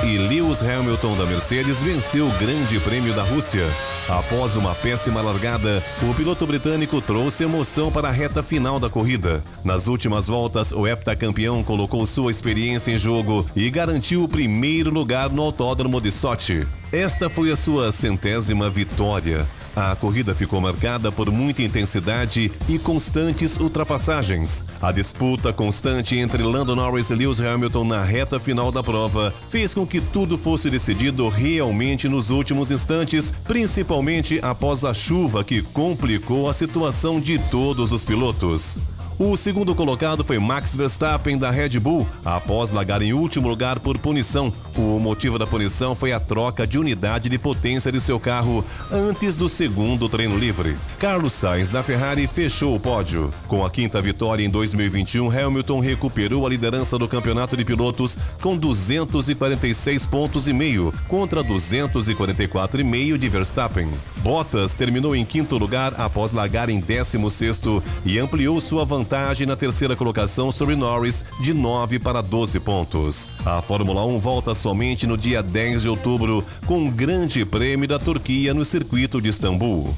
E 0.05 0.19
Lewis 0.19 0.61
Hamilton 0.61 1.17
da 1.17 1.25
Mercedes 1.25 1.81
venceu 1.81 2.27
o 2.27 2.33
Grande 2.33 2.81
Prêmio 2.81 3.15
da 3.15 3.23
Rússia. 3.23 3.65
Após 4.09 4.57
uma 4.57 4.75
péssima 4.75 5.21
largada, 5.21 5.81
o 6.03 6.13
piloto 6.13 6.45
britânico 6.45 7.01
trouxe 7.01 7.45
emoção 7.45 7.89
para 7.89 8.09
a 8.09 8.11
reta 8.11 8.43
final 8.43 8.81
da 8.81 8.91
corrida. 8.91 9.45
Nas 9.63 9.87
últimas 9.87 10.27
voltas, 10.27 10.73
o 10.73 10.89
heptacampeão 10.89 11.63
colocou 11.63 12.05
sua 12.05 12.33
experiência 12.33 12.91
em 12.91 12.99
jogo 12.99 13.47
e 13.55 13.71
garantiu 13.71 14.25
o 14.25 14.29
primeiro 14.29 14.91
lugar 14.91 15.31
no 15.31 15.41
Autódromo 15.41 16.01
de 16.01 16.11
Sochi. 16.11 16.67
Esta 16.91 17.31
foi 17.31 17.53
a 17.53 17.57
sua 17.57 17.93
centésima 17.93 18.69
vitória. 18.69 19.47
A 19.75 19.97
corrida 19.97 20.35
ficou 20.35 20.61
marcada 20.61 21.11
por 21.11 21.31
muita 21.31 21.63
intensidade 21.63 22.53
e 22.69 22.79
constantes 22.79 23.59
ultrapassagens. 23.59 24.63
A 24.81 24.93
disputa 24.93 25.53
constante 25.53 26.17
entre 26.17 26.43
Lando 26.43 26.77
Norris 26.77 27.09
e 27.09 27.15
Lewis 27.15 27.41
Hamilton 27.41 27.85
na 27.85 28.03
reta 28.03 28.39
final 28.39 28.71
da 28.71 28.83
prova 28.83 29.33
fez 29.49 29.73
com 29.73 29.87
que 29.87 30.01
tudo 30.01 30.37
fosse 30.37 30.69
decidido 30.69 31.29
realmente 31.29 32.09
nos 32.09 32.29
últimos 32.29 32.71
instantes, 32.71 33.33
principalmente 33.45 34.39
após 34.43 34.85
a 34.85 34.93
chuva 34.93 35.43
que 35.43 35.63
complicou 35.63 36.51
a 36.51 36.55
situação 36.55 37.19
de 37.19 37.39
todos 37.39 37.93
os 37.93 38.05
pilotos. 38.05 38.81
O 39.19 39.37
segundo 39.37 39.75
colocado 39.75 40.25
foi 40.25 40.39
Max 40.39 40.75
Verstappen 40.75 41.39
da 41.39 41.51
Red 41.51 41.79
Bull, 41.79 42.09
após 42.25 42.73
largar 42.73 43.03
em 43.03 43.13
último 43.13 43.47
lugar 43.47 43.79
por 43.79 43.97
punição. 43.97 44.53
O 44.77 44.99
motivo 44.99 45.39
da 45.39 45.47
punição 45.47 45.95
foi 45.95 46.13
a 46.13 46.21
troca 46.21 46.67
de 46.67 46.79
unidade 46.79 47.29
de 47.29 47.39
potência 47.39 47.93
de 47.93 48.01
seu 48.01 48.19
carro 48.19 48.65
antes 48.91 49.37
do 49.37 49.49
segundo 49.49 50.09
treino 50.09 50.39
livre. 50.39 50.77
Carlos 50.99 51.33
Sainz 51.33 51.71
da 51.71 51.83
Ferrari 51.83 52.27
fechou 52.27 52.75
o 52.75 52.81
pódio. 52.81 53.31
Com 53.47 53.65
a 53.65 53.71
quinta 53.71 54.01
vitória 54.01 54.45
em 54.45 54.51
2021, 54.51 55.31
Hamilton 55.31 55.81
recuperou 55.81 56.47
a 56.47 56.51
liderança 56.51 56.99
do 56.99 57.07
campeonato 57.07 57.57
de 57.57 57.65
pilotos 57.65 58.17
com 58.41 58.57
246 58.57 60.07
pontos 60.07 60.49
e 60.49 60.53
meio 60.53 60.93
contra 61.09 61.45
244,5 61.45 63.19
de 63.19 63.29
Verstappen. 63.29 63.91
Bottas 64.19 64.75
terminou 64.75 65.15
em 65.15 65.25
quinto 65.25 65.59
lugar 65.59 65.95
após 65.99 66.33
largar 66.33 66.69
em 66.71 66.81
16 66.81 67.33
sexto 67.33 67.83
e 68.05 68.19
ampliou 68.19 68.61
sua 68.61 68.85
vantagem 68.85 69.47
na 69.47 69.57
terceira 69.57 69.97
colocação 69.97 70.53
sobre 70.53 70.77
Norris 70.77 71.25
de 71.41 71.53
9 71.53 71.99
para 71.99 72.23
12 72.23 72.61
pontos. 72.61 73.31
A 73.45 73.61
Fórmula 73.61 74.05
1 74.07 74.19
volta 74.19 74.55
somente 74.63 75.09
no 75.09 75.19
dia 75.19 75.43
10 75.43 75.83
de 75.83 75.89
outubro 75.89 76.45
com 76.67 76.87
o 76.87 76.91
Grande 76.91 77.45
Prêmio 77.45 77.89
da 77.89 77.99
Turquia 77.99 78.55
no 78.55 78.65
circuito 78.65 79.21
de 79.21 79.29
Istambul. 79.29 79.93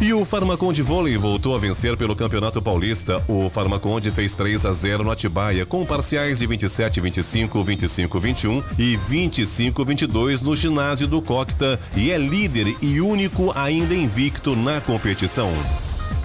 E 0.00 0.12
o 0.12 0.24
Farmaconde 0.24 0.82
Vôlei 0.82 1.16
voltou 1.16 1.54
a 1.54 1.58
vencer 1.58 1.96
pelo 1.96 2.14
Campeonato 2.14 2.60
Paulista. 2.60 3.22
O 3.28 3.48
Farmaconde 3.48 4.10
fez 4.10 4.34
3 4.34 4.64
a 4.64 4.72
0 4.72 5.04
no 5.04 5.10
Atibaia, 5.10 5.64
com 5.64 5.84
parciais 5.84 6.40
de 6.40 6.46
27 6.46 7.00
25, 7.00 7.64
25 7.64 8.20
21 8.20 8.62
e 8.78 8.96
25 8.96 9.84
22 9.84 10.42
no 10.42 10.54
ginásio 10.54 11.06
do 11.08 11.22
Cocta 11.22 11.80
e 11.96 12.10
é 12.10 12.18
líder 12.18 12.76
e 12.80 13.00
único 13.00 13.52
ainda 13.56 13.94
invicto 13.94 14.54
na 14.54 14.80
competição. 14.80 15.52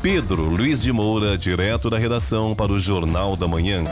Pedro 0.02 0.44
Luiz 0.44 0.82
de 0.82 0.92
Moura, 0.92 1.38
direto 1.38 1.90
da 1.90 1.98
redação 1.98 2.54
para 2.54 2.72
o 2.72 2.80
Jornal 2.80 3.36
da 3.36 3.48
Manhã. 3.48 3.84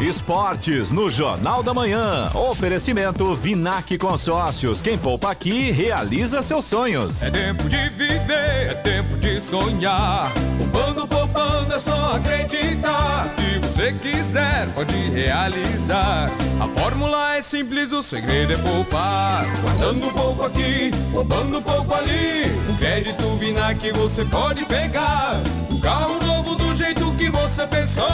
Esportes 0.00 0.90
no 0.90 1.10
Jornal 1.10 1.62
da 1.62 1.74
Manhã. 1.74 2.30
Oferecimento 2.34 3.34
Vinac 3.34 3.98
Consórcios. 3.98 4.80
Quem 4.80 4.96
poupa 4.96 5.30
aqui 5.30 5.70
realiza 5.70 6.40
seus 6.40 6.64
sonhos. 6.64 7.22
É 7.22 7.30
tempo 7.30 7.68
de 7.68 7.88
viver, 7.90 8.70
é 8.70 8.74
tempo 8.82 9.16
de 9.18 9.40
sonhar. 9.40 10.32
Poupando, 10.56 11.06
poupando, 11.06 11.74
é 11.74 11.78
só 11.78 12.16
acreditar. 12.16 13.26
Se 13.36 13.58
você 13.58 13.92
quiser, 13.92 14.68
pode 14.74 14.96
realizar. 15.10 16.30
A 16.58 16.66
fórmula 16.66 17.36
é 17.36 17.42
simples, 17.42 17.92
o 17.92 18.02
segredo 18.02 18.54
é 18.54 18.56
poupar. 18.56 19.44
Guardando 19.60 20.12
pouco 20.14 20.46
aqui, 20.46 20.90
poupando 21.12 21.60
pouco 21.60 21.94
ali. 21.94 22.46
Um 22.70 22.76
crédito 22.76 23.36
Vinac 23.36 23.92
você 23.92 24.24
pode 24.24 24.64
pegar. 24.64 25.40
Carro 25.82 26.22
novo 26.24 26.54
do 26.56 26.76
jeito 26.76 27.14
que 27.16 27.30
você 27.30 27.66
pensou. 27.66 28.06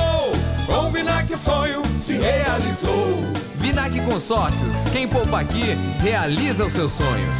Com 0.67 0.89
o 0.89 0.91
Vinac 0.93 1.33
o 1.33 1.39
sonho 1.39 1.83
se 2.01 2.13
realizou. 2.15 3.19
Vinac 3.57 4.01
Consórcios, 4.03 4.89
quem 4.93 5.09
poupa 5.09 5.41
aqui, 5.41 5.75
realiza 6.01 6.65
os 6.65 6.73
seus 6.73 6.93
sonhos. 6.93 7.39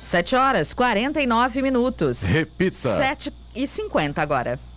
7 0.00 0.36
horas 0.36 0.74
49 0.74 1.62
minutos. 1.62 2.22
Repita. 2.22 2.96
7 2.96 3.32
e 3.54 3.66
50 3.66 4.20
agora. 4.20 4.58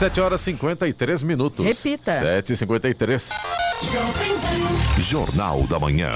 7 0.00 0.18
horas 0.18 0.40
53 0.40 1.22
minutos. 1.22 1.66
Repita. 1.66 2.10
7 2.10 2.54
e 2.54 2.56
53 2.56 3.30
Jornal 4.98 5.66
da 5.66 5.78
Manhã. 5.78 6.12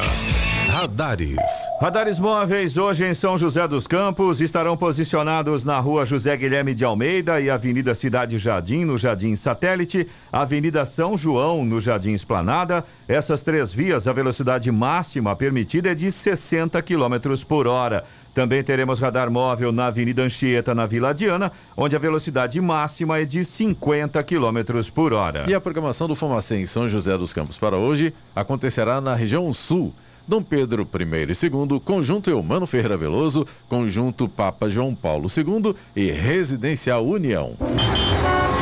Radares. 0.68 1.37
Radares 1.78 2.18
móveis 2.18 2.78
hoje 2.78 3.05
em 3.05 3.12
São 3.12 3.37
José 3.37 3.68
dos 3.68 3.87
Campos 3.87 4.41
estarão 4.41 4.74
posicionados 4.74 5.66
na 5.66 5.78
rua 5.80 6.07
José 6.07 6.35
Guilherme 6.35 6.74
de 6.74 6.82
Almeida 6.82 7.43
e 7.43 7.51
Avenida 7.51 7.95
Cidade 7.95 8.39
Jardim, 8.39 8.87
no 8.87 8.97
Jardim 8.97 9.37
Satélite, 9.37 10.09
Avenida 10.32 10.87
São 10.87 11.14
João, 11.16 11.62
no 11.62 11.78
Jardim 11.78 12.12
Esplanada. 12.12 12.85
Essas 13.07 13.43
três 13.43 13.74
vias, 13.74 14.09
a 14.09 14.14
velocidade 14.14 14.72
máxima 14.72 15.37
permitida 15.37 15.93
é 15.93 15.95
de 15.95 16.11
60 16.11 16.80
km 16.80 17.45
por 17.47 17.66
hora. 17.66 18.05
Também 18.35 18.64
teremos 18.64 18.99
radar 18.99 19.30
móvel 19.30 19.70
na 19.70 19.87
Avenida 19.87 20.22
Anchieta, 20.22 20.74
na 20.74 20.87
Vila 20.87 21.14
Diana, 21.14 21.53
onde 21.76 21.95
a 21.95 21.99
velocidade 22.01 22.61
máxima 22.61 23.20
é 23.20 23.24
de 23.24 23.45
50 23.45 24.20
km 24.24 24.91
por 24.93 25.12
hora. 25.12 25.45
E 25.49 25.55
a 25.55 25.61
programação 25.61 26.09
do 26.09 26.16
Fumacê 26.16 26.57
em 26.57 26.66
São 26.66 26.89
José 26.89 27.16
dos 27.16 27.32
Campos 27.32 27.57
para 27.57 27.76
hoje 27.76 28.12
acontecerá 28.35 29.01
na 29.01 29.14
região 29.14 29.53
sul. 29.53 29.95
Dom 30.26 30.43
Pedro 30.43 30.89
I 30.99 31.32
e 31.32 31.47
II, 31.47 31.80
Conjunto 31.80 32.30
Eumano 32.30 32.66
Ferreira 32.66 32.97
Veloso, 32.97 33.47
Conjunto 33.68 34.28
Papa 34.28 34.68
João 34.68 34.95
Paulo 34.95 35.28
II 35.28 35.74
e 35.95 36.11
Residencial 36.11 37.07
União. 37.07 37.57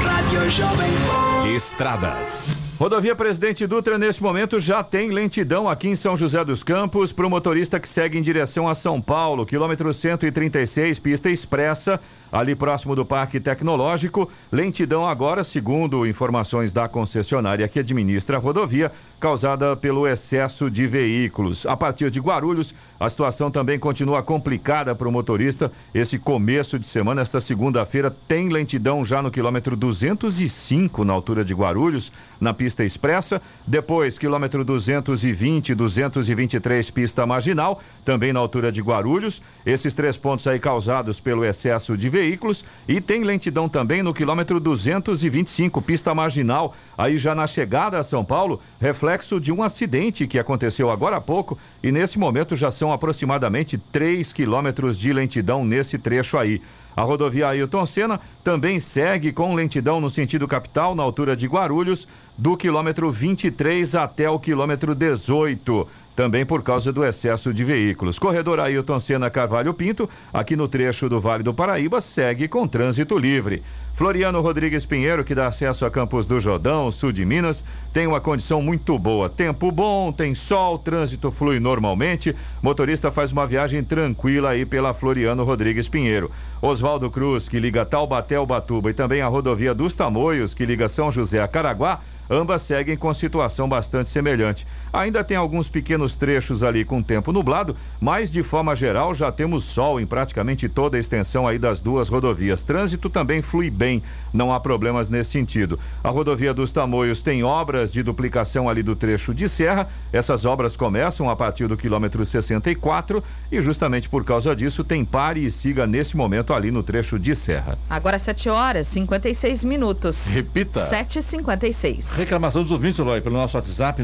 Rádio 0.02 0.50
Jovem 0.50 0.90
Pan. 1.06 1.48
Estradas. 1.54 2.61
Rodovia 2.78 3.14
Presidente 3.14 3.66
Dutra, 3.66 3.96
neste 3.96 4.22
momento, 4.22 4.58
já 4.58 4.82
tem 4.82 5.10
lentidão 5.10 5.68
aqui 5.68 5.88
em 5.88 5.94
São 5.94 6.16
José 6.16 6.44
dos 6.44 6.64
Campos 6.64 7.12
para 7.12 7.26
o 7.26 7.30
motorista 7.30 7.78
que 7.78 7.88
segue 7.88 8.18
em 8.18 8.22
direção 8.22 8.66
a 8.66 8.74
São 8.74 9.00
Paulo, 9.00 9.46
quilômetro 9.46 9.92
136, 9.92 10.98
pista 10.98 11.30
expressa, 11.30 12.00
ali 12.32 12.56
próximo 12.56 12.96
do 12.96 13.04
Parque 13.04 13.38
Tecnológico. 13.38 14.28
Lentidão 14.50 15.06
agora, 15.06 15.44
segundo 15.44 16.06
informações 16.06 16.72
da 16.72 16.88
concessionária 16.88 17.68
que 17.68 17.78
administra 17.78 18.38
a 18.38 18.40
rodovia, 18.40 18.90
causada 19.20 19.76
pelo 19.76 20.08
excesso 20.08 20.68
de 20.68 20.86
veículos. 20.86 21.66
A 21.66 21.76
partir 21.76 22.10
de 22.10 22.18
Guarulhos, 22.18 22.74
a 22.98 23.08
situação 23.08 23.50
também 23.50 23.78
continua 23.78 24.22
complicada 24.22 24.94
para 24.94 25.06
o 25.06 25.12
motorista. 25.12 25.70
Esse 25.94 26.18
começo 26.18 26.78
de 26.78 26.86
semana, 26.86 27.20
esta 27.20 27.38
segunda-feira, 27.38 28.10
tem 28.26 28.48
lentidão 28.48 29.04
já 29.04 29.22
no 29.22 29.30
quilômetro 29.30 29.76
205, 29.76 31.04
na 31.04 31.12
altura 31.12 31.44
de 31.44 31.54
Guarulhos, 31.54 32.10
na 32.42 32.52
pista 32.52 32.84
expressa. 32.84 33.40
Depois, 33.64 34.18
quilômetro 34.18 34.64
220, 34.64 35.76
223, 35.76 36.90
pista 36.90 37.24
marginal, 37.24 37.80
também 38.04 38.32
na 38.32 38.40
altura 38.40 38.72
de 38.72 38.82
Guarulhos. 38.82 39.40
Esses 39.64 39.94
três 39.94 40.18
pontos 40.18 40.46
aí 40.48 40.58
causados 40.58 41.20
pelo 41.20 41.44
excesso 41.44 41.96
de 41.96 42.08
veículos. 42.08 42.64
E 42.88 43.00
tem 43.00 43.22
lentidão 43.22 43.68
também 43.68 44.02
no 44.02 44.12
quilômetro 44.12 44.58
225, 44.58 45.80
pista 45.80 46.12
marginal, 46.12 46.74
aí 46.98 47.16
já 47.16 47.32
na 47.32 47.46
chegada 47.46 48.00
a 48.00 48.04
São 48.04 48.24
Paulo, 48.24 48.60
reflexo 48.80 49.40
de 49.40 49.52
um 49.52 49.62
acidente 49.62 50.26
que 50.26 50.38
aconteceu 50.38 50.90
agora 50.90 51.18
há 51.18 51.20
pouco. 51.20 51.56
E 51.80 51.92
nesse 51.92 52.18
momento 52.18 52.56
já 52.56 52.72
são 52.72 52.92
aproximadamente 52.92 53.78
3 53.78 54.32
quilômetros 54.32 54.98
de 54.98 55.12
lentidão 55.12 55.64
nesse 55.64 55.96
trecho 55.96 56.36
aí. 56.36 56.60
A 56.96 57.02
rodovia 57.02 57.48
Ailton 57.48 57.86
Senna 57.86 58.20
também 58.44 58.78
segue 58.78 59.32
com 59.32 59.54
lentidão 59.54 60.00
no 60.00 60.10
sentido 60.10 60.46
capital, 60.46 60.94
na 60.94 61.02
altura 61.02 61.36
de 61.36 61.46
Guarulhos, 61.46 62.06
do 62.36 62.56
quilômetro 62.56 63.10
23 63.10 63.94
até 63.94 64.28
o 64.28 64.38
quilômetro 64.38 64.94
18 64.94 65.86
também 66.14 66.44
por 66.44 66.62
causa 66.62 66.92
do 66.92 67.04
excesso 67.04 67.52
de 67.52 67.64
veículos. 67.64 68.18
Corredor 68.18 68.60
Ailton 68.60 69.00
Senna 69.00 69.30
Carvalho 69.30 69.74
Pinto, 69.74 70.08
aqui 70.32 70.56
no 70.56 70.68
trecho 70.68 71.08
do 71.08 71.20
Vale 71.20 71.42
do 71.42 71.54
Paraíba, 71.54 72.00
segue 72.00 72.48
com 72.48 72.66
trânsito 72.66 73.18
livre. 73.18 73.62
Floriano 73.94 74.40
Rodrigues 74.40 74.86
Pinheiro, 74.86 75.22
que 75.22 75.34
dá 75.34 75.48
acesso 75.48 75.84
a 75.84 75.90
Campos 75.90 76.26
do 76.26 76.40
Jordão, 76.40 76.90
sul 76.90 77.12
de 77.12 77.26
Minas, 77.26 77.62
tem 77.92 78.06
uma 78.06 78.20
condição 78.20 78.62
muito 78.62 78.98
boa. 78.98 79.28
Tempo 79.28 79.70
bom, 79.70 80.10
tem 80.10 80.34
sol, 80.34 80.78
trânsito 80.78 81.30
flui 81.30 81.60
normalmente. 81.60 82.34
Motorista 82.62 83.12
faz 83.12 83.32
uma 83.32 83.46
viagem 83.46 83.84
tranquila 83.84 84.50
aí 84.50 84.64
pela 84.64 84.94
Floriano 84.94 85.44
Rodrigues 85.44 85.88
Pinheiro. 85.88 86.30
Oswaldo 86.62 87.10
Cruz, 87.10 87.48
que 87.48 87.60
liga 87.60 87.84
Taubaté 87.84 88.36
ao 88.36 88.46
Batuba, 88.46 88.90
e 88.90 88.94
também 88.94 89.20
a 89.20 89.28
rodovia 89.28 89.74
dos 89.74 89.94
Tamoios, 89.94 90.54
que 90.54 90.64
liga 90.64 90.88
São 90.88 91.12
José 91.12 91.42
a 91.42 91.46
Caraguá, 91.46 92.00
ambas 92.30 92.62
seguem 92.62 92.96
com 92.96 93.12
situação 93.12 93.68
bastante 93.68 94.08
semelhante. 94.08 94.66
Ainda 94.92 95.24
tem 95.24 95.36
alguns 95.36 95.70
pequenos 95.70 96.16
trechos 96.16 96.62
ali 96.62 96.84
com 96.84 97.02
tempo 97.02 97.32
nublado, 97.32 97.74
mas 97.98 98.30
de 98.30 98.42
forma 98.42 98.76
geral 98.76 99.14
já 99.14 99.32
temos 99.32 99.64
sol 99.64 99.98
em 99.98 100.06
praticamente 100.06 100.68
toda 100.68 100.98
a 100.98 101.00
extensão 101.00 101.48
aí 101.48 101.58
das 101.58 101.80
duas 101.80 102.10
rodovias. 102.10 102.62
Trânsito 102.62 103.08
também 103.08 103.40
flui 103.40 103.70
bem, 103.70 104.02
não 104.34 104.52
há 104.52 104.60
problemas 104.60 105.08
nesse 105.08 105.30
sentido. 105.30 105.78
A 106.04 106.10
rodovia 106.10 106.52
dos 106.52 106.70
Tamoios 106.70 107.22
tem 107.22 107.42
obras 107.42 107.90
de 107.90 108.02
duplicação 108.02 108.68
ali 108.68 108.82
do 108.82 108.94
trecho 108.94 109.32
de 109.32 109.48
serra. 109.48 109.88
Essas 110.12 110.44
obras 110.44 110.76
começam 110.76 111.30
a 111.30 111.34
partir 111.34 111.66
do 111.66 111.76
quilômetro 111.76 112.24
64 112.26 113.24
e 113.50 113.62
justamente 113.62 114.10
por 114.10 114.24
causa 114.24 114.54
disso 114.54 114.84
tem 114.84 115.04
pare 115.04 115.44
e 115.44 115.50
siga 115.50 115.86
nesse 115.86 116.16
momento 116.16 116.52
ali 116.52 116.70
no 116.70 116.82
trecho 116.82 117.18
de 117.18 117.34
serra. 117.34 117.78
Agora 117.88 118.18
7 118.18 118.50
horas 118.50 118.88
56 118.88 119.64
minutos. 119.64 120.26
Repita. 120.34 120.86
7h56. 120.90 122.14
Reclamação 122.14 122.62
dos 122.62 122.72
ouvintes, 122.72 122.98
Eloy, 122.98 123.22
pelo 123.22 123.36
nosso 123.36 123.56
WhatsApp 123.56 124.02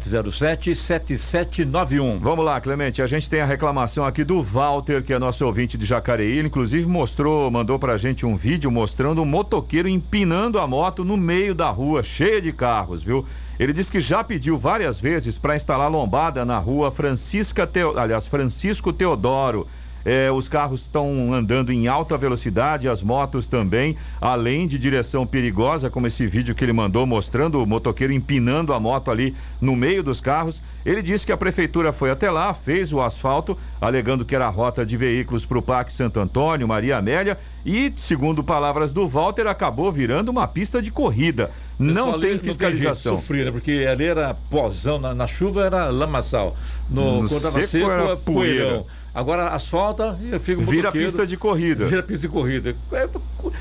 99707-7791. 0.00 2.18
Vamos 2.20 2.44
lá, 2.44 2.60
Clemente. 2.60 3.02
A 3.02 3.06
gente 3.06 3.28
tem 3.28 3.40
a 3.40 3.46
reclamação 3.46 4.04
aqui 4.04 4.24
do 4.24 4.42
Walter, 4.42 5.02
que 5.02 5.12
é 5.12 5.18
nosso 5.18 5.44
ouvinte 5.44 5.76
de 5.76 5.84
Jacareí. 5.84 6.38
Ele, 6.38 6.48
inclusive, 6.48 6.88
mostrou, 6.88 7.50
mandou 7.50 7.78
pra 7.78 7.96
gente 7.96 8.24
um 8.24 8.36
vídeo 8.36 8.70
mostrando 8.70 9.22
um 9.22 9.26
motoqueiro 9.26 9.88
empinando 9.88 10.58
a 10.58 10.66
moto 10.66 11.04
no 11.04 11.16
meio 11.16 11.54
da 11.54 11.70
rua, 11.70 12.02
cheia 12.02 12.40
de 12.40 12.52
carros, 12.52 13.02
viu? 13.02 13.24
Ele 13.58 13.74
disse 13.74 13.92
que 13.92 14.00
já 14.00 14.24
pediu 14.24 14.56
várias 14.56 14.98
vezes 14.98 15.38
para 15.38 15.54
instalar 15.54 15.90
lombada 15.90 16.46
na 16.46 16.58
rua 16.58 16.90
Francisca 16.90 17.66
Teo... 17.66 17.98
aliás, 17.98 18.26
Francisco 18.26 18.92
Teodoro. 18.92 19.66
É, 20.04 20.30
os 20.30 20.48
carros 20.48 20.82
estão 20.82 21.32
andando 21.34 21.72
em 21.72 21.86
alta 21.88 22.16
velocidade, 22.16 22.88
as 22.88 23.02
motos 23.02 23.46
também, 23.46 23.96
além 24.20 24.66
de 24.66 24.78
direção 24.78 25.26
perigosa, 25.26 25.90
como 25.90 26.06
esse 26.06 26.26
vídeo 26.26 26.54
que 26.54 26.64
ele 26.64 26.72
mandou 26.72 27.06
mostrando 27.06 27.62
o 27.62 27.66
motoqueiro 27.66 28.12
empinando 28.12 28.72
a 28.72 28.80
moto 28.80 29.10
ali 29.10 29.34
no 29.60 29.76
meio 29.76 30.02
dos 30.02 30.20
carros. 30.20 30.62
Ele 30.84 31.02
disse 31.02 31.26
que 31.26 31.32
a 31.32 31.36
prefeitura 31.36 31.92
foi 31.92 32.10
até 32.10 32.30
lá, 32.30 32.54
fez 32.54 32.92
o 32.92 33.00
asfalto, 33.00 33.56
alegando 33.80 34.24
que 34.24 34.34
era 34.34 34.46
a 34.46 34.50
rota 34.50 34.84
de 34.86 34.96
veículos 34.96 35.44
para 35.44 35.58
o 35.58 35.62
Parque 35.62 35.92
Santo 35.92 36.18
Antônio, 36.18 36.66
Maria 36.66 36.96
Amélia, 36.96 37.38
e, 37.64 37.92
segundo 37.96 38.42
palavras 38.42 38.92
do 38.92 39.06
Walter, 39.06 39.46
acabou 39.46 39.92
virando 39.92 40.30
uma 40.30 40.48
pista 40.48 40.80
de 40.80 40.90
corrida. 40.90 41.50
Não 41.78 42.04
tem 42.04 42.14
ali 42.14 42.22
jeito 42.22 42.42
de 42.42 42.48
fiscalização. 42.48 43.16
sofrer, 43.16 43.46
né? 43.46 43.50
Porque 43.50 43.86
ali 43.90 44.04
era 44.04 44.34
pozão, 44.50 44.98
na, 44.98 45.14
na 45.14 45.26
chuva 45.26 45.64
era 45.64 45.86
lamaçal. 45.90 46.56
No, 46.88 47.22
No 47.22 47.28
quando 47.28 47.42
tava 47.42 47.60
seco 47.60 47.68
seco, 47.68 47.90
era 47.90 48.02
era 48.02 48.16
poeira. 48.16 48.64
poeirão. 48.64 48.86
Agora 49.14 49.48
asfalta 49.48 50.18
e 50.22 50.38
fica 50.38 50.60
um 50.60 50.64
Vira 50.64 50.92
pista 50.92 51.26
de 51.26 51.36
corrida. 51.36 51.84
Vira 51.86 52.02
pista 52.02 52.26
de 52.26 52.32
corrida. 52.32 52.76
É, 52.92 53.08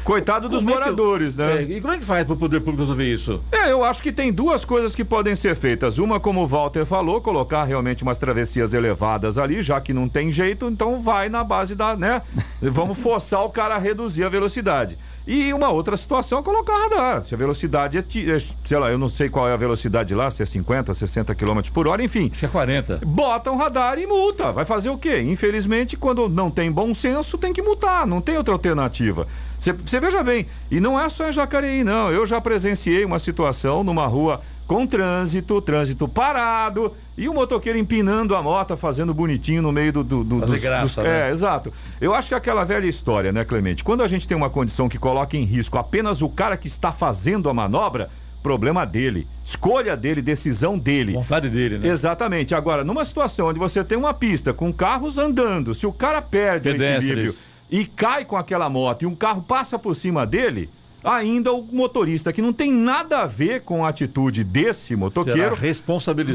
Coitado 0.03 0.47
dos 0.49 0.59
como 0.59 0.69
é 0.69 0.73
que- 0.73 0.79
moradores, 0.79 1.35
né? 1.35 1.57
É, 1.57 1.61
e 1.63 1.81
como 1.81 1.93
é 1.93 1.97
que 1.97 2.05
faz 2.05 2.23
para 2.25 2.33
o 2.33 2.37
poder 2.37 2.59
público 2.59 2.81
resolver 2.81 3.11
isso? 3.11 3.41
É, 3.51 3.71
eu 3.71 3.83
acho 3.83 4.03
que 4.03 4.11
tem 4.11 4.31
duas 4.31 4.63
coisas 4.63 4.93
que 4.93 5.03
podem 5.03 5.35
ser 5.35 5.55
feitas. 5.55 5.97
Uma, 5.97 6.19
como 6.19 6.43
o 6.43 6.47
Walter 6.47 6.85
falou, 6.85 7.19
colocar 7.21 7.63
realmente 7.63 8.03
umas 8.03 8.17
travessias 8.17 8.73
elevadas 8.73 9.37
ali, 9.37 9.61
já 9.61 9.79
que 9.81 9.93
não 9.93 10.07
tem 10.07 10.31
jeito, 10.31 10.67
então 10.67 11.01
vai 11.01 11.29
na 11.29 11.43
base 11.43 11.73
da, 11.75 11.95
né? 11.95 12.21
Vamos 12.61 12.99
forçar 12.99 13.43
o 13.43 13.49
cara 13.49 13.75
a 13.75 13.79
reduzir 13.79 14.23
a 14.25 14.29
velocidade. 14.29 14.97
E 15.31 15.53
uma 15.53 15.69
outra 15.69 15.95
situação 15.95 16.39
é 16.39 16.41
colocar 16.41 16.75
radar. 16.75 17.21
Se 17.21 17.35
a 17.35 17.37
velocidade 17.37 17.99
é, 17.99 18.01
é, 18.01 18.39
sei 18.65 18.77
lá, 18.79 18.89
eu 18.89 18.97
não 18.97 19.07
sei 19.07 19.29
qual 19.29 19.47
é 19.47 19.53
a 19.53 19.57
velocidade 19.57 20.15
lá, 20.15 20.31
se 20.31 20.41
é 20.41 20.45
50, 20.45 20.91
60 20.91 21.35
km 21.35 21.61
por 21.71 21.87
hora, 21.87 22.03
enfim. 22.03 22.29
Acho 22.31 22.39
que 22.39 22.45
é 22.47 22.49
40. 22.49 23.01
Bota 23.05 23.51
um 23.51 23.55
radar 23.55 23.99
e 23.99 24.07
multa. 24.07 24.51
Vai 24.51 24.65
fazer 24.65 24.89
o 24.89 24.97
quê? 24.97 25.21
Infelizmente, 25.21 25.95
quando 25.95 26.27
não 26.27 26.49
tem 26.49 26.71
bom 26.71 26.95
senso, 26.95 27.37
tem 27.37 27.53
que 27.53 27.61
multar. 27.61 28.07
Não 28.07 28.21
tem 28.21 28.37
outra 28.37 28.55
alternativa. 28.55 29.27
Você 29.59 29.99
veja 29.99 30.23
bem, 30.23 30.47
e 30.71 30.79
não 30.79 30.99
é 30.99 31.07
só 31.09 31.29
em 31.29 31.31
Jacareí, 31.31 31.83
não. 31.83 32.09
Eu 32.09 32.25
já 32.25 32.41
presenciei 32.41 33.05
uma 33.05 33.19
situação 33.19 33.83
numa 33.83 34.07
rua 34.07 34.41
com 34.65 34.87
trânsito, 34.87 35.61
trânsito 35.61 36.07
parado, 36.07 36.91
e 37.19 37.29
o 37.29 37.33
motoqueiro 37.33 37.77
empinando 37.77 38.35
a 38.35 38.41
moto, 38.41 38.75
fazendo 38.77 39.13
bonitinho 39.13 39.61
no 39.61 39.71
meio 39.71 39.91
do. 39.93 40.03
do, 40.03 40.23
do 40.23 40.39
dos- 40.41 40.59
graça, 40.59 41.01
dos- 41.01 41.09
né? 41.09 41.27
É, 41.27 41.31
exato. 41.31 41.71
Eu 41.99 42.13
acho 42.13 42.29
que 42.29 42.33
é 42.33 42.37
aquela 42.37 42.63
velha 42.63 42.85
história, 42.85 43.31
né, 43.31 43.43
Clemente? 43.45 43.83
Quando 43.83 44.03
a 44.03 44.07
gente 44.07 44.27
tem 44.27 44.35
uma 44.37 44.49
condição 44.49 44.87
que 44.89 44.97
coloca 44.97 45.35
em 45.37 45.43
risco 45.43 45.77
apenas 45.77 46.21
o 46.21 46.29
cara 46.29 46.55
que 46.57 46.67
está 46.67 46.91
fazendo 46.91 47.49
a 47.49 47.53
manobra, 47.53 48.09
problema 48.41 48.85
dele. 48.85 49.27
Escolha 49.43 49.97
dele, 49.97 50.21
decisão 50.21 50.77
dele. 50.77 51.11
Vontade 51.13 51.49
dele, 51.49 51.77
né? 51.77 51.89
Exatamente. 51.89 52.55
Agora, 52.55 52.83
numa 52.85 53.03
situação 53.03 53.47
onde 53.47 53.59
você 53.59 53.83
tem 53.83 53.97
uma 53.97 54.13
pista 54.13 54.53
com 54.53 54.71
carros 54.71 55.17
andando, 55.17 55.73
se 55.75 55.85
o 55.85 55.91
cara 55.91 56.21
perde 56.21 56.71
Pedestres. 56.71 57.03
o 57.03 57.05
equilíbrio 57.11 57.35
e 57.69 57.85
cai 57.85 58.23
com 58.23 58.37
aquela 58.37 58.69
moto 58.69 59.03
e 59.03 59.05
um 59.05 59.13
carro 59.13 59.41
passa 59.41 59.77
por 59.77 59.93
cima 59.95 60.25
dele, 60.25 60.69
ainda 61.15 61.53
o 61.53 61.63
motorista 61.71 62.31
que 62.33 62.41
não 62.41 62.51
tem 62.53 62.71
nada 62.71 63.19
a 63.19 63.27
ver 63.27 63.61
com 63.61 63.85
a 63.85 63.89
atitude 63.89 64.43
desse 64.43 64.95
motoqueiro 64.95 65.55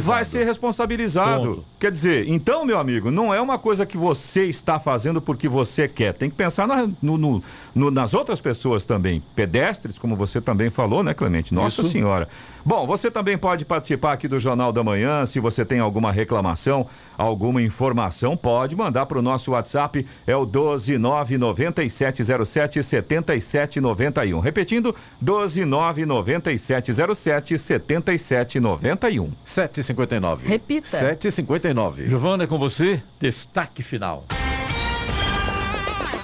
vai 0.07 0.25
ser 0.25 0.45
responsabilizado. 0.45 1.49
Ponto. 1.57 1.65
Quer 1.79 1.91
dizer, 1.91 2.29
então, 2.29 2.65
meu 2.65 2.79
amigo, 2.79 3.11
não 3.11 3.33
é 3.33 3.41
uma 3.41 3.59
coisa 3.59 3.85
que 3.87 3.97
você 3.97 4.45
está 4.47 4.81
fazendo 4.81 5.21
porque 5.21 5.49
você 5.49 5.87
quer. 5.87 6.13
Tem 6.15 6.31
que 6.31 6.37
pensar 6.37 6.67
na- 6.67 6.89
no- 7.03 7.19
no- 7.19 7.43
no- 7.75 7.91
nas 7.91 8.15
outras 8.15 8.41
pessoas 8.41 8.85
também. 8.85 9.23
Pedestres, 9.37 9.99
como 9.99 10.17
você 10.17 10.41
também 10.41 10.71
falou, 10.71 11.03
né, 11.03 11.13
Clemente? 11.15 11.55
Nossa 11.55 11.83
Isso. 11.83 11.91
Senhora. 11.91 12.29
Bom, 12.65 12.87
você 12.87 13.11
também 13.11 13.37
pode 13.37 13.65
participar 13.67 14.15
aqui 14.15 14.27
do 14.27 14.41
Jornal 14.41 14.73
da 14.73 14.83
Manhã. 14.83 15.27
Se 15.27 15.39
você 15.39 15.65
tem 15.67 15.81
alguma 15.81 16.11
reclamação, 16.11 16.87
alguma 17.19 17.61
informação, 17.61 18.35
pode 18.37 18.75
mandar 18.75 19.05
para 19.05 19.19
o 19.19 19.23
nosso 19.23 19.51
WhatsApp. 19.51 20.07
É 20.27 20.35
o 20.35 20.47
1299707 20.47 22.83
7791. 22.83 24.39
Repetindo, 24.65 24.97
1299707 25.23 27.59
7791. 27.59 29.31
7h59. 29.45 30.39
Repita. 30.45 30.89
7h59. 30.89 32.09
Giovana, 32.09 32.45
é 32.45 32.47
com 32.47 32.59
você. 32.59 33.03
Destaque 33.21 33.83
final. 33.83 34.25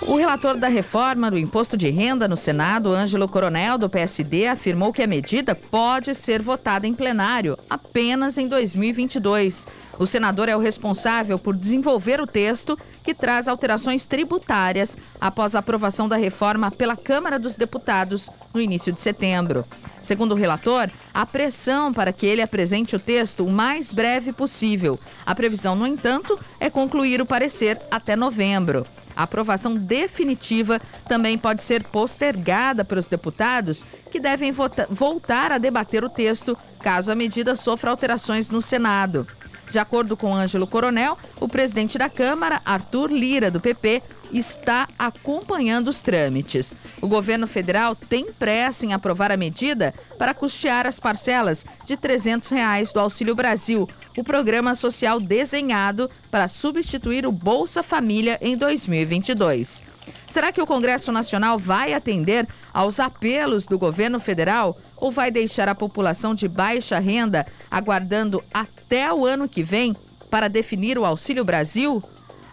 O 0.02 0.16
relator 0.16 0.56
da 0.56 0.68
reforma 0.68 1.30
do 1.30 1.38
imposto 1.38 1.76
de 1.76 1.90
renda 1.90 2.26
no 2.26 2.36
Senado, 2.36 2.90
Ângelo 2.90 3.28
Coronel, 3.28 3.76
do 3.76 3.88
PSD, 3.88 4.46
afirmou 4.46 4.92
que 4.92 5.02
a 5.02 5.06
medida 5.06 5.54
pode 5.54 6.14
ser 6.14 6.42
votada 6.42 6.86
em 6.86 6.94
plenário 6.94 7.56
apenas 7.68 8.38
em 8.38 8.48
2022. 8.48 9.66
O 10.00 10.06
senador 10.06 10.48
é 10.48 10.56
o 10.56 10.60
responsável 10.60 11.38
por 11.38 11.54
desenvolver 11.54 12.22
o 12.22 12.26
texto 12.26 12.74
que 13.04 13.12
traz 13.12 13.46
alterações 13.46 14.06
tributárias 14.06 14.96
após 15.20 15.54
a 15.54 15.58
aprovação 15.58 16.08
da 16.08 16.16
reforma 16.16 16.70
pela 16.70 16.96
Câmara 16.96 17.38
dos 17.38 17.54
Deputados 17.54 18.30
no 18.54 18.62
início 18.62 18.94
de 18.94 19.00
setembro. 19.02 19.62
Segundo 20.00 20.32
o 20.32 20.36
relator, 20.36 20.88
há 21.12 21.26
pressão 21.26 21.92
para 21.92 22.14
que 22.14 22.24
ele 22.24 22.40
apresente 22.40 22.96
o 22.96 22.98
texto 22.98 23.44
o 23.44 23.50
mais 23.50 23.92
breve 23.92 24.32
possível. 24.32 24.98
A 25.26 25.34
previsão, 25.34 25.76
no 25.76 25.86
entanto, 25.86 26.40
é 26.58 26.70
concluir 26.70 27.20
o 27.20 27.26
parecer 27.26 27.78
até 27.90 28.16
novembro. 28.16 28.86
A 29.14 29.24
aprovação 29.24 29.74
definitiva 29.74 30.78
também 31.06 31.36
pode 31.36 31.62
ser 31.62 31.84
postergada 31.84 32.86
pelos 32.86 33.06
deputados, 33.06 33.84
que 34.10 34.18
devem 34.18 34.50
voltar 34.88 35.52
a 35.52 35.58
debater 35.58 36.02
o 36.02 36.08
texto 36.08 36.56
caso 36.80 37.12
a 37.12 37.14
medida 37.14 37.54
sofra 37.54 37.90
alterações 37.90 38.48
no 38.48 38.62
Senado. 38.62 39.26
De 39.70 39.78
acordo 39.78 40.16
com 40.16 40.34
Ângelo 40.34 40.66
Coronel, 40.66 41.16
o 41.40 41.48
presidente 41.48 41.96
da 41.96 42.08
Câmara, 42.08 42.60
Arthur 42.64 43.12
Lira, 43.12 43.52
do 43.52 43.60
PP, 43.60 44.02
está 44.32 44.88
acompanhando 44.98 45.88
os 45.88 46.00
trâmites. 46.00 46.74
O 47.00 47.06
governo 47.06 47.46
federal 47.46 47.94
tem 47.94 48.32
pressa 48.32 48.84
em 48.84 48.92
aprovar 48.92 49.30
a 49.30 49.36
medida 49.36 49.94
para 50.18 50.34
custear 50.34 50.86
as 50.86 50.98
parcelas 50.98 51.64
de 51.84 51.96
300 51.96 52.48
reais 52.50 52.92
do 52.92 52.98
Auxílio 52.98 53.34
Brasil, 53.34 53.88
o 54.16 54.24
programa 54.24 54.74
social 54.74 55.20
desenhado 55.20 56.10
para 56.30 56.48
substituir 56.48 57.24
o 57.24 57.32
Bolsa 57.32 57.82
Família 57.82 58.38
em 58.40 58.56
2022. 58.56 59.84
Será 60.26 60.52
que 60.52 60.60
o 60.60 60.66
Congresso 60.66 61.12
Nacional 61.12 61.58
vai 61.58 61.92
atender 61.92 62.46
aos 62.72 62.98
apelos 63.00 63.66
do 63.66 63.78
governo 63.78 64.18
federal 64.18 64.78
ou 64.96 65.10
vai 65.10 65.30
deixar 65.30 65.68
a 65.68 65.74
população 65.74 66.34
de 66.34 66.48
baixa 66.48 66.98
renda 66.98 67.46
aguardando 67.70 68.42
até 68.52 68.79
o 69.14 69.24
ano 69.24 69.48
que 69.48 69.62
vem 69.62 69.94
para 70.28 70.48
definir 70.48 70.98
o 70.98 71.04
Auxílio 71.04 71.44
Brasil? 71.44 72.02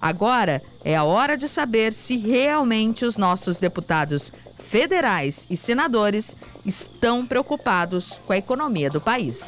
Agora 0.02 0.62
é 0.84 0.96
a 0.96 1.04
hora 1.04 1.36
de 1.36 1.50
saber 1.50 1.92
se 1.94 2.18
realmente 2.18 3.04
os 3.04 3.18
nossos 3.18 3.58
deputados 3.58 4.32
federais 4.58 5.48
e 5.50 5.58
senadores 5.58 6.36
estão 6.66 7.26
preocupados 7.26 8.20
com 8.26 8.34
a 8.34 8.38
economia 8.38 8.90
do 8.90 9.02
país. 9.02 9.48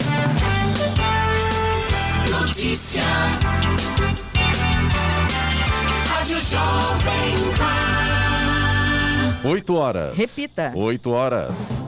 Notícia. 2.29 3.03
Rádio 6.07 6.39
Jovem 6.39 7.35
Pan. 7.57 9.49
8 9.49 9.75
horas. 9.75 10.17
Repita. 10.17 10.73
8 10.75 11.09
horas. 11.11 11.85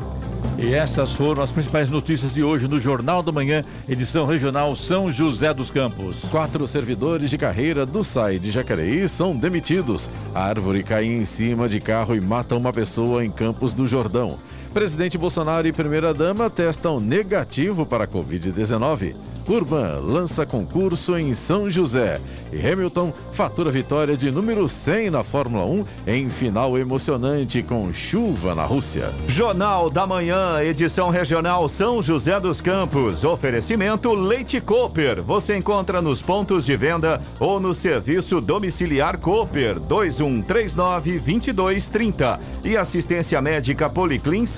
E 0.63 0.75
essas 0.75 1.13
foram 1.13 1.41
as 1.41 1.51
principais 1.51 1.89
notícias 1.89 2.31
de 2.35 2.43
hoje 2.43 2.67
no 2.67 2.79
Jornal 2.79 3.23
da 3.23 3.31
Manhã, 3.31 3.63
edição 3.89 4.27
regional 4.27 4.75
São 4.75 5.11
José 5.11 5.51
dos 5.51 5.71
Campos. 5.71 6.19
Quatro 6.29 6.67
servidores 6.67 7.31
de 7.31 7.37
carreira 7.37 7.83
do 7.83 8.03
SAI 8.03 8.37
de 8.37 8.51
Jacareí 8.51 9.07
são 9.07 9.35
demitidos. 9.35 10.07
A 10.35 10.43
árvore 10.43 10.83
cai 10.83 11.05
em 11.05 11.25
cima 11.25 11.67
de 11.67 11.79
carro 11.79 12.15
e 12.15 12.21
mata 12.21 12.55
uma 12.55 12.71
pessoa 12.71 13.25
em 13.25 13.31
Campos 13.31 13.73
do 13.73 13.87
Jordão. 13.87 14.37
Presidente 14.73 15.17
Bolsonaro 15.17 15.67
e 15.67 15.73
primeira-dama 15.73 16.49
testam 16.49 16.97
negativo 16.97 17.85
para 17.85 18.05
a 18.05 18.07
Covid-19. 18.07 19.15
Urban 19.47 19.99
lança 20.01 20.45
concurso 20.45 21.17
em 21.17 21.33
São 21.33 21.69
José. 21.69 22.19
E 22.53 22.65
Hamilton 22.65 23.11
fatura 23.31 23.71
vitória 23.71 24.15
de 24.15 24.31
número 24.31 24.69
100 24.69 25.09
na 25.09 25.23
Fórmula 25.23 25.65
1 25.65 25.85
em 26.07 26.29
final 26.29 26.77
emocionante 26.77 27.61
com 27.63 27.91
chuva 27.91 28.55
na 28.55 28.65
Rússia. 28.65 29.11
Jornal 29.27 29.89
da 29.89 30.07
Manhã, 30.07 30.61
edição 30.61 31.09
regional 31.09 31.67
São 31.67 32.01
José 32.01 32.39
dos 32.39 32.61
Campos. 32.61 33.25
Oferecimento 33.25 34.13
Leite 34.13 34.61
Cooper. 34.61 35.21
Você 35.21 35.57
encontra 35.57 36.01
nos 36.01 36.21
pontos 36.21 36.65
de 36.65 36.77
venda 36.77 37.19
ou 37.39 37.59
no 37.59 37.73
serviço 37.73 38.39
domiciliar 38.39 39.17
Cooper 39.17 39.81
2139-2230. 39.81 42.39
E 42.63 42.77
assistência 42.77 43.41
médica 43.41 43.89
Policlin 43.89 44.45